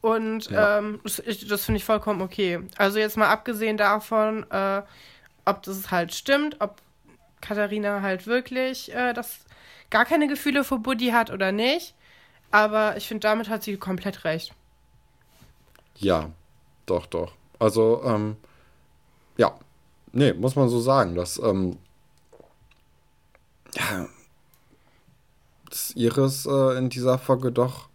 [0.00, 0.78] Und Ja.
[0.78, 2.60] ähm, das, das finde ich vollkommen okay.
[2.76, 4.82] Also jetzt mal abgesehen davon, äh,
[5.44, 6.80] ob das halt stimmt, ob
[7.40, 9.40] Katharina halt wirklich äh, das
[9.90, 11.94] gar keine Gefühle für Buddy hat oder nicht.
[12.50, 14.54] Aber ich finde, damit hat sie komplett recht.
[15.96, 16.30] Ja,
[16.86, 17.32] doch, doch.
[17.58, 18.36] Also, ähm,
[19.36, 19.58] ja,
[20.12, 21.78] nee, muss man so sagen, dass, ähm,
[23.74, 24.08] ja,
[25.68, 27.88] dass Iris äh, in dieser Folge doch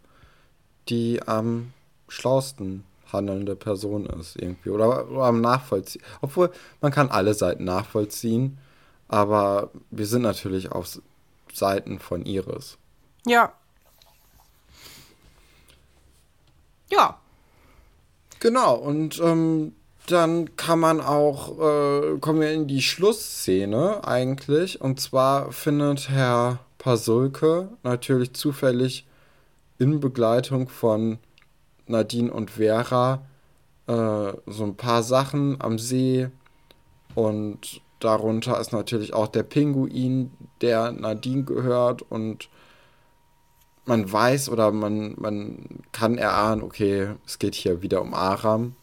[0.88, 1.72] die am
[2.08, 4.70] schlausten handelnde Person ist, irgendwie.
[4.70, 6.02] Oder, oder am Nachvollziehen.
[6.20, 6.50] Obwohl,
[6.80, 8.58] man kann alle Seiten nachvollziehen,
[9.08, 11.00] aber wir sind natürlich auf
[11.52, 12.76] Seiten von Iris.
[13.26, 13.52] Ja.
[16.90, 17.18] Ja.
[18.40, 19.72] Genau, und ähm,
[20.06, 24.80] dann kann man auch, äh, kommen wir in die Schlussszene eigentlich.
[24.80, 29.06] Und zwar findet Herr Pasulke natürlich zufällig
[29.78, 31.18] in Begleitung von
[31.86, 33.22] Nadine und Vera
[33.86, 36.28] äh, so ein paar Sachen am See.
[37.14, 42.02] Und darunter ist natürlich auch der Pinguin, der Nadine gehört.
[42.02, 42.50] Und
[43.86, 48.74] man weiß oder man, man kann erahnen, okay, es geht hier wieder um Aram,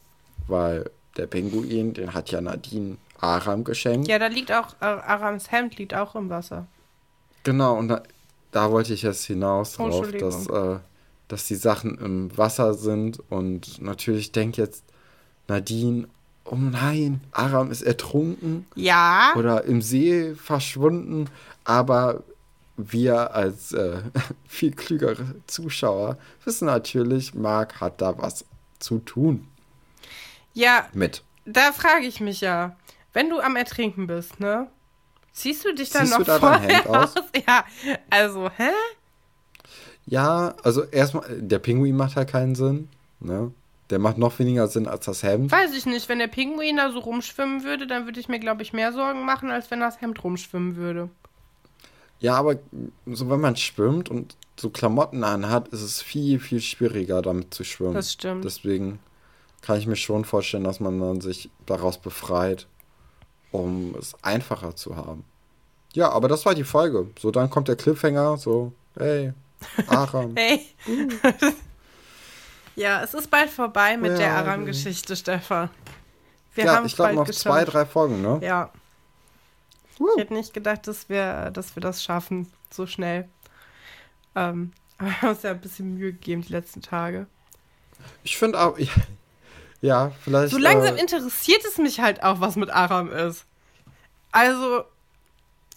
[0.47, 4.07] weil der Pinguin, den hat ja Nadine Aram geschenkt.
[4.07, 6.67] Ja, da liegt auch, äh, Arams Hemd liegt auch im Wasser.
[7.43, 8.03] Genau, und da,
[8.51, 10.29] da wollte ich jetzt hinaus Oh, drauf, Entschuldigung.
[10.47, 10.79] dass, äh,
[11.27, 14.83] dass die Sachen im Wasser sind und natürlich denkt jetzt
[15.47, 16.07] Nadine,
[16.45, 19.33] oh nein, Aram ist ertrunken Ja.
[19.35, 21.29] oder im See verschwunden,
[21.63, 22.23] aber
[22.91, 23.97] wir als äh,
[24.47, 28.45] viel klügere Zuschauer wissen natürlich, Marc hat da was
[28.79, 29.47] zu tun
[30.53, 31.23] Ja, mit.
[31.45, 32.75] da frage ich mich ja.
[33.13, 34.67] Wenn du am Ertrinken bist, ne?
[35.33, 37.13] Ziehst du dich dann Ziehst noch du vorher Hemd aus?
[37.47, 37.65] Ja,
[38.09, 38.69] also, hä?
[40.05, 42.89] Ja, also erstmal, der Pinguin macht halt keinen Sinn,
[43.19, 43.51] ne?
[43.89, 45.51] Der macht noch weniger Sinn als das Hemd.
[45.51, 46.07] Weiß ich nicht.
[46.07, 49.25] Wenn der Pinguin da so rumschwimmen würde, dann würde ich mir, glaube ich, mehr Sorgen
[49.25, 51.09] machen, als wenn das Hemd rumschwimmen würde.
[52.21, 52.57] Ja, aber
[53.07, 57.63] so wenn man schwimmt und so Klamotten anhat, ist es viel, viel schwieriger damit zu
[57.63, 57.95] schwimmen.
[57.95, 58.45] Das stimmt.
[58.45, 58.99] Deswegen
[59.61, 62.67] kann ich mir schon vorstellen, dass man dann sich daraus befreit,
[63.51, 65.25] um es einfacher zu haben.
[65.93, 67.07] Ja, aber das war die Folge.
[67.19, 69.33] So, dann kommt der Cliffhanger, so, hey,
[69.87, 70.35] Aram.
[70.35, 70.61] Hey.
[72.75, 74.49] Ja, es ist bald vorbei mit Ja, der okay.
[74.49, 75.69] Aram-Geschichte, Stefan.
[76.53, 77.43] Wir ja, haben ich glaube noch geschafft.
[77.43, 78.39] zwei, drei Folgen, ne?
[78.43, 78.71] Ja.
[79.99, 83.27] Ich hätte nicht gedacht, dass wir, dass wir das schaffen, so schnell.
[84.35, 87.27] Ähm, aber wir haben uns ja ein bisschen Mühe gegeben die letzten Tage.
[88.23, 88.87] Ich finde auch, ja,
[89.81, 90.51] ja, vielleicht.
[90.51, 93.45] So langsam äh, interessiert es mich halt auch, was mit Aram ist.
[94.31, 94.83] Also,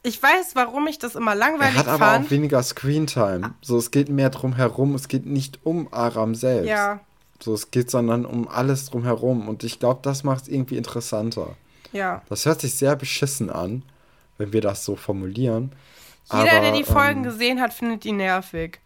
[0.02, 2.26] ich weiß, warum ich das immer er langweilig hat aber fand.
[2.26, 3.54] auch weniger Screentime.
[3.62, 4.94] So, es geht mehr drum herum.
[4.94, 6.68] Es geht nicht um Aram selbst.
[6.68, 7.00] ja,
[7.40, 9.48] So, es geht sondern um alles drum herum.
[9.48, 11.56] Und ich glaube, das macht es irgendwie interessanter.
[11.92, 12.22] ja.
[12.28, 13.82] Das hört sich sehr beschissen an,
[14.38, 15.72] wenn wir das so formulieren.
[16.32, 18.78] Jeder, aber, der die Folgen ähm, gesehen hat, findet die nervig.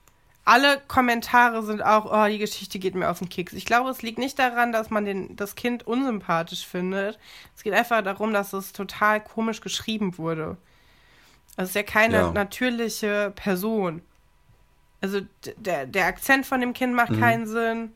[0.44, 3.52] Alle Kommentare sind auch, oh, die Geschichte geht mir auf den Keks.
[3.52, 7.18] Ich glaube, es liegt nicht daran, dass man den, das Kind unsympathisch findet.
[7.54, 10.56] Es geht einfach darum, dass es total komisch geschrieben wurde.
[11.58, 12.30] Es ist ja keine Ja.
[12.32, 14.00] natürliche Person.
[15.00, 15.20] Also
[15.56, 17.20] der, der Akzent von dem Kind macht Mhm.
[17.20, 17.92] keinen Sinn.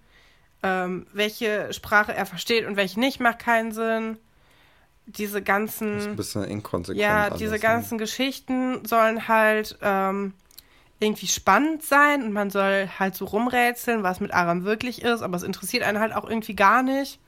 [0.63, 4.19] Ähm, welche Sprache er versteht und welche nicht, macht keinen Sinn.
[5.07, 5.99] Diese ganzen.
[5.99, 7.01] ist ein bisschen inkonsequent.
[7.01, 7.59] Ja, alles, diese ne?
[7.59, 10.35] ganzen Geschichten sollen halt ähm,
[11.01, 15.37] irgendwie spannend sein und man soll halt so rumrätseln, was mit Aram wirklich ist, aber
[15.37, 17.19] es interessiert einen halt auch irgendwie gar nicht.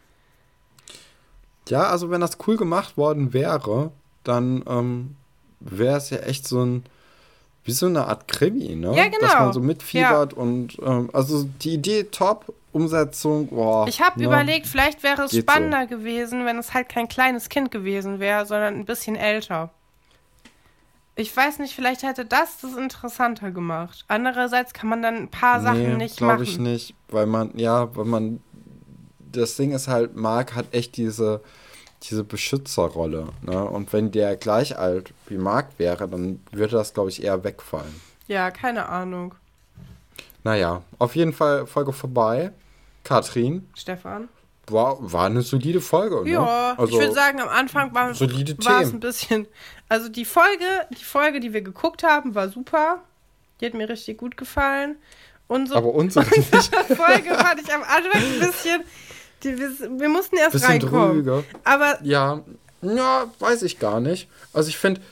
[1.69, 3.91] Ja, also wenn das cool gemacht worden wäre,
[4.23, 5.17] dann ähm,
[5.61, 6.85] wäre es ja echt so ein,
[7.65, 8.95] wie so eine Art Krimi, ne?
[8.95, 9.21] Ja, genau.
[9.21, 13.87] Dass man so mitfiebert und, ähm, also die Idee top, Umsetzung, boah.
[13.87, 14.27] Ich habe ne?
[14.27, 15.53] überlegt, vielleicht wäre es Geht so.
[15.53, 19.71] spannender gewesen, wenn es halt kein kleines Kind gewesen wäre, sondern ein bisschen älter.
[21.17, 24.05] Ich weiß nicht, vielleicht hätte das das interessanter gemacht.
[24.09, 26.43] Andererseits kann man dann ein paar Sachen nee, nicht glaube machen.
[26.43, 28.41] ich nicht, weil man, ja, weil man,
[29.31, 31.41] das Ding ist halt, Mark hat echt diese,
[32.03, 33.65] diese Beschützerrolle, ne?
[33.65, 38.01] Und wenn der gleich alt wie Mark wäre, dann würde das, glaube ich, eher wegfallen.
[38.27, 39.37] Ja, keine Ahnung.
[40.43, 42.53] Naja, auf jeden Fall Folge vorbei.
[43.05, 44.29] Katrin, Stefan?
[44.69, 46.31] war, war eine solide Folge, ne?
[46.31, 49.47] Ja, also, ich würde sagen, am Anfang war, es ein bisschen.
[49.89, 50.65] Also die Folge,
[50.99, 53.03] die Folge, die wir geguckt haben, war super.
[53.61, 54.97] Die hat mir richtig gut gefallen.
[55.47, 56.75] Unsere aber unsere nicht.
[56.75, 58.83] Folge fand ich am Anfang ein bisschen.
[59.43, 61.25] Die, wir, wir mussten erst Bisschen reinkommen.
[61.25, 61.45] drüge.
[61.65, 62.41] Aber Ja,
[62.81, 64.29] ja, weiß ich gar nicht.
[64.55, 65.03] Also ich finde,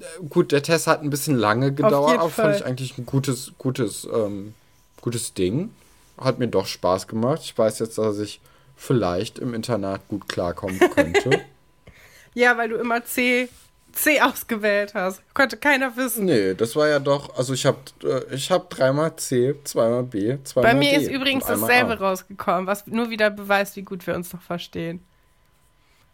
[0.00, 3.04] äh, gut, der Test hat ein bisschen lange gedauert, jeden aber fand ich eigentlich ein
[3.04, 4.54] gutes, gutes, ähm,
[5.02, 5.70] gutes Ding.
[6.18, 7.40] Hat mir doch Spaß gemacht.
[7.42, 8.40] Ich weiß jetzt, dass ich
[8.76, 11.40] vielleicht im Internat gut klarkommen könnte.
[12.34, 13.48] ja, weil du immer C,
[13.92, 15.22] C ausgewählt hast.
[15.34, 16.24] Konnte keiner wissen.
[16.24, 20.36] nee, das war ja doch, also ich habe äh, ich hab dreimal C, zweimal B,
[20.44, 22.08] zweimal Bei mir D ist übrigens dasselbe A.
[22.08, 25.04] rausgekommen, was nur wieder beweist, wie gut wir uns noch verstehen.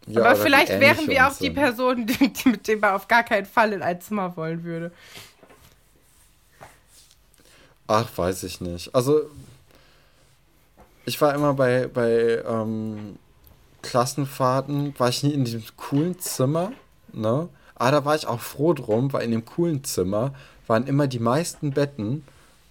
[0.08, 1.50] Ja, Aber vielleicht wären wir auch die.
[1.50, 4.90] Person, die, die, mit dem man auf gar keinen Fall in ein Zimmer wollen würde.
[7.86, 8.94] Ach, weiß ich nicht.
[8.94, 9.30] Also,
[11.08, 13.16] ich war immer bei, bei ähm,
[13.82, 16.72] Klassenfahrten, war ich nie in diesem coolen Zimmer,
[17.12, 17.48] ne?
[17.74, 20.34] Aber da war ich auch froh drum, weil in dem coolen Zimmer
[20.66, 22.24] waren immer die meisten Betten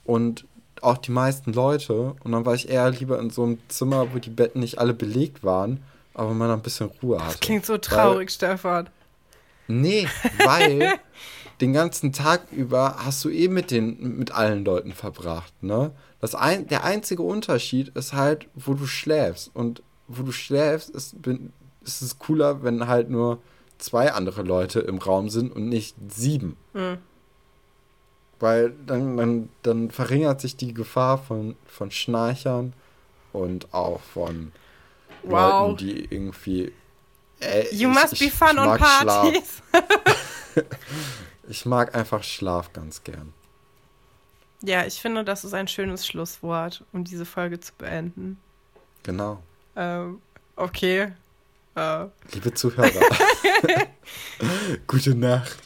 [0.03, 0.45] und
[0.81, 2.14] auch die meisten Leute.
[2.23, 4.93] Und dann war ich eher lieber in so einem Zimmer, wo die Betten nicht alle
[4.93, 5.81] belegt waren,
[6.14, 7.31] aber man ein bisschen Ruhe hatte.
[7.31, 8.89] Das klingt so Weil- traurig, Stefan.
[9.69, 10.07] Nee,
[10.45, 10.93] weil
[11.61, 15.91] den ganzen Tag über hast du eh mit den mit allen Leuten verbracht, ne?
[16.19, 21.22] Das ein, der einzige Unterschied ist halt, wo du schläfst und wo du schläfst, ist,
[21.22, 21.53] bin,
[21.84, 23.39] ist es cooler, wenn halt nur
[23.77, 26.57] zwei andere Leute im Raum sind und nicht sieben.
[26.73, 26.98] Hm.
[28.39, 32.73] Weil dann, dann, dann verringert sich die Gefahr von, von Schnarchern
[33.34, 34.52] und auch von
[35.23, 35.69] Wow.
[35.72, 36.72] Leuten, die irgendwie.
[37.39, 39.61] Äh, You ich- must ich- be fun on parties.
[41.49, 43.34] Ich mag einfach Schlaf ganz gern.
[44.64, 48.40] Ja, ich finde, das ist ein schönes Schlusswort, um diese Folge zu beenden.
[49.04, 49.42] Genau.
[49.76, 50.22] Ähm,
[50.56, 51.12] okay.
[51.76, 52.90] Äh, Liebe Zuhörer.
[54.88, 55.58] Gute Nacht.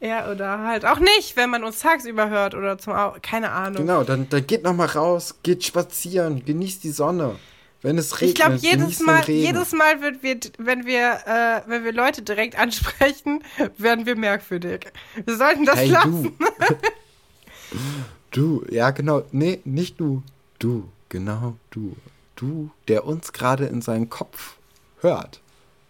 [0.00, 3.82] ja, oder halt auch nicht, wenn man uns tagsüber hört oder zum Au Keine Ahnung.
[3.82, 7.36] Genau, dann, dann geht noch mal raus, geht spazieren, genießt die Sonne.
[7.82, 11.84] Wenn es regnet, Ich glaube, jedes Mal, jedes Mal, wird wir, wenn wir, äh, wenn
[11.84, 13.44] wir Leute direkt ansprechen,
[13.78, 14.86] werden wir merkwürdig.
[15.24, 16.36] Wir sollten das hey, lassen.
[18.36, 18.64] du.
[18.70, 19.22] ja genau.
[19.32, 20.22] Nee, nicht du.
[20.58, 21.96] Du, genau du.
[22.36, 24.56] Du, der uns gerade in seinen Kopf
[25.00, 25.40] hört.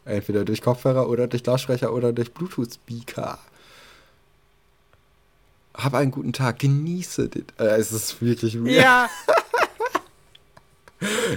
[0.05, 3.39] Entweder durch Kopfhörer oder durch Lautsprecher oder durch Bluetooth-Speaker.
[5.75, 7.47] Hab einen guten Tag, genieße den.
[7.59, 8.77] Äh, es ist wirklich weird.
[8.77, 9.09] Ja,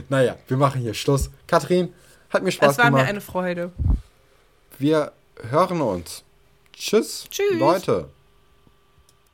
[0.09, 1.29] Naja, wir machen hier Schluss.
[1.47, 1.93] Katrin,
[2.29, 3.09] hat mir Spaß es war mir gemacht.
[3.09, 3.71] eine Freude.
[4.79, 5.11] Wir
[5.49, 6.23] hören uns.
[6.73, 7.57] Tschüss, Tschüss.
[7.57, 8.09] Leute.